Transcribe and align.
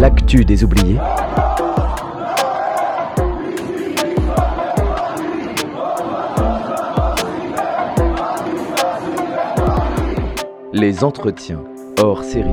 l'actu 0.00 0.44
des 0.44 0.62
oubliés. 0.62 0.98
Les 10.72 11.02
entretiens 11.02 11.60
hors 12.00 12.22
série. 12.22 12.48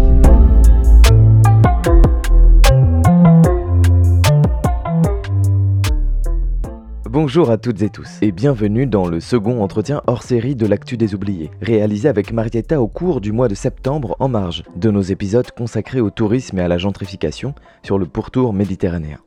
Bonjour 7.16 7.50
à 7.50 7.58
toutes 7.58 7.82
et 7.82 7.90
tous 7.90 8.18
et 8.22 8.34
bienvenue 8.34 8.88
dans 8.88 9.08
le 9.08 9.22
second 9.22 9.64
entretien 9.64 10.02
hors 10.06 10.22
série 10.22 10.54
de 10.54 10.68
l'actu 10.68 10.98
des 10.98 11.16
oubliés, 11.16 11.50
réalisé 11.62 12.10
avec 12.10 12.34
Marietta 12.34 12.82
au 12.82 12.90
cours 12.90 13.22
du 13.22 13.32
mois 13.32 13.48
de 13.48 13.56
septembre 13.56 14.18
en 14.20 14.28
marge 14.28 14.64
de 14.76 14.92
nos 14.92 15.02
épisodes 15.02 15.50
consacrés 15.52 16.02
au 16.02 16.10
tourisme 16.10 16.60
et 16.60 16.62
à 16.62 16.68
la 16.68 16.78
gentrification 16.78 17.56
sur 17.84 17.98
le 17.98 18.06
pourtour 18.06 18.52
méditerranéen. 18.52 19.20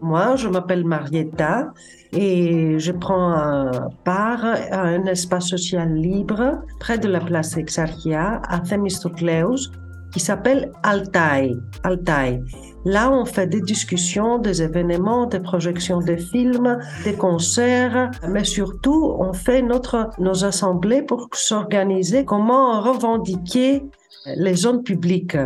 Moi, 0.00 0.36
je 0.36 0.48
m'appelle 0.48 0.86
Marietta 0.86 1.74
et 2.14 2.78
je 2.78 2.92
prends 2.92 3.70
part 4.04 4.46
à 4.46 4.80
un 4.80 5.04
espace 5.04 5.48
social 5.48 5.94
libre 5.94 6.62
près 6.80 6.96
de 6.96 7.08
la 7.08 7.20
place 7.20 7.58
Exarchia 7.58 8.40
à 8.48 8.60
Themistocleus 8.60 9.70
qui 10.14 10.20
s'appelle 10.20 10.70
Altaï. 10.84 11.56
Altaï. 11.82 12.40
Là, 12.84 13.10
on 13.10 13.24
fait 13.24 13.48
des 13.48 13.60
discussions, 13.60 14.38
des 14.38 14.62
événements, 14.62 15.26
des 15.26 15.40
projections 15.40 15.98
de 15.98 16.14
films, 16.14 16.78
des 17.02 17.14
concerts, 17.14 18.12
mais 18.28 18.44
surtout, 18.44 19.16
on 19.18 19.32
fait 19.32 19.60
notre, 19.60 20.10
nos 20.20 20.44
assemblées 20.44 21.02
pour 21.02 21.28
s'organiser 21.32 22.24
comment 22.24 22.80
revendiquer 22.80 23.82
les 24.36 24.54
zones 24.54 24.84
publiques. 24.84 25.36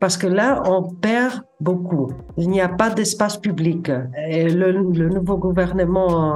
Parce 0.00 0.16
que 0.16 0.26
là, 0.26 0.62
on 0.66 0.82
perd 0.82 1.42
beaucoup. 1.60 2.10
Il 2.38 2.48
n'y 2.48 2.62
a 2.62 2.70
pas 2.70 2.90
d'espace 2.90 3.36
public. 3.36 3.92
Et 4.30 4.48
le, 4.48 4.72
le, 4.72 5.10
nouveau 5.10 5.36
gouvernement 5.36 6.34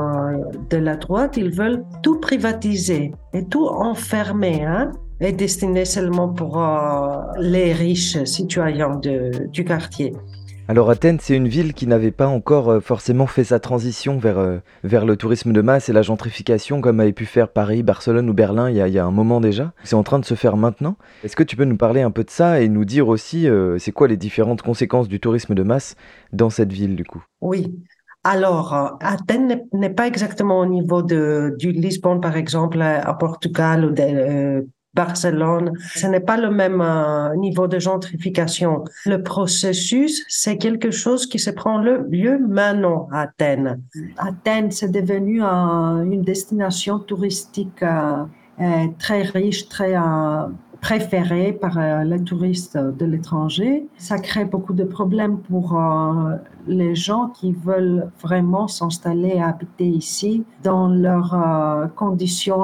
de 0.70 0.76
la 0.76 0.96
droite, 0.96 1.36
ils 1.36 1.50
veulent 1.50 1.82
tout 2.02 2.20
privatiser 2.20 3.12
et 3.32 3.44
tout 3.46 3.66
enfermer. 3.66 4.64
Hein? 4.64 4.92
Est 5.20 5.32
destiné 5.32 5.84
seulement 5.84 6.28
pour 6.28 6.62
euh, 6.62 7.22
les 7.38 7.72
riches 7.72 8.22
citoyens 8.24 8.96
de, 8.96 9.46
du 9.48 9.64
quartier. 9.64 10.12
Alors 10.66 10.88
Athènes, 10.88 11.18
c'est 11.20 11.36
une 11.36 11.46
ville 11.46 11.74
qui 11.74 11.86
n'avait 11.86 12.10
pas 12.10 12.26
encore 12.26 12.70
euh, 12.70 12.80
forcément 12.80 13.26
fait 13.26 13.44
sa 13.44 13.60
transition 13.60 14.18
vers, 14.18 14.38
euh, 14.38 14.58
vers 14.82 15.04
le 15.04 15.16
tourisme 15.16 15.52
de 15.52 15.60
masse 15.60 15.90
et 15.90 15.92
la 15.92 16.00
gentrification 16.00 16.80
comme 16.80 17.00
avait 17.00 17.12
pu 17.12 17.26
faire 17.26 17.48
Paris, 17.48 17.82
Barcelone 17.82 18.30
ou 18.30 18.32
Berlin 18.32 18.70
il 18.70 18.76
y 18.76 18.80
a, 18.80 18.88
il 18.88 18.94
y 18.94 18.98
a 18.98 19.04
un 19.04 19.10
moment 19.10 19.40
déjà. 19.40 19.72
C'est 19.84 19.94
en 19.94 20.02
train 20.02 20.18
de 20.18 20.24
se 20.24 20.34
faire 20.34 20.56
maintenant. 20.56 20.96
Est-ce 21.22 21.36
que 21.36 21.42
tu 21.42 21.54
peux 21.54 21.66
nous 21.66 21.76
parler 21.76 22.00
un 22.00 22.10
peu 22.10 22.24
de 22.24 22.30
ça 22.30 22.60
et 22.62 22.68
nous 22.68 22.86
dire 22.86 23.08
aussi 23.08 23.46
c'est 23.78 23.92
quoi 23.92 24.08
les 24.08 24.16
différentes 24.16 24.62
conséquences 24.62 25.08
du 25.08 25.20
tourisme 25.20 25.54
de 25.54 25.62
masse 25.62 25.96
dans 26.32 26.50
cette 26.50 26.72
ville 26.72 26.96
du 26.96 27.04
coup? 27.04 27.22
Oui. 27.42 27.74
Alors, 28.26 28.96
Athènes 29.00 29.66
n'est 29.74 29.92
pas 29.92 30.06
exactement 30.06 30.60
au 30.60 30.64
niveau 30.64 31.02
de, 31.02 31.54
du 31.58 31.72
Lisbonne, 31.72 32.22
par 32.22 32.38
exemple, 32.38 32.80
à 32.80 33.12
Portugal 33.12 33.84
ou 33.84 33.90
de, 33.90 34.66
Barcelone. 34.94 35.72
Ce 35.94 36.06
n'est 36.06 36.20
pas 36.20 36.36
le 36.36 36.50
même 36.50 36.80
euh, 36.80 37.34
niveau 37.36 37.66
de 37.66 37.78
gentrification. 37.78 38.84
Le 39.06 39.22
processus, 39.22 40.24
c'est 40.28 40.56
quelque 40.56 40.90
chose 40.90 41.26
qui 41.26 41.38
se 41.38 41.50
prend 41.50 41.78
le 41.78 42.06
lieu 42.10 42.38
maintenant 42.38 43.08
à 43.12 43.22
Athènes. 43.22 43.82
Athènes, 44.18 44.70
c'est 44.70 44.90
devenu 44.90 45.40
une 45.42 46.22
destination 46.22 46.98
touristique 46.98 47.82
euh, 47.82 48.24
euh, 48.60 48.86
très 48.98 49.22
riche, 49.22 49.68
très 49.68 49.94
préféré 50.84 51.54
par 51.54 51.78
euh, 51.78 52.04
les 52.04 52.22
touristes 52.22 52.76
de 52.76 53.06
l'étranger. 53.06 53.86
Ça 53.96 54.18
crée 54.18 54.44
beaucoup 54.44 54.74
de 54.74 54.84
problèmes 54.84 55.38
pour 55.38 55.66
euh, 55.74 56.36
les 56.66 56.94
gens 56.94 57.28
qui 57.28 57.52
veulent 57.52 58.10
vraiment 58.22 58.68
s'installer 58.68 59.32
et 59.36 59.42
habiter 59.42 59.86
ici 59.86 60.44
dans 60.62 60.88
leurs 60.88 61.34
euh, 61.34 61.86
conditions 61.86 62.62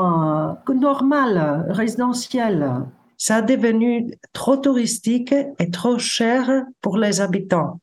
normales, 0.68 1.64
résidentielles. 1.70 2.70
Ça 3.16 3.36
a 3.36 3.42
devenu 3.42 4.12
trop 4.34 4.58
touristique 4.58 5.34
et 5.58 5.70
trop 5.70 5.98
cher 5.98 6.64
pour 6.82 6.98
les 6.98 7.22
habitants. 7.22 7.80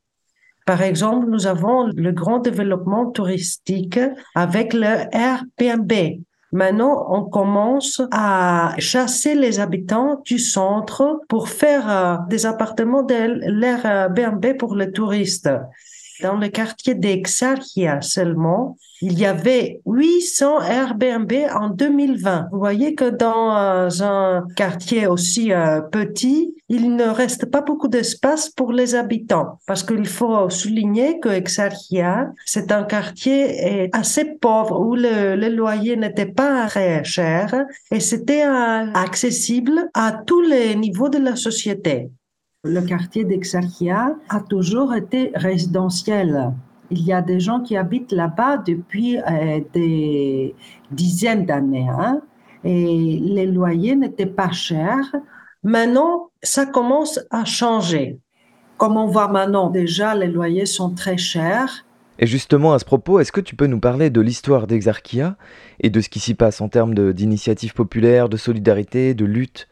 Par 0.67 0.83
exemple, 0.83 1.25
nous 1.29 1.47
avons 1.47 1.87
le 1.95 2.11
grand 2.11 2.39
développement 2.39 3.09
touristique 3.09 3.99
avec 4.35 4.73
le 4.73 4.93
Airbnb. 5.11 5.91
Maintenant, 6.53 7.07
on 7.09 7.25
commence 7.25 8.01
à 8.11 8.73
chasser 8.79 9.35
les 9.35 9.59
habitants 9.59 10.21
du 10.23 10.39
centre 10.39 11.19
pour 11.27 11.49
faire 11.49 11.89
euh, 11.89 12.15
des 12.29 12.45
appartements 12.45 13.03
de 13.03 13.39
l'Airbnb 13.47 14.57
pour 14.57 14.75
les 14.75 14.91
touristes. 14.91 15.49
Dans 16.21 16.37
le 16.37 16.47
quartier 16.47 16.95
d'Exarchia 16.95 18.01
seulement, 18.01 18.77
il 19.01 19.17
y 19.17 19.25
avait 19.25 19.81
800 19.85 20.61
Airbnb 20.61 21.31
en 21.53 21.69
2020. 21.69 22.47
Vous 22.51 22.59
voyez 22.59 22.95
que 22.95 23.09
dans 23.09 23.55
euh, 23.55 23.89
un 24.01 24.45
quartier 24.55 25.07
aussi 25.07 25.53
euh, 25.53 25.81
petit, 25.81 26.55
il 26.69 26.95
ne 26.95 27.05
reste 27.05 27.45
pas 27.45 27.61
beaucoup 27.61 27.87
d'espace 27.87 28.49
pour 28.49 28.71
les 28.73 28.95
habitants 28.95 29.59
parce 29.67 29.83
qu'il 29.83 30.07
faut 30.07 30.49
souligner 30.49 31.19
que 31.19 31.29
Exarchia, 31.29 32.31
c'est 32.45 32.71
un 32.71 32.83
quartier 32.83 33.89
assez 33.93 34.25
pauvre 34.25 34.79
où 34.79 34.95
le, 34.95 35.35
le 35.35 35.49
loyer 35.49 35.95
n'était 35.95 36.25
pas 36.25 36.67
très 36.67 37.03
cher 37.03 37.65
et 37.91 37.99
c'était 37.99 38.45
euh, 38.45 38.91
accessible 38.93 39.89
à 39.93 40.11
tous 40.25 40.41
les 40.41 40.75
niveaux 40.75 41.09
de 41.09 41.19
la 41.19 41.35
société. 41.35 42.09
Le 42.63 42.81
quartier 42.81 43.23
d'Exarchia 43.23 44.15
a 44.29 44.39
toujours 44.41 44.93
été 44.93 45.31
résidentiel. 45.35 46.51
Il 46.89 47.03
y 47.03 47.13
a 47.13 47.21
des 47.21 47.39
gens 47.39 47.61
qui 47.61 47.75
habitent 47.75 48.11
là-bas 48.11 48.57
depuis 48.57 49.17
euh, 49.17 49.59
des 49.73 50.55
dizaines 50.91 51.45
d'années. 51.45 51.87
Hein, 51.89 52.21
et 52.63 53.19
les 53.21 53.45
loyers 53.45 53.95
n'étaient 53.95 54.25
pas 54.25 54.51
chers. 54.51 55.15
Maintenant, 55.63 56.29
ça 56.43 56.65
commence 56.65 57.19
à 57.29 57.45
changer. 57.45 58.19
Comme 58.77 58.95
on 58.95 59.07
voit 59.07 59.27
maintenant, 59.27 59.69
déjà, 59.69 60.15
les 60.15 60.27
loyers 60.27 60.65
sont 60.65 60.93
très 60.93 61.17
chers. 61.17 61.85
Et 62.19 62.27
justement, 62.27 62.73
à 62.73 62.79
ce 62.79 62.85
propos, 62.85 63.19
est-ce 63.19 63.31
que 63.31 63.41
tu 63.41 63.55
peux 63.55 63.67
nous 63.67 63.79
parler 63.79 64.09
de 64.09 64.21
l'histoire 64.21 64.67
d'Exarchia 64.67 65.35
et 65.79 65.89
de 65.89 66.01
ce 66.01 66.09
qui 66.09 66.19
s'y 66.19 66.33
passe 66.33 66.61
en 66.61 66.69
termes 66.69 67.13
d'initiatives 67.13 67.73
populaires, 67.73 68.29
de 68.29 68.37
solidarité, 68.37 69.13
de 69.13 69.25
lutte? 69.25 69.67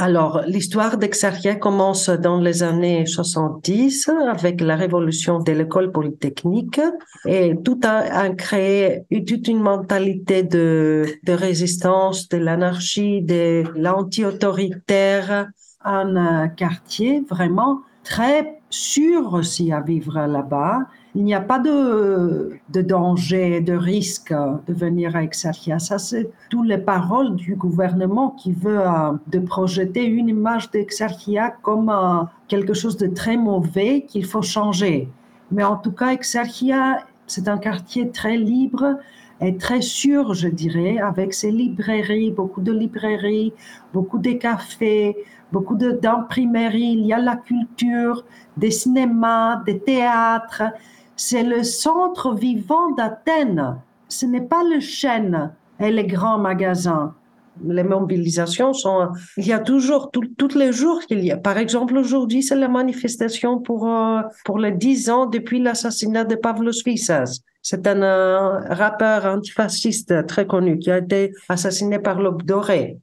Alors, 0.00 0.40
l'histoire 0.46 0.96
d'Exarchia 0.96 1.56
commence 1.56 2.08
dans 2.08 2.40
les 2.40 2.62
années 2.62 3.04
70 3.04 4.08
avec 4.30 4.62
la 4.62 4.74
révolution 4.74 5.40
de 5.40 5.52
l'école 5.52 5.92
polytechnique 5.92 6.80
et 7.26 7.54
tout 7.62 7.78
a, 7.84 8.30
créé 8.30 9.04
toute 9.26 9.46
une 9.46 9.60
mentalité 9.60 10.42
de, 10.42 11.04
de 11.22 11.32
résistance, 11.34 12.30
de 12.30 12.38
l'anarchie, 12.38 13.20
de 13.20 13.64
l'anti-autoritaire. 13.76 15.48
Un 15.84 16.48
quartier 16.48 17.22
vraiment 17.28 17.82
très 18.02 18.62
sûr 18.70 19.34
aussi 19.34 19.70
à 19.70 19.82
vivre 19.82 20.18
là-bas 20.26 20.78
il 21.14 21.24
n'y 21.24 21.34
a 21.34 21.40
pas 21.40 21.58
de, 21.58 22.60
danger, 22.68 23.60
de 23.60 23.72
risque 23.72 24.32
de 24.32 24.72
venir 24.72 25.16
à 25.16 25.22
Exarchia. 25.22 25.78
Ça, 25.78 25.98
c'est 25.98 26.30
toutes 26.50 26.68
les 26.68 26.78
paroles 26.78 27.34
du 27.34 27.56
gouvernement 27.56 28.30
qui 28.30 28.52
veut 28.52 28.80
euh, 28.80 29.12
de 29.26 29.40
projeter 29.40 30.04
une 30.04 30.28
image 30.28 30.70
d'Exarchia 30.70 31.50
comme 31.62 31.90
euh, 31.90 32.22
quelque 32.46 32.74
chose 32.74 32.96
de 32.96 33.08
très 33.08 33.36
mauvais 33.36 34.04
qu'il 34.06 34.24
faut 34.24 34.42
changer. 34.42 35.08
Mais 35.50 35.64
en 35.64 35.76
tout 35.76 35.92
cas, 35.92 36.12
Exarchia, 36.12 37.00
c'est 37.26 37.48
un 37.48 37.58
quartier 37.58 38.10
très 38.10 38.36
libre 38.36 38.96
et 39.40 39.56
très 39.56 39.80
sûr, 39.80 40.34
je 40.34 40.48
dirais, 40.48 40.98
avec 40.98 41.34
ses 41.34 41.50
librairies, 41.50 42.30
beaucoup 42.30 42.60
de 42.60 42.72
librairies, 42.72 43.52
beaucoup 43.92 44.18
de 44.18 44.32
cafés, 44.32 45.16
beaucoup 45.50 45.74
d'imprimeries. 45.76 46.92
Il 46.92 47.06
y 47.06 47.12
a 47.12 47.18
la 47.18 47.36
culture, 47.36 48.24
des 48.56 48.70
cinémas, 48.70 49.62
des 49.64 49.80
théâtres 49.80 50.62
c'est 51.20 51.42
le 51.42 51.62
centre 51.64 52.34
vivant 52.34 52.92
d'Athènes. 52.92 53.76
Ce 54.08 54.24
n'est 54.24 54.40
pas 54.40 54.64
le 54.64 54.80
chêne 54.80 55.52
et 55.78 55.90
les 55.90 56.06
grands 56.06 56.38
magasins. 56.38 57.14
Les 57.62 57.82
mobilisations 57.84 58.72
sont, 58.72 59.08
il 59.36 59.46
y 59.46 59.52
a 59.52 59.58
toujours, 59.58 60.10
tous 60.10 60.54
les 60.56 60.72
jours 60.72 61.02
qu'il 61.02 61.22
y 61.22 61.30
a. 61.30 61.36
Par 61.36 61.58
exemple, 61.58 61.98
aujourd'hui, 61.98 62.42
c'est 62.42 62.56
la 62.56 62.68
manifestation 62.68 63.58
pour, 63.58 63.86
euh, 63.86 64.22
pour 64.46 64.58
les 64.58 64.72
10 64.72 65.10
ans 65.10 65.26
depuis 65.26 65.60
l'assassinat 65.60 66.24
de 66.24 66.36
Pavlos 66.36 66.82
Fissas. 66.82 67.40
C'est 67.60 67.86
un 67.86 68.02
euh, 68.02 68.58
rappeur 68.70 69.26
antifasciste 69.26 70.26
très 70.26 70.46
connu 70.46 70.78
qui 70.78 70.90
a 70.90 70.96
été 70.96 71.32
assassiné 71.50 71.98
par 71.98 72.18
l'aube 72.18 72.44
dorée. 72.44 72.96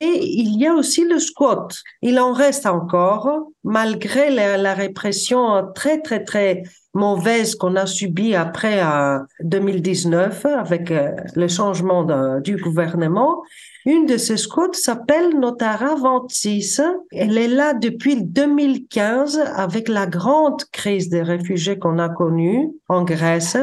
Et 0.00 0.24
il 0.24 0.58
y 0.58 0.66
a 0.66 0.74
aussi 0.74 1.04
le 1.04 1.18
squat. 1.18 1.82
Il 2.02 2.18
en 2.18 2.32
reste 2.32 2.66
encore 2.66 3.48
malgré 3.62 4.30
la, 4.30 4.74
répression 4.74 5.72
très, 5.74 6.00
très, 6.00 6.24
très 6.24 6.62
mauvaise 6.94 7.54
qu'on 7.54 7.76
a 7.76 7.86
subie 7.86 8.34
après 8.34 8.82
2019 9.40 10.44
euh, 10.44 10.58
avec 10.58 10.90
euh, 10.90 11.10
le 11.34 11.48
changement 11.48 12.04
du 12.40 12.56
gouvernement, 12.56 13.42
une 13.86 14.06
de 14.06 14.16
ces 14.16 14.36
scouts 14.36 14.72
s'appelle 14.72 15.38
Notara 15.38 15.94
26. 15.94 16.80
Elle 17.12 17.36
est 17.36 17.48
là 17.48 17.74
depuis 17.74 18.22
2015 18.22 19.38
avec 19.54 19.88
la 19.88 20.06
grande 20.06 20.64
crise 20.72 21.10
des 21.10 21.22
réfugiés 21.22 21.78
qu'on 21.78 21.98
a 21.98 22.08
connue 22.08 22.70
en 22.88 23.04
Grèce 23.04 23.56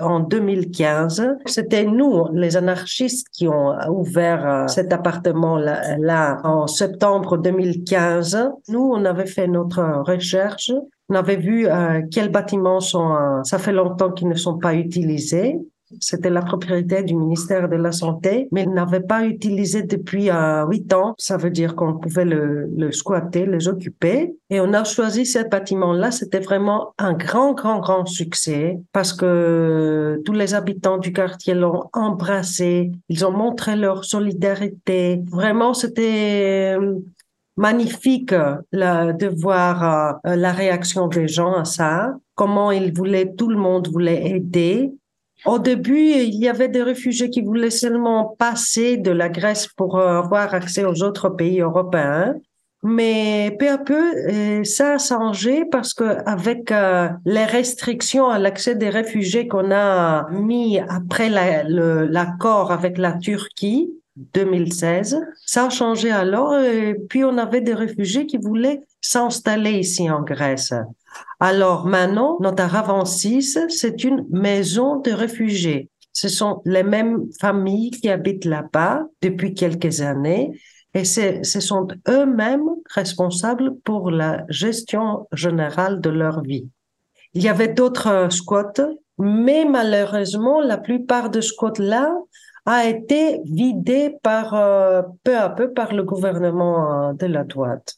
en 0.00 0.20
2015. 0.20 1.36
C'était 1.44 1.84
nous, 1.84 2.26
les 2.32 2.56
anarchistes, 2.56 3.28
qui 3.32 3.48
ont 3.48 3.74
ouvert 3.90 4.46
euh, 4.46 4.66
cet 4.66 4.92
appartement-là 4.92 5.98
là, 5.98 6.40
en 6.44 6.66
septembre 6.66 7.36
2015. 7.36 8.50
Nous, 8.68 8.80
on 8.80 9.04
avait 9.04 9.26
fait 9.26 9.46
notre 9.46 10.02
recherche. 10.06 10.72
On 11.08 11.14
avait 11.14 11.36
vu 11.36 11.66
euh, 11.68 12.02
quels 12.10 12.30
bâtiments 12.30 12.80
sont, 12.80 13.14
euh, 13.14 13.42
ça 13.44 13.58
fait 13.58 13.72
longtemps 13.72 14.10
qu'ils 14.10 14.28
ne 14.28 14.34
sont 14.34 14.58
pas 14.58 14.74
utilisés. 14.74 15.58
C'était 16.00 16.30
la 16.30 16.42
propriété 16.42 17.02
du 17.02 17.14
ministère 17.14 17.68
de 17.68 17.76
la 17.76 17.92
Santé, 17.92 18.48
mais 18.52 18.66
n'avait 18.66 19.00
pas 19.00 19.24
utilisé 19.24 19.82
depuis 19.82 20.30
euh, 20.30 20.66
huit 20.66 20.92
ans. 20.92 21.14
Ça 21.18 21.36
veut 21.36 21.50
dire 21.50 21.76
qu'on 21.76 21.94
pouvait 21.94 22.24
le, 22.24 22.90
squatter, 22.92 23.46
les 23.46 23.68
occuper. 23.68 24.34
Et 24.50 24.60
on 24.60 24.72
a 24.72 24.84
choisi 24.84 25.24
ce 25.24 25.48
bâtiment-là. 25.48 26.10
C'était 26.10 26.40
vraiment 26.40 26.92
un 26.98 27.12
grand, 27.12 27.52
grand, 27.52 27.78
grand 27.78 28.06
succès 28.06 28.78
parce 28.92 29.12
que 29.12 30.20
tous 30.24 30.32
les 30.32 30.54
habitants 30.54 30.98
du 30.98 31.12
quartier 31.12 31.54
l'ont 31.54 31.84
embrassé. 31.92 32.90
Ils 33.08 33.24
ont 33.24 33.32
montré 33.32 33.76
leur 33.76 34.04
solidarité. 34.04 35.22
Vraiment, 35.30 35.72
c'était 35.72 36.76
euh, 36.78 36.96
magnifique 37.56 38.32
de 38.32 39.40
voir 39.40 40.20
euh, 40.26 40.36
la 40.36 40.52
réaction 40.52 41.08
des 41.08 41.28
gens 41.28 41.54
à 41.54 41.64
ça, 41.64 42.16
comment 42.34 42.70
ils 42.70 42.92
voulaient, 42.92 43.32
tout 43.36 43.48
le 43.48 43.56
monde 43.56 43.88
voulait 43.88 44.30
aider. 44.30 44.92
Au 45.46 45.60
début, 45.60 46.10
il 46.10 46.34
y 46.34 46.48
avait 46.48 46.68
des 46.68 46.82
réfugiés 46.82 47.30
qui 47.30 47.40
voulaient 47.40 47.70
seulement 47.70 48.34
passer 48.36 48.96
de 48.96 49.12
la 49.12 49.28
Grèce 49.28 49.68
pour 49.68 49.96
euh, 49.96 50.18
avoir 50.18 50.52
accès 50.54 50.84
aux 50.84 51.04
autres 51.04 51.28
pays 51.28 51.60
européens. 51.60 52.34
Mais 52.82 53.56
peu 53.58 53.68
à 53.68 53.78
peu, 53.78 54.14
euh, 54.28 54.64
ça 54.64 54.94
a 54.94 54.98
changé 54.98 55.64
parce 55.64 55.94
que 55.94 56.18
avec 56.28 56.70
euh, 56.72 57.08
les 57.24 57.44
restrictions 57.44 58.28
à 58.28 58.38
l'accès 58.38 58.74
des 58.74 58.90
réfugiés 58.90 59.46
qu'on 59.46 59.70
a 59.70 60.28
mis 60.30 60.80
après 60.80 61.28
l'accord 61.28 62.72
avec 62.72 62.98
la 62.98 63.12
Turquie 63.12 63.90
2016, 64.34 65.20
ça 65.46 65.66
a 65.66 65.70
changé 65.70 66.10
alors. 66.10 66.56
Et 66.58 66.94
puis 67.08 67.24
on 67.24 67.38
avait 67.38 67.60
des 67.60 67.74
réfugiés 67.74 68.26
qui 68.26 68.38
voulaient 68.38 68.80
s'installer 69.00 69.78
ici 69.78 70.10
en 70.10 70.22
Grèce. 70.22 70.74
Alors 71.40 71.86
maintenant, 71.86 72.38
notre 72.40 72.64
Ravan 72.64 73.04
6, 73.04 73.58
c'est 73.68 74.04
une 74.04 74.26
maison 74.30 75.00
de 75.00 75.10
réfugiés. 75.10 75.90
Ce 76.12 76.28
sont 76.28 76.62
les 76.64 76.82
mêmes 76.82 77.26
familles 77.40 77.90
qui 77.90 78.08
habitent 78.08 78.46
là-bas 78.46 79.02
depuis 79.20 79.52
quelques 79.52 80.00
années 80.00 80.50
et 80.94 81.04
ce 81.04 81.60
sont 81.60 81.88
eux-mêmes 82.08 82.70
responsables 82.94 83.78
pour 83.84 84.10
la 84.10 84.44
gestion 84.48 85.28
générale 85.32 86.00
de 86.00 86.08
leur 86.08 86.42
vie. 86.42 86.70
Il 87.34 87.42
y 87.42 87.50
avait 87.50 87.68
d'autres 87.68 88.28
squats, 88.30 88.72
mais 89.18 89.66
malheureusement, 89.66 90.62
la 90.62 90.78
plupart 90.78 91.28
de 91.28 91.42
squats-là 91.42 92.14
a 92.64 92.86
été 92.86 93.40
vidé 93.44 94.16
par 94.22 94.54
euh, 94.54 95.02
peu 95.22 95.36
à 95.36 95.50
peu 95.50 95.72
par 95.74 95.92
le 95.92 96.02
gouvernement 96.02 97.10
euh, 97.10 97.12
de 97.12 97.26
la 97.26 97.44
droite. 97.44 97.96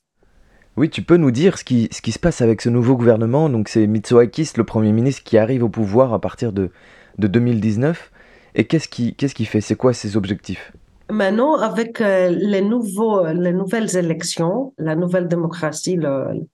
Oui, 0.78 0.90
tu 0.90 1.02
peux 1.02 1.16
nous 1.16 1.32
dire 1.32 1.58
ce 1.58 1.64
qui, 1.64 1.88
se 1.90 2.18
passe 2.20 2.40
avec 2.40 2.62
ce 2.62 2.68
nouveau 2.68 2.96
gouvernement. 2.96 3.48
Donc 3.48 3.68
c'est 3.68 3.88
Mitsotakis, 3.88 4.52
le 4.56 4.62
Premier 4.62 4.92
ministre, 4.92 5.24
qui 5.24 5.36
arrive 5.36 5.64
au 5.64 5.68
pouvoir 5.68 6.14
à 6.14 6.20
partir 6.20 6.52
de, 6.52 6.70
de 7.18 7.26
2019. 7.26 8.12
Et 8.54 8.64
qu'est-ce 8.64 8.86
qui, 8.86 9.16
qu'est-ce 9.16 9.34
qui 9.34 9.44
fait? 9.44 9.60
C'est 9.60 9.74
quoi 9.74 9.92
ses 9.92 10.16
objectifs? 10.16 10.72
Maintenant, 11.10 11.56
avec 11.56 12.00
euh, 12.00 12.28
les, 12.28 12.62
nouveaux, 12.62 13.26
les 13.26 13.52
nouvelles 13.52 13.96
élections, 13.96 14.72
la 14.78 14.94
nouvelle 14.94 15.26
démocratie, 15.26 15.98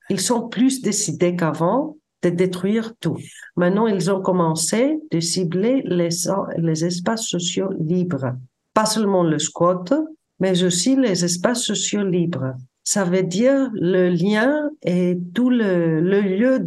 ils 0.08 0.20
sont 0.20 0.48
plus 0.48 0.80
décidés 0.80 1.36
qu'avant 1.36 1.98
de 2.22 2.30
détruire 2.30 2.94
tout. 3.00 3.18
Maintenant, 3.56 3.86
ils 3.88 4.10
ont 4.10 4.22
commencé 4.22 4.96
de 5.12 5.20
cibler 5.20 5.82
les, 5.84 6.08
les 6.56 6.84
espaces 6.86 7.26
sociaux 7.26 7.68
libres. 7.78 8.32
Pas 8.72 8.86
seulement 8.86 9.22
le 9.22 9.38
squat, 9.38 9.92
mais 10.40 10.64
aussi 10.64 10.96
les 10.96 11.26
espaces 11.26 11.60
sociaux 11.60 12.04
libres 12.04 12.54
ça 12.84 13.04
veut 13.04 13.22
dire 13.22 13.70
le 13.72 14.10
lien 14.10 14.70
et 14.82 15.18
tout 15.34 15.50
le, 15.50 16.00
le 16.00 16.20
lieu 16.20 16.58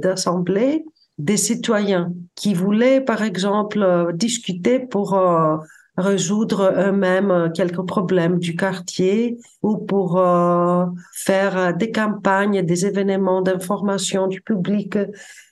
d'assemblée 0.00 0.84
des 1.18 1.36
citoyens 1.36 2.12
qui 2.34 2.54
voulaient, 2.54 3.00
par 3.00 3.22
exemple, 3.22 3.82
euh, 3.82 4.12
discuter 4.12 4.78
pour 4.78 5.14
euh, 5.14 5.56
résoudre 5.96 6.74
eux-mêmes 6.76 7.30
euh, 7.30 7.48
quelques 7.48 7.84
problèmes 7.86 8.38
du 8.38 8.54
quartier 8.54 9.38
ou 9.62 9.78
pour 9.78 10.18
euh, 10.18 10.84
faire 11.12 11.56
euh, 11.56 11.72
des 11.72 11.90
campagnes, 11.90 12.62
des 12.62 12.86
événements 12.86 13.40
d'information 13.42 14.26
du 14.26 14.40
public. 14.40 14.98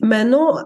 Maintenant, 0.01 0.57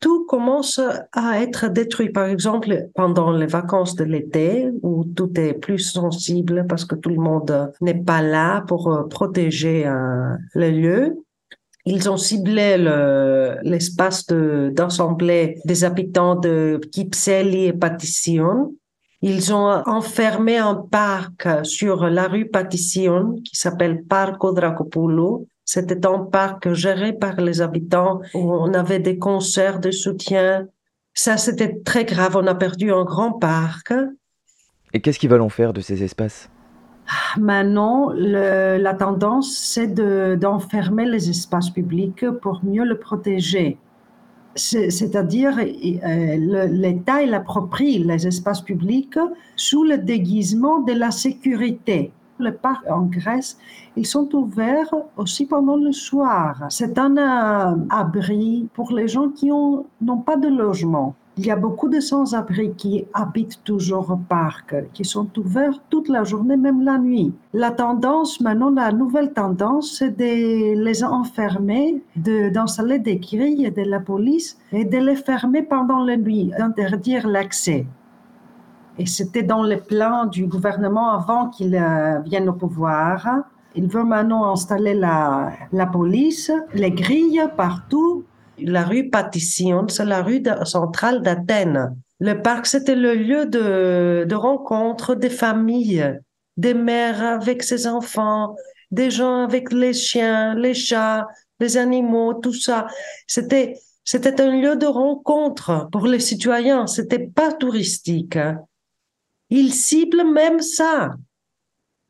tout 0.00 0.26
commence 0.26 0.80
à 1.12 1.40
être 1.40 1.68
détruit. 1.68 2.10
Par 2.10 2.26
exemple, 2.26 2.88
pendant 2.94 3.32
les 3.32 3.46
vacances 3.46 3.96
de 3.96 4.04
l'été, 4.04 4.70
où 4.82 5.04
tout 5.04 5.32
est 5.38 5.54
plus 5.54 5.78
sensible 5.78 6.66
parce 6.68 6.84
que 6.84 6.94
tout 6.94 7.10
le 7.10 7.20
monde 7.20 7.72
n'est 7.80 8.02
pas 8.02 8.22
là 8.22 8.62
pour 8.62 9.08
protéger 9.10 9.84
le 10.54 10.70
lieu. 10.70 11.16
Ils 11.84 12.08
ont 12.08 12.16
ciblé 12.16 12.76
l'espace 13.62 14.26
d'assemblée 14.26 15.58
des 15.64 15.84
habitants 15.84 16.36
de 16.36 16.80
Kypseli 16.92 17.66
et 17.66 17.72
Patission 17.72 18.74
ils 19.26 19.54
ont 19.54 19.82
enfermé 19.86 20.58
un 20.58 20.74
parc 20.74 21.48
sur 21.64 22.10
la 22.10 22.28
rue 22.28 22.44
Patition 22.44 23.36
qui 23.42 23.56
s'appelle 23.56 24.04
Parco 24.04 24.52
Dracopoulou. 24.52 25.48
C'était 25.64 26.04
un 26.04 26.18
parc 26.18 26.74
géré 26.74 27.14
par 27.14 27.40
les 27.40 27.62
habitants 27.62 28.20
où 28.34 28.52
on 28.52 28.74
avait 28.74 28.98
des 28.98 29.18
concerts 29.18 29.80
de 29.80 29.90
soutien. 29.90 30.66
Ça, 31.14 31.38
c'était 31.38 31.80
très 31.80 32.04
grave. 32.04 32.36
On 32.36 32.46
a 32.46 32.54
perdu 32.54 32.92
un 32.92 33.04
grand 33.04 33.32
parc. 33.32 33.94
Et 34.92 35.00
qu'est-ce 35.00 35.18
qu'ils 35.18 35.30
veulent 35.30 35.40
en 35.40 35.48
faire 35.48 35.72
de 35.72 35.80
ces 35.80 36.02
espaces? 36.02 36.50
Ah, 37.08 37.40
Maintenant, 37.40 38.10
la 38.14 38.92
tendance, 38.92 39.56
c'est 39.56 39.94
d'enfermer 40.38 41.06
les 41.06 41.30
espaces 41.30 41.70
publics 41.70 42.28
pour 42.42 42.62
mieux 42.62 42.84
le 42.84 42.98
protéger 42.98 43.78
c'est-à-dire 44.56 45.58
euh, 45.58 46.68
l'État 46.70 47.22
il 47.22 47.34
approprie 47.34 47.98
les 47.98 48.26
espaces 48.26 48.60
publics 48.60 49.18
sous 49.56 49.84
le 49.84 49.98
déguisement 49.98 50.80
de 50.80 50.92
la 50.92 51.10
sécurité. 51.10 52.12
Les 52.40 52.52
parcs 52.52 52.90
en 52.90 53.02
Grèce, 53.02 53.58
ils 53.96 54.06
sont 54.06 54.28
ouverts 54.34 54.92
aussi 55.16 55.46
pendant 55.46 55.76
le 55.76 55.92
soir. 55.92 56.64
C'est 56.68 56.98
un 56.98 57.16
euh, 57.16 57.76
abri 57.90 58.68
pour 58.74 58.92
les 58.92 59.06
gens 59.06 59.28
qui 59.28 59.48
n'ont 59.48 60.18
pas 60.24 60.36
de 60.36 60.48
logement. 60.48 61.14
Il 61.36 61.46
y 61.46 61.50
a 61.50 61.56
beaucoup 61.56 61.88
de 61.88 61.98
sans-abri 61.98 62.74
qui 62.74 63.06
habitent 63.12 63.64
toujours 63.64 64.08
au 64.12 64.16
parc, 64.16 64.76
qui 64.92 65.04
sont 65.04 65.28
ouverts 65.36 65.80
toute 65.90 66.08
la 66.08 66.22
journée, 66.22 66.56
même 66.56 66.84
la 66.84 66.96
nuit. 66.96 67.32
La 67.52 67.72
tendance, 67.72 68.40
maintenant, 68.40 68.70
la 68.70 68.92
nouvelle 68.92 69.32
tendance, 69.32 69.96
c'est 69.98 70.16
de 70.16 70.80
les 70.80 71.02
enfermer, 71.02 72.00
d'installer 72.14 73.00
des 73.00 73.16
grilles 73.16 73.72
de 73.72 73.82
la 73.82 73.98
police 73.98 74.60
et 74.70 74.84
de 74.84 74.98
les 74.98 75.16
fermer 75.16 75.62
pendant 75.62 76.04
la 76.04 76.16
nuit, 76.16 76.52
d'interdire 76.56 77.26
l'accès. 77.26 77.84
Et 78.98 79.06
c'était 79.06 79.42
dans 79.42 79.64
les 79.64 79.78
plans 79.78 80.26
du 80.26 80.46
gouvernement 80.46 81.10
avant 81.10 81.48
qu'il 81.48 81.74
euh, 81.74 82.20
vienne 82.20 82.48
au 82.48 82.52
pouvoir. 82.52 83.42
Il 83.74 83.88
veut 83.88 84.04
maintenant 84.04 84.52
installer 84.52 84.94
la, 84.94 85.50
la 85.72 85.86
police, 85.86 86.52
les 86.74 86.92
grilles 86.92 87.42
partout 87.56 88.24
la 88.58 88.84
rue 88.84 89.10
Patition, 89.10 89.88
c'est 89.88 90.04
la 90.04 90.22
rue 90.22 90.42
centrale 90.64 91.22
d'Athènes. 91.22 91.94
Le 92.20 92.40
parc, 92.40 92.66
c'était 92.66 92.94
le 92.94 93.14
lieu 93.14 93.46
de, 93.46 94.24
de 94.28 94.34
rencontre 94.34 95.14
des 95.14 95.30
familles, 95.30 96.18
des 96.56 96.74
mères 96.74 97.22
avec 97.22 97.62
ses 97.62 97.86
enfants, 97.86 98.54
des 98.90 99.10
gens 99.10 99.42
avec 99.42 99.72
les 99.72 99.92
chiens, 99.92 100.54
les 100.54 100.74
chats, 100.74 101.26
les 101.60 101.76
animaux, 101.76 102.34
tout 102.34 102.54
ça. 102.54 102.86
C'était, 103.26 103.74
c'était 104.04 104.40
un 104.40 104.60
lieu 104.60 104.76
de 104.76 104.86
rencontre 104.86 105.88
pour 105.90 106.06
les 106.06 106.20
citoyens. 106.20 106.86
C'était 106.86 107.26
pas 107.26 107.52
touristique. 107.52 108.38
Ils 109.50 109.72
ciblent 109.72 110.32
même 110.32 110.60
ça. 110.60 111.14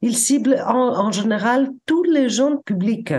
Ils 0.03 0.17
ciblent 0.17 0.63
en, 0.67 1.07
en 1.07 1.13
général 1.13 1.71
tous 1.87 2.03
les 2.05 2.29
gens 2.29 2.59
publics. 2.59 3.15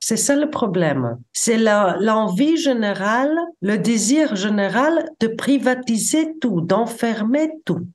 C'est 0.00 0.16
ça 0.16 0.34
le 0.34 0.48
problème. 0.48 1.18
C'est 1.32 1.58
l'envie 1.58 2.56
générale, 2.56 3.38
le 3.60 3.76
désir 3.76 4.34
général 4.34 5.10
de 5.20 5.28
privatiser 5.28 6.34
tout, 6.40 6.62
d'enfermer 6.62 7.50
tout. 7.66 7.86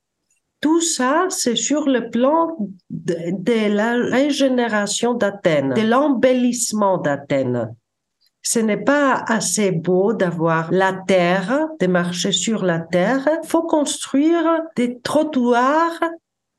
Tout 0.62 0.82
ça, 0.82 1.26
c'est 1.30 1.56
sur 1.56 1.88
le 1.88 2.10
plan 2.10 2.58
de, 2.90 3.74
la 3.74 3.94
régénération 3.94 5.14
d'Athènes, 5.14 5.74
de 5.74 5.82
l'embellissement 5.82 6.98
d'Athènes. 6.98 7.76
Ce 8.42 8.60
n'est 8.60 8.84
pas 8.84 9.24
assez 9.28 9.72
beau 9.72 10.14
d'avoir 10.14 10.72
la 10.72 10.94
terre, 11.08 11.68
de 11.80 11.88
marcher 11.88 12.32
sur 12.32 12.64
la 12.64 12.80
terre. 12.80 13.28
Il 13.44 13.50
faut 13.50 13.64
construire 13.64 14.62
des 14.76 15.00
trottoirs 15.00 16.00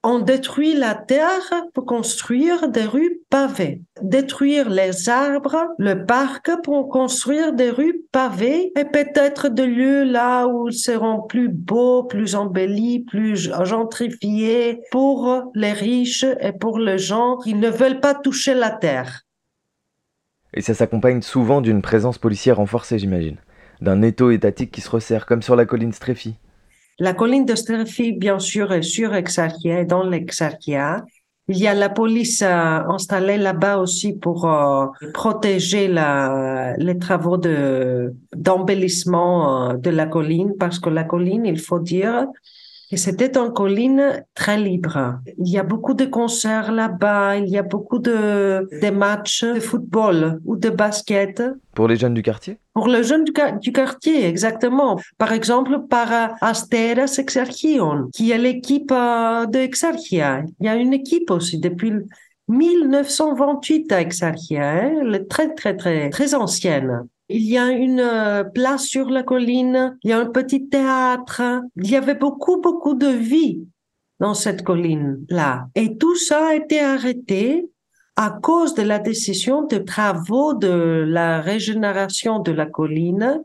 on 0.07 0.21
détruit 0.21 0.75
la 0.75 0.95
terre 0.95 1.53
pour 1.75 1.85
construire 1.85 2.69
des 2.69 2.85
rues 2.85 3.19
pavées, 3.29 3.83
détruire 4.01 4.71
les 4.71 5.09
arbres, 5.09 5.57
le 5.79 6.07
parc 6.07 6.49
pour 6.63 6.89
construire 6.89 7.53
des 7.53 7.71
rues 7.71 8.03
pavées 8.13 8.71
et 8.79 8.85
peut-être 8.85 9.49
des 9.49 9.67
lieux 9.67 10.05
là 10.05 10.47
où 10.47 10.69
ils 10.69 10.75
seront 10.75 11.23
plus 11.23 11.49
beaux, 11.49 12.05
plus 12.05 12.37
embellis, 12.37 13.01
plus 13.01 13.51
gentrifiés 13.65 14.81
pour 14.93 15.51
les 15.57 15.73
riches 15.73 16.25
et 16.41 16.53
pour 16.53 16.79
les 16.79 16.99
gens 16.99 17.39
qui 17.39 17.55
ne 17.55 17.69
veulent 17.69 18.01
pas 18.01 18.15
toucher 18.15 18.55
la 18.55 18.71
terre. 18.71 19.23
Et 20.55 20.61
ça 20.63 20.75
s'accompagne 20.75 21.21
souvent 21.21 21.61
d'une 21.61 21.83
présence 21.83 22.19
policière 22.19 22.59
renforcée, 22.59 23.01
j'imagine, 23.01 23.39
d'un 23.81 24.03
étau 24.03 24.31
étatique 24.31 24.71
qui 24.71 24.83
se 24.83 24.91
resserre, 24.91 25.27
comme 25.27 25.43
sur 25.43 25.57
la 25.57 25.67
colline 25.67 25.93
Streffi. 25.93 26.37
La 26.99 27.13
colline 27.13 27.45
de 27.45 27.55
bien 28.19 28.39
sûr, 28.39 28.73
est 28.73 28.83
sur 28.83 29.15
Exarchia 29.15 29.81
et 29.81 29.85
dans 29.85 30.03
l'Exarchia. 30.03 31.05
Il 31.49 31.59
y 31.59 31.69
a 31.69 31.75
la 31.75 31.89
police 31.89 32.43
euh, 32.43 32.81
installée 32.89 33.37
là-bas 33.37 33.79
aussi 33.79 34.15
pour 34.15 34.51
euh, 34.51 34.87
protéger 35.15 35.87
la, 35.87 36.75
les 36.77 36.99
travaux 36.99 37.37
de 37.37 38.15
d'embellissement 38.35 39.71
euh, 39.71 39.77
de 39.77 39.91
la 39.91 40.07
colline 40.07 40.55
parce 40.59 40.81
que 40.81 40.91
la 40.91 41.05
colline, 41.05 41.47
il 41.47 41.61
faut 41.61 41.79
dire, 41.79 42.27
et 42.91 42.97
c'était 42.97 43.37
une 43.37 43.53
colline 43.53 44.25
très 44.35 44.59
libre. 44.59 45.19
Il 45.39 45.49
y 45.49 45.59
a 45.59 45.63
beaucoup 45.63 45.95
de 45.95 46.05
concerts 46.05 46.71
là-bas, 46.73 47.37
il 47.37 47.49
y 47.49 47.59
a 47.59 47.63
beaucoup 47.63 47.99
de, 47.99 48.69
de 48.83 48.91
matchs 48.91 49.45
de 49.45 49.61
football 49.61 50.41
ou 50.45 50.57
de 50.57 50.71
basket. 50.71 51.43
Pour 51.75 51.89
les 51.89 51.97
jeunes 51.97 52.15
du 52.15 52.23
quartier? 52.23 52.59
Pour 52.75 52.89
les 52.89 53.03
jeunes 53.03 53.25
du, 53.25 53.33
du 53.61 53.73
quartier, 53.73 54.27
exactement. 54.27 55.01
Par 55.19 55.33
exemple, 55.33 55.81
par 55.89 56.37
Asteras 56.41 57.17
Exarchion, 57.19 58.09
qui 58.13 58.31
est 58.31 58.39
l'équipe 58.39 58.93
euh, 58.93 59.47
de 59.47 59.59
Exarchia. 59.59 60.43
Il 60.61 60.67
y 60.67 60.69
a 60.69 60.77
une 60.77 60.93
équipe 60.93 61.31
aussi 61.31 61.59
depuis 61.59 61.93
1928 62.49 63.93
à 63.93 64.01
Exarchia, 64.01 64.91
très, 65.29 65.55
très, 65.55 65.77
très, 65.77 66.11
très 66.11 66.35
ancienne. 66.35 67.07
Il 67.29 67.43
y 67.43 67.59
a 67.59 67.71
une 67.71 68.01
euh, 68.01 68.45
place 68.45 68.85
sur 68.85 69.11
la 69.11 69.25
colline, 69.25 69.99
il 70.05 70.11
y 70.11 70.13
a 70.13 70.19
un 70.19 70.27
petit 70.27 70.69
théâtre. 70.69 71.43
Il 71.77 71.91
y 71.91 71.97
avait 71.97 72.15
beaucoup, 72.15 72.61
beaucoup 72.61 72.95
de 72.95 73.09
vie 73.09 73.67
dans 74.21 74.35
cette 74.35 74.63
colline-là. 74.63 75.67
Et 75.75 75.97
tout 75.97 76.15
ça 76.15 76.49
a 76.49 76.55
été 76.55 76.81
arrêté 76.81 77.69
à 78.15 78.31
cause 78.31 78.75
de 78.75 78.83
la 78.83 78.99
décision 78.99 79.63
de 79.63 79.79
travaux 79.79 80.55
de 80.55 81.05
la 81.07 81.41
régénération 81.41 82.39
de 82.39 82.53
la 82.53 82.67
colline 82.67 83.43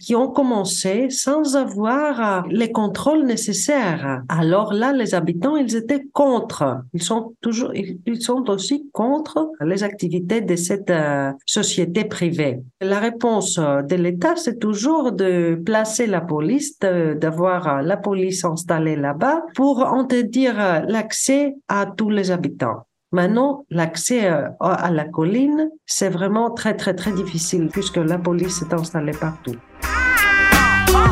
qui 0.00 0.14
ont 0.14 0.28
commencé 0.28 1.10
sans 1.10 1.56
avoir 1.56 2.20
euh, 2.20 2.48
les 2.50 2.72
contrôles 2.72 3.24
nécessaires. 3.24 4.22
Alors 4.28 4.72
là, 4.72 4.92
les 4.92 5.14
habitants, 5.14 5.56
ils 5.56 5.76
étaient 5.76 6.04
contre. 6.12 6.82
Ils 6.92 7.02
sont 7.02 7.34
toujours, 7.40 7.72
ils 7.74 8.22
sont 8.22 8.48
aussi 8.50 8.88
contre 8.92 9.50
les 9.60 9.82
activités 9.82 10.40
de 10.40 10.56
cette 10.56 10.90
euh, 10.90 11.32
société 11.46 12.04
privée. 12.04 12.60
La 12.80 13.00
réponse 13.00 13.58
euh, 13.58 13.82
de 13.82 13.96
l'État, 13.96 14.36
c'est 14.36 14.58
toujours 14.58 15.12
de 15.12 15.60
placer 15.64 16.06
la 16.06 16.20
police, 16.20 16.78
d'avoir 16.78 17.82
la 17.82 17.96
police 17.96 18.44
installée 18.44 18.96
là-bas 18.96 19.42
pour 19.54 19.86
interdire 19.86 20.84
l'accès 20.86 21.54
à 21.68 21.86
tous 21.86 22.10
les 22.10 22.30
habitants. 22.30 22.85
Maintenant, 23.12 23.64
l'accès 23.70 24.28
à 24.60 24.90
la 24.90 25.04
colline, 25.04 25.70
c'est 25.86 26.10
vraiment 26.10 26.50
très, 26.50 26.74
très, 26.74 26.94
très 26.94 27.12
difficile 27.12 27.68
puisque 27.72 27.96
la 27.96 28.18
police 28.18 28.62
est 28.62 28.74
installée 28.74 29.12
partout. 29.12 29.56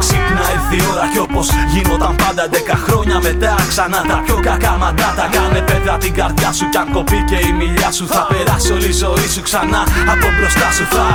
Ξύπνα 0.03 0.45
ήρθε 0.55 0.77
η 0.83 0.83
ώρα 0.93 1.07
κι 1.13 1.19
όπως 1.27 1.47
γινόταν 1.73 2.15
πάντα 2.23 2.45
10 2.51 2.57
χρόνια 2.87 3.17
μετά 3.21 3.55
Ξανά 3.69 4.01
τα 4.11 4.23
πιο 4.25 4.37
κακά 4.49 4.73
μαντάτα. 4.81 5.29
Κάνε 5.35 5.61
πέτρα 5.69 5.97
την 5.97 6.15
καρδιά 6.15 6.53
σου 6.53 6.69
κι 6.69 6.77
αν 6.77 6.89
κοπεί 6.93 7.25
και 7.31 7.39
η 7.49 7.53
μιλιά 7.61 7.91
σου 7.97 8.07
Θα 8.07 8.27
περάσει 8.31 8.73
όλη 8.73 8.89
η 8.95 8.99
ζωή 9.03 9.29
σου 9.35 9.43
ξανά. 9.49 9.83
Από 10.13 10.27
μπροστά 10.35 10.69
σου 10.77 10.85
Θα 10.95 11.07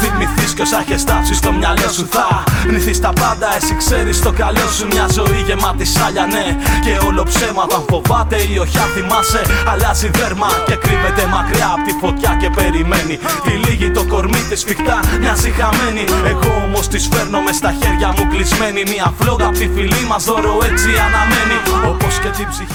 θυμηθείς 0.00 0.52
κι 0.54 0.62
όσα 0.66 0.78
έχεις 0.84 1.04
τάψει 1.04 1.34
στο 1.34 1.50
μυαλό 1.52 1.88
σου. 1.96 2.04
Θα 2.14 2.26
νηθείς 2.72 3.00
τα 3.00 3.12
πάντα 3.20 3.48
εσύ 3.58 3.74
ξέρεις 3.82 4.16
το 4.26 4.32
καλό 4.42 4.66
σου. 4.76 4.86
Μια 4.92 5.06
ζωή 5.16 5.38
γεμάτη 5.46 5.84
σάλια 5.84 6.26
ναι 6.34 6.44
Και 6.84 6.92
όλο 7.06 7.22
ψέμα. 7.30 7.62
Αν 7.76 7.82
φοβάται 7.90 8.36
ή 8.52 8.58
όχι 8.64 8.78
αν 8.84 8.88
θυμάσαι 8.94 9.40
Αλλάζει 9.72 10.08
δέρμα. 10.18 10.50
Και 10.66 10.76
κρύβεται 10.84 11.24
μακριά 11.34 11.68
από 11.74 11.82
τη 11.86 11.92
φωτιά 12.00 12.30
και 12.40 12.48
περιμένει. 12.58 13.16
Τη 13.44 13.52
λίγη 13.64 13.88
το 13.90 14.02
κορμί 14.12 14.42
της 14.48 14.60
φυκτά 14.68 14.98
μοιάζει 15.20 15.50
χαμένη. 15.58 16.04
Εγώ 16.32 16.50
όμως 16.66 16.88
τη 16.88 16.98
φέρνω 16.98 17.40
μες 17.40 17.56
στα 17.56 17.72
χέρια 17.80 18.08
μου 18.16 18.25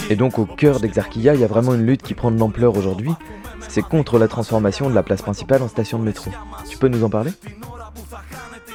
Et 0.10 0.16
donc 0.16 0.40
au 0.40 0.46
cœur 0.46 0.80
d'Exarchia, 0.80 1.34
il 1.34 1.42
y 1.42 1.44
a 1.44 1.48
vraiment 1.48 1.74
une 1.74 1.86
lutte 1.86 2.02
qui 2.02 2.14
prend 2.14 2.32
de 2.32 2.40
l'ampleur 2.40 2.78
aujourd'hui. 2.78 3.12
C'est 3.68 3.82
contre 3.82 4.20
la 4.20 4.28
transformation 4.28 4.90
de 4.90 4.96
la 4.96 5.04
place 5.04 5.22
principale 5.22 5.62
en 5.62 5.68
station 5.68 6.00
de 6.00 6.04
métro. 6.04 6.32
Tu 6.70 6.78
peux 6.78 6.88
nous 6.88 7.04
en 7.04 7.10
parler? 7.10 7.32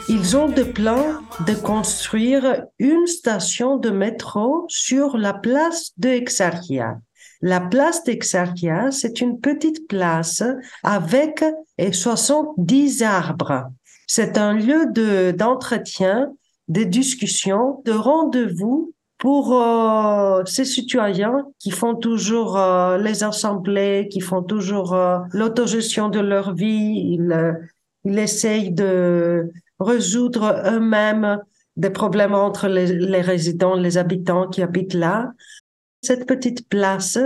Ils 0.09 0.37
ont 0.37 0.49
des 0.49 0.65
plans 0.65 1.21
de 1.47 1.55
construire 1.55 2.65
une 2.79 3.07
station 3.07 3.77
de 3.77 3.91
métro 3.91 4.65
sur 4.69 5.17
la 5.17 5.35
place 5.35 5.93
de 5.99 6.09
Exarchia. 6.09 6.99
La 7.43 7.61
place 7.61 8.05
d'Exarchia, 8.05 8.91
c'est 8.93 9.21
une 9.21 9.41
petite 9.41 9.89
place 9.89 10.43
avec 10.83 11.45
70 11.93 13.03
arbres. 13.03 13.65
C'est 14.07 14.39
un 14.39 14.55
lieu 14.55 14.87
de, 14.93 15.33
d'entretien 15.33 16.33
des 16.69 16.87
discussions, 16.87 17.83
de 17.85 17.93
rendez-vous 17.93 18.93
pour 19.19 19.61
euh, 19.61 20.45
ces 20.45 20.65
citoyens 20.65 21.47
qui 21.59 21.71
font 21.71 21.95
toujours 21.95 22.59
euh, 22.59 22.99
les 22.99 23.25
assemblées, 23.25 24.09
qui 24.11 24.21
font 24.21 24.43
toujours 24.43 24.95
euh, 24.95 25.19
l'autogestion 25.33 26.09
de 26.09 26.21
leur 26.21 26.55
vie. 26.55 27.19
Ils, 27.19 28.19
essayent 28.19 28.71
de 28.71 29.51
résoudre 29.81 30.63
eux-mêmes 30.65 31.41
des 31.77 31.91
problèmes 31.91 32.35
entre 32.35 32.69
les 32.69 33.21
résidents, 33.21 33.75
les 33.75 33.99
habitants 33.99 34.49
qui 34.49 34.63
habitent 34.63 34.95
là. 34.95 35.33
Cette 36.03 36.25
petite 36.25 36.69
place 36.69 37.19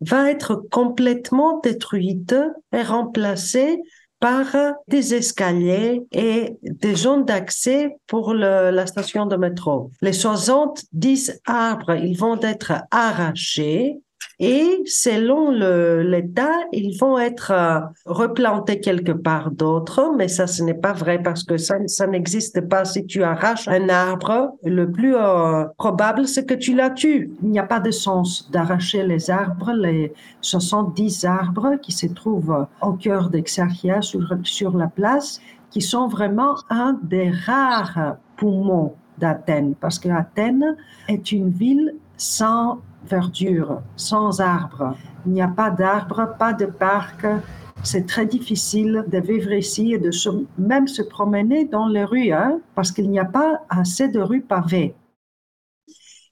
va 0.00 0.30
être 0.30 0.62
complètement 0.70 1.58
détruite 1.58 2.36
et 2.72 2.82
remplacée 2.82 3.80
par 4.20 4.46
des 4.88 5.14
escaliers 5.14 6.02
et 6.12 6.56
des 6.62 6.94
zones 6.94 7.24
d'accès 7.24 7.96
pour 8.06 8.34
la 8.34 8.86
station 8.86 9.26
de 9.26 9.36
métro. 9.36 9.90
Les 10.00 10.12
70 10.12 11.40
arbres, 11.46 11.94
ils 11.94 12.16
vont 12.16 12.40
être 12.40 12.72
arrachés 12.90 13.98
et 14.40 14.82
selon 14.86 15.50
l'État, 15.50 16.52
ils 16.72 16.96
vont 16.96 17.18
être 17.18 17.50
euh, 17.50 17.80
replantés 18.06 18.80
quelque 18.80 19.12
part 19.12 19.50
d'autre, 19.50 20.12
mais 20.16 20.28
ça, 20.28 20.46
ce 20.46 20.62
n'est 20.62 20.74
pas 20.74 20.92
vrai 20.92 21.20
parce 21.20 21.42
que 21.42 21.56
ça, 21.56 21.76
ça 21.86 22.06
n'existe 22.06 22.60
pas. 22.68 22.84
Si 22.84 23.04
tu 23.04 23.24
arraches 23.24 23.66
un 23.66 23.88
arbre, 23.88 24.56
le 24.62 24.90
plus 24.90 25.16
euh, 25.16 25.64
probable, 25.76 26.28
c'est 26.28 26.46
que 26.46 26.54
tu 26.54 26.74
la 26.74 26.90
tues. 26.90 27.32
Il 27.42 27.50
n'y 27.50 27.58
a 27.58 27.64
pas 27.64 27.80
de 27.80 27.90
sens 27.90 28.48
d'arracher 28.50 29.04
les 29.04 29.30
arbres, 29.30 29.72
les 29.72 30.12
70 30.40 31.24
arbres 31.24 31.76
qui 31.82 31.92
se 31.92 32.06
trouvent 32.06 32.66
au 32.80 32.92
cœur 32.92 33.30
d'Exarchia 33.30 34.02
sur, 34.02 34.36
sur 34.44 34.76
la 34.76 34.86
place, 34.86 35.40
qui 35.70 35.80
sont 35.80 36.06
vraiment 36.06 36.54
un 36.70 36.98
des 37.02 37.30
rares 37.30 38.16
poumons 38.36 38.94
d'Athènes, 39.18 39.74
parce 39.80 39.98
que 39.98 40.08
Athènes 40.08 40.76
est 41.08 41.32
une 41.32 41.50
ville 41.50 41.94
sans 42.16 42.80
verdure, 43.06 43.82
sans 43.96 44.40
arbres. 44.40 44.96
Il 45.26 45.32
n'y 45.32 45.42
a 45.42 45.48
pas 45.48 45.70
d'arbres, 45.70 46.34
pas 46.38 46.52
de 46.52 46.66
parc. 46.66 47.26
C'est 47.82 48.06
très 48.06 48.26
difficile 48.26 49.04
de 49.08 49.18
vivre 49.18 49.52
ici 49.52 49.92
et 49.92 49.98
de 49.98 50.10
même 50.58 50.88
se 50.88 51.02
promener 51.02 51.64
dans 51.64 51.86
les 51.86 52.04
rues, 52.04 52.32
hein, 52.32 52.60
parce 52.74 52.90
qu'il 52.90 53.08
n'y 53.10 53.20
a 53.20 53.24
pas 53.24 53.60
assez 53.68 54.08
de 54.08 54.20
rues 54.20 54.42
pavées. 54.42 54.94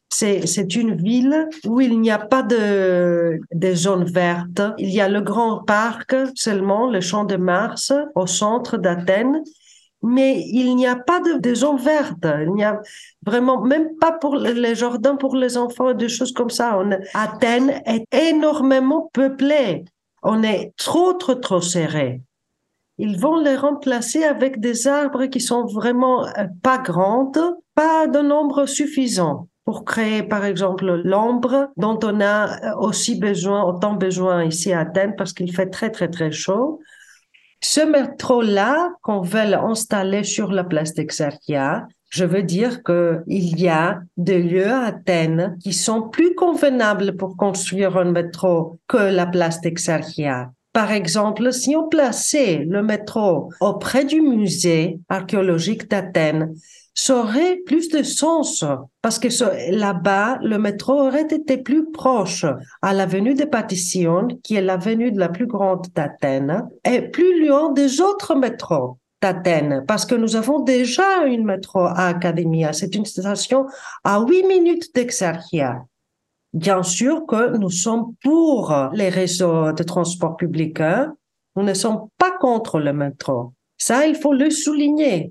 C'est 0.09 0.75
une 0.75 0.95
ville 0.95 1.49
où 1.67 1.81
il 1.81 2.01
n'y 2.01 2.11
a 2.11 2.19
pas 2.19 2.43
de, 2.43 3.39
de 3.53 3.75
zones 3.75 4.05
vertes. 4.05 4.63
Il 4.79 4.89
y 4.89 5.01
a 5.01 5.11
le 5.11 5.21
grand 5.21 5.63
parc 5.63 6.17
seulement, 6.35 6.91
le 6.91 7.03
champ 7.03 7.25
de 7.25 7.37
Mars, 7.37 7.93
au 8.15 8.27
centre 8.27 8.79
d'Athènes 8.79 9.43
mais 10.03 10.43
il 10.47 10.75
n'y 10.77 10.87
a 10.87 10.97
pas 10.97 11.21
de, 11.21 11.39
de 11.39 11.83
vertes. 11.83 12.27
Il 12.43 12.53
n'y 12.53 12.65
a 12.65 12.81
vraiment, 13.25 13.63
même 13.63 13.97
pas 14.01 14.13
pour 14.13 14.37
les 14.37 14.75
jardins 14.75 15.17
pour 15.17 15.37
les 15.37 15.57
enfants, 15.57 15.95
des 15.95 16.09
choses 16.09 16.33
comme 16.33 16.51
ça. 16.51 16.79
Athènes 17.15 17.83
est 17.87 18.07
énormément 18.15 19.11
peuplée. 19.13 19.85
On 20.23 20.43
est 20.43 20.73
trop, 20.77 21.13
trop, 21.15 21.35
trop 21.35 21.61
serré. 21.61 22.23
Ils 22.99 23.19
vont 23.19 23.37
les 23.37 23.57
remplacer 23.57 24.25
avec 24.25 24.59
des 24.59 24.87
arbres 24.87 25.27
qui 25.27 25.41
sont 25.41 25.67
vraiment 25.67 26.27
euh, 26.27 26.47
pas 26.63 26.79
grandes, 26.79 27.39
pas 27.75 28.07
de 28.07 28.21
nombre 28.21 28.67
suffisant. 28.67 29.49
pour 29.67 29.85
créer, 29.85 30.23
par 30.23 30.45
exemple, 30.45 31.03
l'ombre 31.05 31.71
dont 31.77 31.99
on 32.05 32.21
a 32.21 32.77
aussi 32.77 33.19
besoin, 33.19 33.65
autant 33.65 33.95
besoin 33.95 34.45
ici 34.45 34.73
à 34.73 34.81
Athènes 34.81 35.17
parce 35.17 35.33
qu'il 35.33 35.53
fait 35.53 35.67
très, 35.67 35.91
très, 35.91 36.09
très 36.09 36.31
chaud. 36.31 36.81
Ce 37.69 37.81
métro-là 37.81 38.93
qu'on 39.03 39.23
veut 39.23 39.41
installer 39.41 40.23
sur 40.23 40.53
la 40.53 40.63
place 40.63 40.95
d'Exarchia, 40.95 41.89
je 42.11 42.25
veux 42.25 42.45
dire 42.45 42.85
qu'il 42.85 43.61
y 43.61 43.69
a 43.69 44.03
des 44.17 44.41
lieux 44.41 44.71
à 44.71 44.85
Athènes 44.85 45.59
qui 45.61 45.73
sont 45.73 46.03
plus 46.03 46.37
convenables 46.37 47.17
pour 47.17 47.37
construire 47.37 47.97
un 47.97 48.13
métro 48.13 48.79
que 48.87 49.11
la 49.13 49.27
place 49.27 49.61
d'Exarchia. 49.63 50.53
Par 50.73 50.93
exemple, 50.93 51.53
si 51.53 51.75
on 51.75 51.89
plaçait 51.89 52.65
le 52.69 52.85
métro 52.85 53.51
auprès 53.61 54.05
du 54.05 54.21
musée 54.21 55.01
archéologique 55.09 55.91
d'Athènes, 55.91 56.55
ça 56.99 57.19
aurait 57.19 57.59
plus 57.67 57.91
de 57.91 58.03
sens 58.03 58.65
parce 59.03 59.19
que 59.19 59.29
là-bas, 59.71 60.39
le 60.43 60.59
métro 60.59 60.95
aurait 60.95 61.27
été 61.27 61.59
plus 61.59 61.91
proche 61.93 62.47
à 62.81 62.95
l'avenue 62.95 63.35
de 63.35 63.45
Patition, 63.45 64.29
qui 64.43 64.57
est 64.57 64.63
l'avenue 64.63 65.13
de 65.13 65.19
la 65.19 65.29
plus 65.29 65.47
grande 65.47 65.87
d'Athènes, 65.95 66.67
et 66.85 67.03
plus 67.03 67.47
loin 67.47 67.71
des 67.71 68.01
autres 68.01 68.35
métros 68.35 68.97
d'Athènes, 69.21 69.85
parce 69.87 70.07
que 70.07 70.15
nous 70.15 70.37
avons 70.37 70.61
déjà 70.61 71.27
une 71.27 71.45
métro 71.45 71.81
à 71.81 72.07
Academia. 72.07 72.73
C'est 72.73 72.95
une 72.95 73.05
station 73.05 73.67
à 74.03 74.21
huit 74.21 74.47
minutes 74.47 74.95
d'Exarchia. 74.95 75.85
Bien 76.55 76.83
sûr 76.83 77.27
que 77.27 77.59
nous 77.59 77.71
sommes 77.71 78.15
pour 78.23 78.75
les 78.95 79.11
réseaux 79.11 79.73
de 79.73 79.83
transport 79.83 80.37
public. 80.37 80.81
Hein. 80.81 81.15
Nous 81.57 81.63
ne 81.63 81.75
sommes 81.75 82.09
pas 82.17 82.31
contre 82.39 82.79
le 82.79 82.95
métro. 82.95 83.53
Ça, 83.77 84.07
il 84.07 84.15
faut 84.15 84.33
le 84.33 84.49
souligner. 84.49 85.31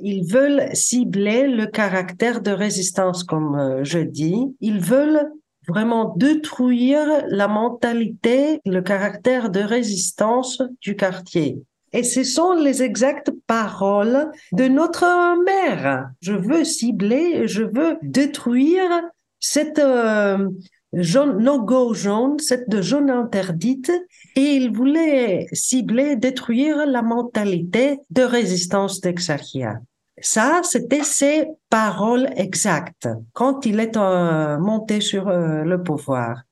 Ils 0.00 0.24
veulent 0.24 0.68
cibler 0.72 1.46
le 1.46 1.66
caractère 1.66 2.40
de 2.40 2.50
résistance, 2.50 3.22
comme 3.24 3.56
euh, 3.56 3.84
je 3.84 4.00
dis. 4.00 4.54
Ils 4.60 4.80
veulent 4.80 5.30
vraiment 5.68 6.14
détruire 6.16 7.06
la 7.28 7.48
mentalité, 7.48 8.60
le 8.66 8.80
caractère 8.80 9.50
de 9.50 9.60
résistance 9.60 10.62
du 10.80 10.96
quartier. 10.96 11.58
Et 11.92 12.02
ce 12.02 12.24
sont 12.24 12.54
les 12.54 12.82
exactes 12.82 13.30
paroles 13.46 14.30
de 14.52 14.66
notre 14.66 15.04
mère. 15.44 16.10
Je 16.20 16.32
veux 16.32 16.64
cibler, 16.64 17.46
je 17.46 17.62
veux 17.62 17.98
détruire 18.02 18.90
cette 19.38 19.78
euh, 19.78 20.48
jaune, 20.96 21.38
no-go 21.42 21.94
jaune, 21.94 22.38
cette 22.38 22.80
jaune 22.80 23.10
interdite, 23.10 23.92
et 24.36 24.56
il 24.56 24.72
voulait 24.72 25.46
cibler, 25.52 26.16
détruire 26.16 26.86
la 26.86 27.02
mentalité 27.02 27.98
de 28.10 28.22
résistance 28.22 29.00
d'Exarchia. 29.00 29.80
Ça, 30.20 30.60
c'était 30.62 31.02
ses 31.02 31.48
paroles 31.70 32.28
exactes 32.36 33.08
quand 33.32 33.66
il 33.66 33.80
est 33.80 33.96
euh, 33.96 34.58
monté 34.58 35.00
sur 35.00 35.28
euh, 35.28 35.64
le 35.64 35.82
pouvoir. 35.82 36.42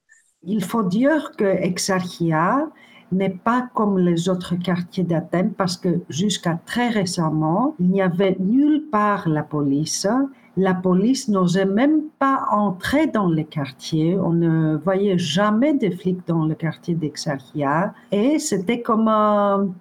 Il 0.43 0.65
faut 0.65 0.83
dire 0.83 1.31
que 1.39 1.45
Exarchia 1.45 2.69
n'est 3.13 3.31
pas 3.31 3.69
comme 3.75 3.99
les 3.99 4.29
autres 4.29 4.57
quartiers 4.57 5.05
d'Athènes 5.05 5.53
parce 5.53 5.77
que 5.77 6.01
jusqu'à 6.09 6.59
très 6.67 6.89
récemment, 6.89 7.77
il 7.79 7.91
n'y 7.91 8.03
avait 8.03 8.37
nulle 8.41 8.89
part 8.91 9.29
la 9.29 9.43
police 9.43 10.09
la 10.57 10.75
police 10.75 11.29
n'osait 11.29 11.65
même 11.65 12.03
pas 12.19 12.47
entrer 12.51 13.07
dans 13.07 13.29
les 13.29 13.45
quartiers. 13.45 14.19
On 14.19 14.33
ne 14.33 14.77
voyait 14.77 15.19
jamais 15.19 15.75
de 15.75 15.91
flics 15.91 16.27
dans 16.27 16.45
le 16.45 16.55
quartier 16.55 16.95
d'Exarchia. 16.95 17.95
Et 18.11 18.39
c'était 18.39 18.83
comme 18.83 19.09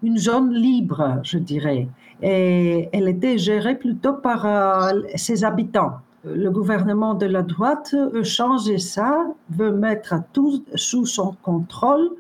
une 0.01 0.17
zone 0.17 0.53
libre, 0.53 1.19
je 1.23 1.37
dirais. 1.37 1.89
Et 2.21 2.89
elle 2.93 3.09
était 3.09 3.37
gérée 3.37 3.75
plutôt 3.75 4.13
par 4.13 4.45
euh, 4.45 5.01
ses 5.15 5.43
habitants. 5.43 5.93
Le 6.23 6.49
gouvernement 6.49 7.15
de 7.15 7.25
la 7.25 7.41
droite 7.41 7.93
veut 7.93 8.23
changer 8.23 8.77
ça, 8.77 9.25
veut 9.49 9.71
mettre 9.71 10.15
tout 10.33 10.63
sous 10.75 11.05
son 11.05 11.35
contrôle 11.41 12.11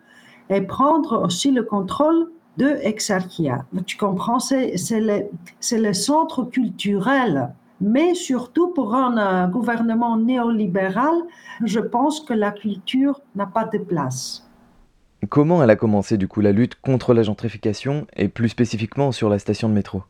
et 0.49 0.61
prendre 0.61 1.23
aussi 1.23 1.51
le 1.51 1.63
contrôle 1.63 2.27
de 2.57 2.77
Exarchia. 2.81 3.63
Tu 3.85 3.97
comprends, 3.97 4.39
c'est 4.39 4.73
le 4.99 5.93
centre 5.93 6.43
culturel 6.43 7.53
mais 7.81 8.13
surtout 8.13 8.73
pour 8.73 8.95
un 8.95 9.49
gouvernement 9.49 10.15
néolibéral, 10.15 11.15
je 11.63 11.79
pense 11.79 12.21
que 12.21 12.33
la 12.33 12.51
culture 12.51 13.19
n'a 13.35 13.47
pas 13.47 13.65
de 13.65 13.79
place. 13.79 14.47
Comment 15.29 15.63
elle 15.63 15.69
a 15.69 15.75
commencé 15.75 16.17
du 16.17 16.27
coup 16.27 16.41
la 16.41 16.51
lutte 16.51 16.75
contre 16.75 17.13
la 17.13 17.23
gentrification 17.23 18.07
et 18.15 18.27
plus 18.27 18.49
spécifiquement 18.49 19.11
sur 19.11 19.29
la 19.29 19.39
station 19.39 19.69
de 19.69 19.73
métro? 19.73 20.03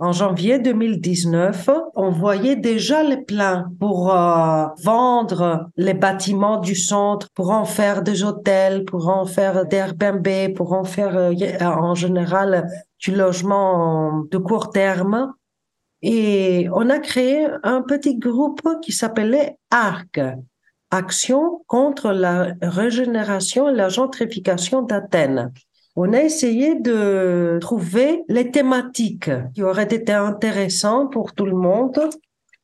En 0.00 0.12
janvier 0.12 0.60
2019, 0.60 1.70
on 1.96 2.10
voyait 2.10 2.54
déjà 2.54 3.02
les 3.02 3.16
plans 3.16 3.64
pour 3.80 4.14
euh, 4.14 4.66
vendre 4.84 5.66
les 5.76 5.94
bâtiments 5.94 6.60
du 6.60 6.76
centre, 6.76 7.26
pour 7.34 7.50
en 7.50 7.64
faire 7.64 8.02
des 8.02 8.22
hôtels, 8.22 8.84
pour 8.84 9.08
en 9.08 9.24
faire 9.24 9.66
des 9.66 9.76
Airbnb, 9.76 10.54
pour 10.54 10.72
en 10.72 10.84
faire 10.84 11.16
euh, 11.16 11.32
en 11.60 11.96
général 11.96 12.68
du 13.00 13.10
logement 13.10 14.22
de 14.30 14.38
court 14.38 14.70
terme. 14.70 15.32
Et 16.02 16.68
on 16.72 16.90
a 16.90 16.98
créé 16.98 17.46
un 17.62 17.82
petit 17.82 18.16
groupe 18.16 18.62
qui 18.82 18.92
s'appelait 18.92 19.58
ARC, 19.70 20.20
Action 20.90 21.62
contre 21.66 22.12
la 22.12 22.54
régénération 22.62 23.68
et 23.68 23.74
la 23.74 23.90
gentrification 23.90 24.80
d'Athènes. 24.82 25.52
On 25.96 26.14
a 26.14 26.22
essayé 26.22 26.76
de 26.76 27.58
trouver 27.60 28.22
les 28.28 28.50
thématiques 28.50 29.30
qui 29.54 29.62
auraient 29.62 29.82
été 29.82 30.12
intéressantes 30.12 31.12
pour 31.12 31.34
tout 31.34 31.44
le 31.44 31.56
monde. 31.56 32.00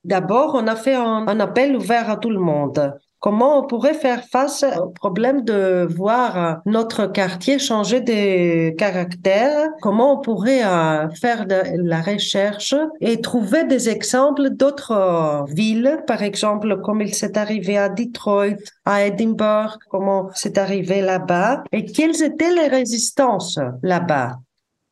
D'abord, 0.05 0.55
on 0.55 0.67
a 0.69 0.77
fait 0.77 0.95
un, 0.95 1.27
un 1.29 1.41
appel 1.41 1.77
ouvert 1.77 2.09
à 2.09 2.17
tout 2.17 2.31
le 2.31 2.39
monde. 2.39 2.95
Comment 3.25 3.59
on 3.59 3.67
pourrait 3.67 3.95
faire 3.95 4.23
face 4.25 4.67
au 4.79 4.91
problème 4.91 5.45
de 5.45 5.89
voir 5.89 6.61
notre 6.67 7.07
quartier 7.07 7.59
changer 7.59 8.03
de 8.03 8.77
caractère? 8.77 9.71
Comment 9.81 10.19
on 10.19 10.21
pourrait 10.21 10.63
euh, 10.63 11.09
faire 11.09 11.47
de 11.47 11.57
la 11.89 12.03
recherche 12.03 12.75
et 13.01 13.23
trouver 13.23 13.65
des 13.65 13.89
exemples 13.89 14.51
d'autres 14.51 15.47
villes, 15.49 16.03
par 16.07 16.23
exemple, 16.23 16.83
comme 16.83 17.01
il 17.01 17.15
s'est 17.15 17.39
arrivé 17.39 17.79
à 17.79 17.89
Detroit, 17.89 18.59
à 18.85 19.07
Edinburgh, 19.07 19.79
comment 19.89 20.29
c'est 20.35 20.59
arrivé 20.59 21.01
là-bas 21.01 21.65
et 21.73 21.87
quelles 21.87 22.23
étaient 22.23 22.53
les 22.53 22.69
résistances 22.69 23.59
là-bas? 23.83 24.33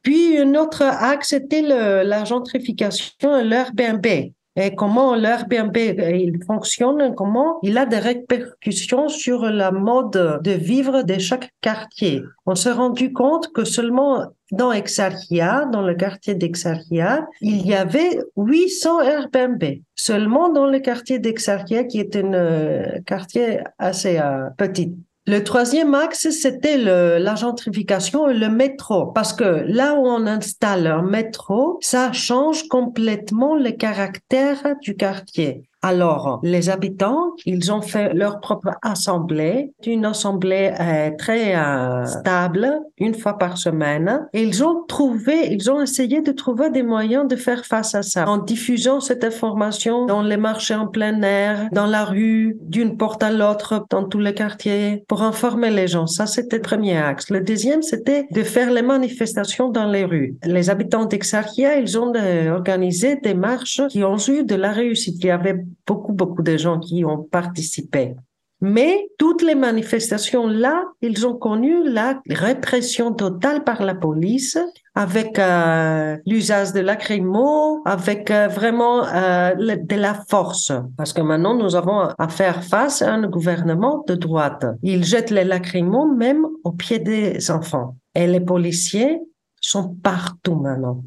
Puis, 0.01 0.39
un 0.39 0.55
autre 0.55 0.81
axe 0.81 1.35
était 1.35 1.61
la 1.61 2.25
gentrification 2.25 3.37
et 3.37 3.45
l'Airbnb 3.45 4.07
et 4.57 4.75
comment 4.75 5.15
l'Airbnb 5.15 5.77
il 5.77 6.39
fonctionne, 6.47 7.15
comment 7.15 7.59
il 7.63 7.79
a 7.79 7.87
des 7.87 7.99
répercussions 7.99 9.09
sur 9.09 9.47
la 9.47 9.71
mode 9.71 10.41
de 10.43 10.51
vivre 10.51 11.03
de 11.03 11.19
chaque 11.19 11.51
quartier? 11.61 12.23
On 12.45 12.55
s'est 12.55 12.73
rendu 12.73 13.13
compte 13.13 13.53
que 13.53 13.65
seulement 13.65 14.27
dans 14.51 14.71
Exarchia, 14.71 15.65
dans 15.73 15.81
le 15.81 15.95
quartier 15.95 16.35
d'Exarchia, 16.35 17.27
il 17.41 17.67
y 17.67 17.75
avait 17.75 18.19
800 18.37 19.01
Airbnb. 19.01 19.65
Seulement 19.95 20.51
dans 20.51 20.67
le 20.67 20.79
quartier 20.81 21.19
d'Exarchia, 21.19 21.85
qui 21.85 22.01
est 22.01 22.15
un 22.17 22.35
euh, 22.35 23.01
quartier 23.07 23.61
assez 23.79 24.19
euh, 24.19 24.51
petit. 24.59 24.95
Le 25.25 25.45
troisième 25.45 25.95
axe, 25.95 26.31
c'était 26.31 26.79
la 26.79 27.35
gentrification 27.37 28.29
et 28.29 28.35
le 28.35 28.49
métro. 28.49 29.07
Parce 29.13 29.33
que 29.33 29.65
là 29.67 29.95
où 29.95 30.05
on 30.05 30.27
installe 30.27 30.89
un 30.89 31.03
métro, 31.03 31.79
ça 31.81 32.11
change 32.13 32.67
complètement 32.67 33.55
le 33.55 33.71
caractère 33.71 34.75
du 34.83 34.97
quartier. 34.97 35.69
Alors, 35.85 36.39
les 36.45 36.71
habitants, 36.71 37.35
ils 37.45 37.73
ont 37.73 37.83
fait 37.83 38.15
leur 38.15 38.39
propre 38.39 38.71
assemblée, 38.83 39.73
une 39.85 40.05
assemblée 40.05 40.73
euh, 40.79 41.11
très 41.19 41.57
euh, 41.57 42.05
stable, 42.07 42.81
une 42.99 43.15
fois 43.15 43.37
par 43.37 43.59
semaine. 43.59 44.29
Et 44.33 44.45
ils 44.45 44.63
ont 44.63 44.85
trouvé, 44.87 45.53
ils 45.53 45.69
ont 45.73 45.83
essayé 45.83 46.21
de 46.21 46.31
trouver 46.31 46.71
des 46.71 46.85
moyens 46.85 47.27
de 47.27 47.35
faire 47.35 47.65
face 47.65 47.97
à 47.97 48.03
ça 48.03 48.29
en 48.29 48.39
diffusant 48.39 49.01
cette 49.01 49.25
information 49.25 50.07
dans 50.07 50.23
les 50.23 50.37
marchés 50.37 50.77
en 50.77 50.87
plein 50.87 51.21
air, 51.23 51.69
dans 51.73 51.87
la 51.87 52.05
rue, 52.05 52.57
d'une 52.61 52.97
porte 52.97 53.25
à 53.25 53.33
l'autre, 53.33 53.85
dans 53.91 54.05
tous 54.05 54.21
les 54.21 54.35
quartiers, 54.35 55.05
pour 55.09 55.23
informer 55.23 55.71
les 55.71 55.89
gens. 55.89 56.07
Ça, 56.07 56.27
c'était 56.27 56.57
le 56.57 56.63
premier 56.63 56.97
axe. 56.97 57.29
Le 57.29 57.41
deuxième, 57.41 57.83
c'était 57.83 58.29
de 58.31 58.45
faire 58.45 58.71
les 58.71 58.83
manifestations 58.83 59.69
dans 59.69 59.87
les 59.87 60.05
rues. 60.05 60.37
Les 60.45 60.71
habitants 60.71 61.07
d'Exarchia, 61.07 61.77
ils 61.79 61.99
ont 61.99 62.13
euh, 62.15 62.53
organisé 62.53 63.17
des 63.17 63.35
marches 63.35 63.81
qui 63.89 64.05
ont 64.05 64.17
eu 64.29 64.45
de 64.45 64.55
la 64.55 64.71
réussite. 64.71 65.17
Il 65.25 65.27
y 65.27 65.31
avait 65.31 65.57
beaucoup, 65.87 66.13
beaucoup 66.13 66.43
de 66.43 66.57
gens 66.57 66.79
qui 66.79 67.05
ont 67.05 67.23
participé. 67.23 68.15
Mais 68.63 69.09
toutes 69.19 69.43
les 69.43 69.57
manifestations 69.57 70.47
là, 70.47 70.85
ils 71.01 71.27
ont 71.27 71.35
connu 71.35 71.83
la 71.83 72.23
répression 72.31 73.13
totale 73.13 73.65
par 73.65 73.83
la 73.83 73.97
police 73.97 74.57
avec 74.95 75.37
euh, 75.41 76.17
l'usage 76.27 76.73
de 76.73 76.79
lacrymo, 76.79 77.83
avec 77.85 78.31
euh, 78.31 78.47
vraiment 78.47 79.05
euh, 79.05 79.55
de 79.57 79.97
la 79.97 80.15
force. 80.29 80.71
Parce 80.97 81.13
que 81.13 81.23
maintenant, 81.23 81.57
nous 81.57 81.75
avons 81.75 82.03
à 82.17 82.29
faire 82.29 82.63
face 82.63 83.03
à 83.03 83.13
un 83.13 83.27
gouvernement 83.27 84.05
de 84.07 84.15
droite. 84.15 84.65
Ils 84.85 85.05
jettent 85.05 85.31
les 85.31 85.45
lacrymos 85.45 86.15
même 86.17 86.47
aux 86.63 86.73
pieds 86.73 87.01
des 87.01 87.51
enfants. 87.51 87.97
Et 88.15 88.29
les 88.29 88.41
policiers 88.41 89.19
sont 89.61 89.89
partout 89.89 90.55
maintenant. 90.55 91.03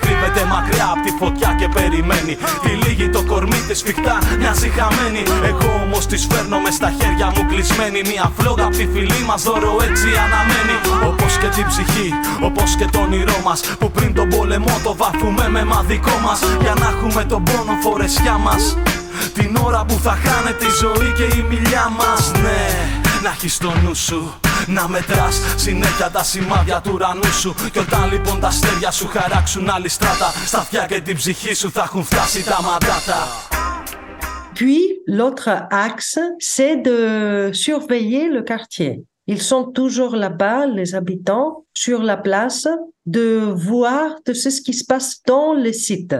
Κρύβεται 0.00 0.44
μακριά 0.44 0.88
από 0.94 1.02
τη 1.06 1.12
φωτιά 1.20 1.50
και 1.60 1.68
περιμένει. 1.68 2.34
λίγη 2.82 3.08
το 3.08 3.22
κορμί 3.30 3.60
της 3.68 3.78
σφιχτά, 3.78 4.18
μοιάζει 4.38 4.68
χαμένη. 4.76 5.22
Εγώ 5.50 5.70
όμως 5.84 6.06
της 6.06 6.26
φέρνω 6.30 6.58
μες 6.60 6.74
στα 6.74 6.90
χέρια 6.98 7.26
μου 7.34 7.46
κλεισμένη. 7.50 8.00
Μια 8.10 8.32
φλόγα 8.36 8.64
από 8.64 8.76
τη 8.76 8.86
φυλή 8.92 9.20
μας 9.28 9.42
δώρο 9.42 9.72
έτσι 9.88 10.08
αναμένει. 10.24 10.76
Όπως 11.10 11.32
και 11.40 11.48
την 11.56 11.66
ψυχή, 11.70 12.08
όπως 12.48 12.76
και 12.78 12.86
το 12.92 12.98
όνειρό 12.98 13.38
μας. 13.44 13.60
Που 13.78 13.90
πριν 13.90 14.14
τον 14.14 14.28
πόλεμο 14.28 14.74
το 14.84 14.92
βάφουμε 15.00 15.48
με 15.48 15.64
μαδικό 15.64 16.14
μας. 16.24 16.38
Για 16.62 16.74
να 16.80 16.86
έχουμε 16.94 17.22
τον 17.24 17.42
πόνο 17.42 17.74
φορεσιά 17.84 18.36
μας. 18.46 18.62
Την 19.36 19.56
ώρα 19.66 19.84
που 19.88 19.96
θα 20.02 20.14
χάνεται 20.24 20.64
η 20.64 20.74
ζωή 20.82 21.08
και 21.18 21.26
η 21.38 21.40
μιλιά 21.50 21.84
μας. 21.98 22.22
Ναι, 22.42 22.62
να 23.26 23.32
έχεις 23.32 23.54
στο 23.54 23.72
νου 23.82 23.94
σου 23.94 24.34
να 24.66 24.88
μετράς 24.88 25.40
συνέχεια 25.56 26.10
τα 26.10 26.22
σημάδια 26.22 26.80
του 26.80 26.90
ουρανού 26.94 27.32
σου. 27.40 27.54
Και 27.72 27.78
όταν 27.78 28.10
λοιπόν 28.12 28.40
τα 28.40 28.46
αστέρια 28.46 28.90
σου 28.90 29.06
χαράξουν 29.06 29.70
άλλη 29.70 29.88
στράτα, 29.88 30.30
στα 30.46 30.58
αυτιά 30.58 30.86
και 30.86 31.00
την 31.00 31.16
ψυχή 31.16 31.54
σου 31.54 31.70
θα 31.70 31.82
έχουν 31.82 32.04
φτάσει 32.04 32.44
τα 32.44 32.58
μαντάτα. 32.62 33.20
Puis, 34.58 34.82
l'autre 35.18 35.48
axe, 35.88 36.18
c'est 36.52 36.76
de 36.88 36.98
surveiller 37.64 38.26
le 38.36 38.42
quartier. 38.50 38.92
Ils 39.32 39.44
sont 39.50 39.64
toujours 39.80 40.14
là-bas, 40.24 40.60
les 40.78 40.90
habitants, 41.00 41.50
sur 41.84 41.98
la 42.10 42.18
place, 42.26 42.66
de 43.16 43.26
voir 43.70 44.06
de 44.26 44.32
ce 44.42 44.48
qui 44.64 44.74
se 44.80 44.84
passe 44.90 45.10
dans 45.30 45.52
les 45.64 45.76
sites. 45.86 46.18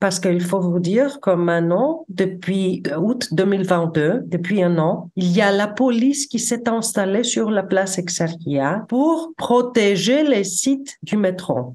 Parce 0.00 0.20
qu'il 0.20 0.40
faut 0.40 0.60
vous 0.60 0.78
dire 0.78 1.18
que 1.20 1.30
maintenant, 1.30 2.04
depuis 2.08 2.82
août 2.96 3.28
2022, 3.32 4.22
depuis 4.26 4.62
un 4.62 4.78
an, 4.78 5.10
il 5.16 5.32
y 5.32 5.40
a 5.40 5.50
la 5.50 5.66
police 5.66 6.26
qui 6.26 6.38
s'est 6.38 6.68
installée 6.68 7.24
sur 7.24 7.50
la 7.50 7.64
place 7.64 7.98
Exarchia 7.98 8.84
pour 8.88 9.32
protéger 9.36 10.22
les 10.22 10.44
sites 10.44 10.98
du 11.02 11.16
métro. 11.16 11.74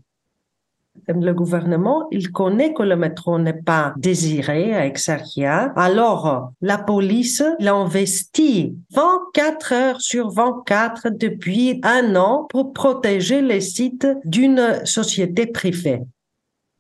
Le 1.07 1.33
gouvernement, 1.33 2.07
il 2.12 2.31
connaît 2.31 2.73
que 2.73 2.83
le 2.83 2.95
métro 2.95 3.38
n'est 3.39 3.62
pas 3.62 3.93
désiré 3.97 4.73
à 4.73 4.86
Exarchia. 4.86 5.73
Alors, 5.75 6.53
la 6.62 6.77
police 6.77 7.43
l'a 7.59 7.73
investi 7.73 8.77
24 8.91 9.73
heures 9.73 10.01
sur 10.01 10.29
24 10.29 11.09
depuis 11.09 11.81
un 11.83 12.15
an 12.15 12.45
pour 12.49 12.71
protéger 12.71 13.41
les 13.41 13.59
sites 13.59 14.07
d'une 14.23 14.86
société 14.86 15.47
privée. 15.47 16.03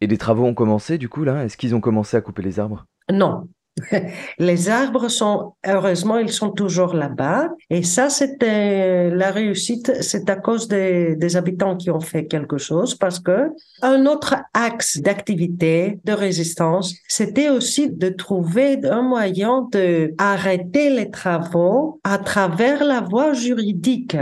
Et 0.03 0.07
les 0.07 0.17
travaux 0.17 0.43
ont 0.43 0.53
commencé 0.53 0.97
du 0.97 1.07
coup 1.07 1.23
là? 1.23 1.45
Est-ce 1.45 1.55
qu'ils 1.55 1.75
ont 1.75 1.79
commencé 1.79 2.17
à 2.17 2.21
couper 2.21 2.41
les 2.41 2.59
arbres? 2.59 2.85
Non. 3.09 3.47
Les 4.37 4.69
arbres 4.69 5.07
sont, 5.07 5.55
heureusement, 5.65 6.19
ils 6.19 6.31
sont 6.31 6.51
toujours 6.51 6.93
là-bas. 6.93 7.49
Et 7.71 7.81
ça, 7.81 8.09
c'était 8.09 9.09
la 9.09 9.31
réussite, 9.31 9.93
c'est 10.01 10.29
à 10.29 10.35
cause 10.35 10.67
des, 10.67 11.15
des, 11.15 11.37
habitants 11.37 11.75
qui 11.75 11.89
ont 11.89 12.01
fait 12.01 12.27
quelque 12.27 12.59
chose 12.59 12.93
parce 12.93 13.19
que 13.19 13.49
un 13.81 14.05
autre 14.05 14.35
axe 14.53 14.99
d'activité, 14.99 15.99
de 16.03 16.13
résistance, 16.13 16.93
c'était 17.07 17.49
aussi 17.49 17.89
de 17.89 18.09
trouver 18.09 18.79
un 18.85 19.01
moyen 19.01 19.67
de 19.71 20.13
arrêter 20.19 20.91
les 20.91 21.09
travaux 21.09 21.99
à 22.03 22.19
travers 22.19 22.83
la 22.83 23.01
voie 23.01 23.33
juridique 23.33 24.17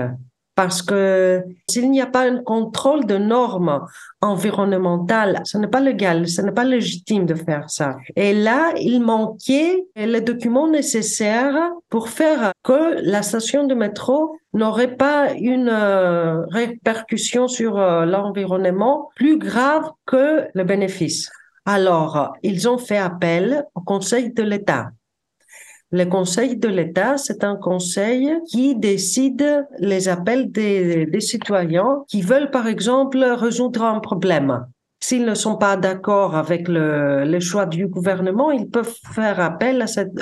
parce 0.61 0.83
que 0.83 1.43
s'il 1.67 1.89
n'y 1.89 2.01
a 2.01 2.05
pas 2.05 2.29
un 2.29 2.37
contrôle 2.43 3.07
de 3.07 3.17
normes 3.17 3.83
environnementales, 4.21 5.41
ce 5.43 5.57
n'est 5.57 5.73
pas 5.75 5.79
légal, 5.79 6.27
ce 6.27 6.39
n'est 6.43 6.51
pas 6.51 6.63
légitime 6.63 7.25
de 7.25 7.33
faire 7.33 7.67
ça. 7.71 7.95
Et 8.15 8.35
là, 8.35 8.71
il 8.79 9.01
manquait 9.01 9.83
les 9.95 10.21
documents 10.21 10.67
nécessaires 10.67 11.71
pour 11.89 12.09
faire 12.09 12.51
que 12.63 13.01
la 13.01 13.23
station 13.23 13.65
de 13.65 13.73
métro 13.73 14.37
n'aurait 14.53 14.95
pas 14.97 15.33
une 15.33 15.71
euh, 15.71 16.45
répercussion 16.51 17.47
sur 17.47 17.79
euh, 17.79 18.05
l'environnement 18.05 19.09
plus 19.15 19.39
grave 19.39 19.89
que 20.05 20.43
le 20.53 20.63
bénéfice. 20.63 21.31
Alors, 21.65 22.33
ils 22.43 22.69
ont 22.69 22.77
fait 22.77 22.99
appel 22.99 23.65
au 23.73 23.81
Conseil 23.81 24.31
de 24.31 24.43
l'État. 24.43 24.91
Le 25.93 26.05
Conseil 26.05 26.55
de 26.55 26.69
l'État, 26.69 27.17
c'est 27.17 27.43
un 27.43 27.57
conseil 27.57 28.33
qui 28.49 28.75
décide 28.77 29.67
les 29.79 30.07
appels 30.07 30.49
des, 30.49 31.19
citoyens 31.19 32.03
qui 32.07 32.21
veulent, 32.21 32.49
par 32.49 32.67
exemple, 32.67 33.21
résoudre 33.21 33.83
un 33.83 33.99
problème. 33.99 34.65
S'ils 35.01 35.25
ne 35.25 35.33
sont 35.33 35.57
pas 35.57 35.75
d'accord 35.75 36.35
avec 36.35 36.69
le, 36.69 37.39
choix 37.41 37.65
du 37.65 37.87
gouvernement, 37.87 38.51
ils 38.51 38.69
peuvent 38.69 38.95
faire 39.13 39.41
appel 39.41 39.81
à, 39.81 39.87
cette, 39.87 40.13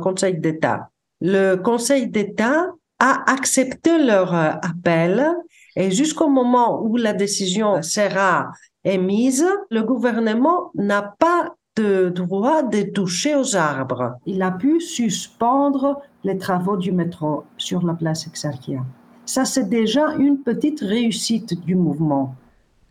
Conseil 0.00 0.38
d'État. 0.38 0.90
Le 1.20 1.56
Conseil 1.56 2.08
d'État 2.08 2.68
a 3.00 3.32
accepté 3.32 3.98
leur 3.98 4.32
appel 4.32 5.26
et 5.74 5.90
jusqu'au 5.90 6.28
moment 6.28 6.82
où 6.82 6.96
la 6.96 7.14
décision 7.14 7.82
sera 7.82 8.52
émise, 8.84 9.46
le 9.70 9.82
gouvernement 9.82 10.70
n'a 10.76 11.14
pas 11.18 11.54
de 11.80 12.08
droit 12.08 12.62
de 12.62 12.82
toucher 12.82 13.34
aux 13.34 13.56
arbres. 13.56 14.16
Il 14.26 14.42
a 14.42 14.50
pu 14.50 14.80
suspendre 14.80 16.00
les 16.24 16.36
travaux 16.36 16.76
du 16.76 16.92
métro 16.92 17.44
sur 17.56 17.84
la 17.86 17.94
place 17.94 18.26
Exarchia. 18.26 18.80
Ça, 19.24 19.44
c'est 19.44 19.68
déjà 19.68 20.14
une 20.18 20.38
petite 20.38 20.80
réussite 20.80 21.64
du 21.64 21.74
mouvement. 21.74 22.34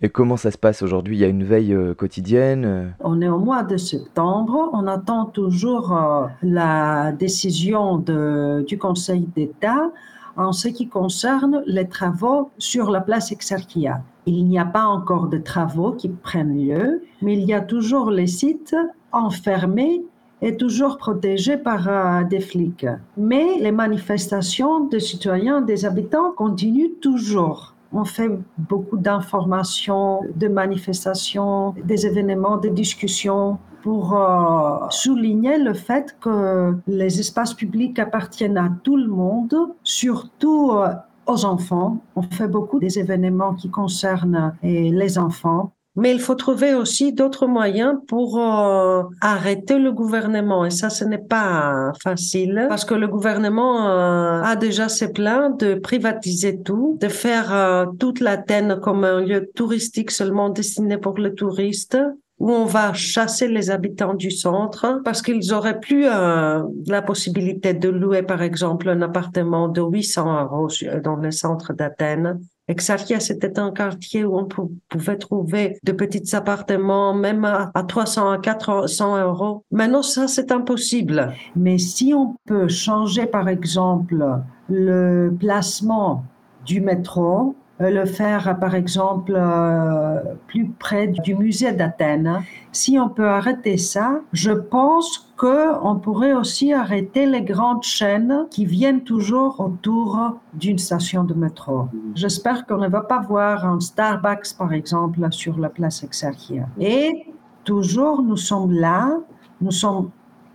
Et 0.02 0.10
comment 0.10 0.38
ça 0.38 0.52
se 0.52 0.58
passe 0.58 0.82
aujourd'hui? 0.82 1.18
Il 1.18 1.20
y 1.20 1.26
a 1.26 1.28
une 1.28 1.44
veille 1.44 1.74
euh, 1.74 1.94
quotidienne 1.94 2.66
euh? 2.66 2.88
On 3.02 3.22
est 3.22 3.28
au 3.28 3.40
mois 3.40 3.64
de 3.64 3.76
septembre. 3.76 4.70
On 4.72 4.88
attend 4.88 5.26
toujours 5.26 5.94
euh, 5.94 6.28
la 6.42 7.12
décision 7.12 7.98
de, 7.98 8.64
du 8.66 8.78
Conseil 8.78 9.28
d'État 9.36 9.92
en 10.38 10.54
ce 10.54 10.70
qui 10.70 10.88
concerne 10.88 11.64
les 11.66 11.90
travaux 11.90 12.50
sur 12.58 12.92
la 12.92 13.02
place 13.02 13.34
Exarchia. 13.34 14.02
Il 14.32 14.46
n'y 14.46 14.60
a 14.60 14.66
pas 14.66 14.86
encore 14.86 15.28
de 15.28 15.40
travaux 15.40 15.94
qui 15.94 16.08
prennent 16.08 16.56
lieu, 16.56 17.02
mais 17.24 17.34
il 17.34 17.46
y 17.46 17.54
a 17.54 17.62
toujours 17.62 18.12
les 18.12 18.28
sites 18.28 18.76
enfermés 19.12 20.04
et 20.44 20.56
toujours 20.56 21.00
protégés 21.00 21.58
par 21.58 21.88
euh, 21.88 22.24
des 22.26 22.40
flics. 22.40 22.86
Mais 23.18 23.58
les 23.60 23.72
manifestations 23.72 24.82
des 24.82 25.00
citoyens, 25.00 25.62
des 25.62 25.84
habitants 25.84 26.32
continuent 26.32 27.00
toujours. 27.02 27.74
On 27.92 28.06
fait 28.06 28.30
beaucoup 28.56 28.98
d'informations, 28.98 30.22
de 30.36 30.48
manifestations, 30.48 31.74
des 31.84 32.06
événements, 32.06 32.58
des 32.58 32.70
discussions 32.70 33.58
pour 33.82 34.16
euh, 34.16 34.78
souligner 34.92 35.58
le 35.58 35.74
fait 35.74 36.16
que 36.22 36.76
les 36.86 37.20
espaces 37.20 37.56
publics 37.56 37.98
appartiennent 37.98 38.60
à 38.60 38.70
tout 38.84 38.98
le 38.98 39.08
monde, 39.08 39.56
surtout 39.84 40.74
euh, 40.74 40.94
aux 41.30 41.46
enfants. 41.46 42.00
On 42.16 42.24
fait 42.24 42.48
beaucoup 42.48 42.80
des 42.80 43.00
événements 43.00 43.54
qui 43.54 43.70
concernent 43.70 44.54
les 44.64 45.18
enfants. 45.18 45.74
Mais 45.96 46.12
il 46.12 46.20
faut 46.20 46.36
trouver 46.36 46.76
aussi 46.76 47.12
d'autres 47.12 47.46
moyens 47.46 47.96
pour 48.08 48.40
euh, 48.40 49.04
arrêter 49.22 49.80
le 49.80 49.92
gouvernement. 49.92 50.64
Et 50.64 50.70
ça, 50.70 50.90
ce 50.90 51.04
n'est 51.04 51.18
pas 51.18 51.92
facile 52.02 52.68
parce 52.70 52.86
que 52.86 52.94
le 52.94 53.08
gouvernement 53.08 53.90
euh, 53.90 54.42
a 54.42 54.56
déjà 54.56 54.88
ses 54.88 55.12
plans 55.12 55.50
de 55.50 55.74
privatiser 55.74 56.62
tout, 56.62 56.98
de 57.02 57.10
faire 57.10 57.54
euh, 57.54 57.86
toute 58.00 58.22
l'Athènes 58.22 58.80
comme 58.82 59.04
un 59.04 59.20
lieu 59.20 59.50
touristique 59.56 60.12
seulement 60.12 60.50
destiné 60.50 60.98
pour 60.98 61.18
les 61.18 61.34
touristes 61.34 61.98
où 62.40 62.52
on 62.52 62.66
va 62.66 62.94
chasser 62.94 63.48
les 63.48 63.70
habitants 63.70 64.14
du 64.14 64.32
centre 64.32 65.02
parce 65.04 65.22
qu'ils 65.22 65.54
auraient 65.54 65.80
plus 65.80 66.06
euh, 66.08 66.64
la 66.88 67.02
possibilité 67.02 67.74
de 67.74 67.90
louer, 67.90 68.24
par 68.24 68.42
exemple, 68.42 68.90
un 68.90 69.02
appartement 69.02 69.68
de 69.68 69.82
800 69.82 70.44
euros 70.44 70.70
dans 71.04 71.18
le 71.18 71.32
centre 71.32 71.74
d'Athènes. 71.74 72.40
Exarchia, 72.70 73.20
c'était 73.20 73.60
un 73.60 73.72
quartier 73.72 74.24
où 74.24 74.38
on 74.38 74.46
pouvait 74.46 75.18
trouver 75.18 75.80
de 75.84 75.92
petits 75.92 76.36
appartements, 76.36 77.16
même 77.16 77.44
à, 77.44 77.72
à 77.74 77.84
300 77.84 78.30
à 78.30 78.38
400 78.38 79.22
euros. 79.22 79.64
Maintenant, 79.72 80.04
ça, 80.04 80.28
c'est 80.28 80.52
impossible. 80.52 81.34
Mais 81.56 81.78
si 81.80 82.14
on 82.14 82.36
peut 82.46 82.68
changer, 82.68 83.26
par 83.26 83.50
exemple, 83.50 84.24
le 84.70 85.32
placement 85.40 86.24
du 86.64 86.80
métro, 86.80 87.56
le 87.80 88.06
faire, 88.06 88.58
par 88.60 88.76
exemple, 88.76 89.34
euh, 89.36 90.20
plus 90.48 90.68
près 90.68 91.08
du 91.08 91.36
musée 91.36 91.72
d'Athènes. 91.72 92.42
Si 92.74 93.00
on 93.00 93.08
peut 93.08 93.30
arrêter 93.30 93.78
ça, 93.78 94.20
je 94.34 94.52
pense 94.52 95.32
qu'on 95.38 95.96
pourrait 95.96 96.34
aussi 96.34 96.74
arrêter 96.74 97.26
les 97.26 97.42
grandes 97.42 97.84
chaînes 97.84 98.48
qui 98.52 98.66
viennent 98.66 99.04
toujours 99.04 99.62
autour 99.62 100.40
d'une 100.54 100.78
station 100.78 101.24
de 101.24 101.34
métro. 101.34 101.88
J'espère 102.16 102.66
qu'on 102.66 102.78
ne 102.78 102.90
va 102.90 103.02
pas 103.02 103.20
voir 103.20 103.66
un 103.66 103.80
Starbucks, 103.80 104.58
par 104.58 104.74
exemple, 104.74 105.26
sur 105.32 105.58
la 105.58 105.70
place 105.70 106.04
Exarchia. 106.04 106.68
Et 106.80 107.28
toujours, 107.64 108.22
nous 108.22 108.38
sommes 108.38 108.74
là, 108.74 109.18
nous 109.62 109.72
sommes 109.72 110.10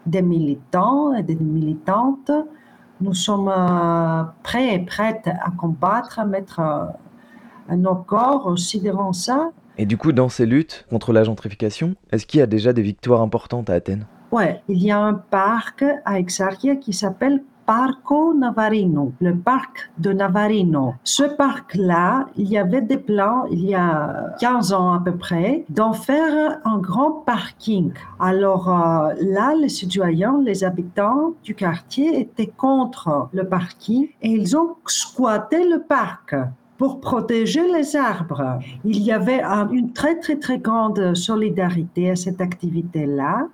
des 0.04 0.20
militants 0.20 1.14
et 1.14 1.22
des 1.22 1.36
militantes, 1.36 2.30
nous 3.00 3.14
sommes 3.14 3.48
euh, 3.48 4.24
prêts 4.42 4.74
et 4.74 4.78
prêtes 4.80 5.26
à 5.28 5.50
combattre, 5.50 6.18
à 6.18 6.26
mettre 6.26 6.60
nos 7.70 7.94
corps 7.94 8.54
ça. 9.12 9.50
Et 9.76 9.86
du 9.86 9.96
coup, 9.96 10.12
dans 10.12 10.28
ces 10.28 10.46
luttes 10.46 10.86
contre 10.90 11.12
la 11.12 11.24
gentrification, 11.24 11.94
est-ce 12.12 12.26
qu'il 12.26 12.40
y 12.40 12.42
a 12.42 12.46
déjà 12.46 12.72
des 12.72 12.82
victoires 12.82 13.22
importantes 13.22 13.70
à 13.70 13.74
Athènes? 13.74 14.06
Ouais, 14.30 14.62
il 14.68 14.82
y 14.82 14.90
a 14.90 14.98
un 14.98 15.14
parc 15.14 15.84
à 16.04 16.18
Exarchia 16.18 16.76
qui 16.76 16.92
s'appelle 16.92 17.42
Parco 17.66 18.34
Navarino, 18.34 19.12
le 19.20 19.36
parc 19.36 19.90
de 19.98 20.12
Navarino. 20.12 20.94
Ce 21.02 21.22
parc-là, 21.22 22.26
il 22.36 22.48
y 22.48 22.58
avait 22.58 22.82
des 22.82 22.98
plans, 22.98 23.46
il 23.50 23.64
y 23.64 23.74
a 23.74 24.34
15 24.38 24.72
ans 24.74 24.92
à 24.92 25.00
peu 25.00 25.16
près, 25.16 25.64
d'en 25.70 25.94
faire 25.94 26.60
un 26.64 26.78
grand 26.78 27.12
parking. 27.12 27.92
Alors 28.20 28.68
euh, 28.68 29.14
là, 29.20 29.54
les 29.58 29.70
citoyens, 29.70 30.40
les 30.44 30.62
habitants 30.64 31.32
du 31.42 31.54
quartier 31.54 32.20
étaient 32.20 32.52
contre 32.54 33.28
le 33.32 33.48
parking 33.48 34.08
et 34.20 34.28
ils 34.28 34.56
ont 34.56 34.76
squatté 34.86 35.66
le 35.66 35.82
parc 35.82 36.34
pour 36.84 37.00
protéger 37.00 37.66
les 37.72 37.96
arbres. 37.96 38.58
Il 38.84 39.00
y 39.00 39.10
avait 39.10 39.42
une 39.72 39.94
très, 39.94 40.18
très, 40.18 40.36
très 40.36 40.58
grande 40.58 41.14
solidarité 41.14 42.10
à 42.10 42.14
cette 42.14 42.42
activité-là 42.42 43.48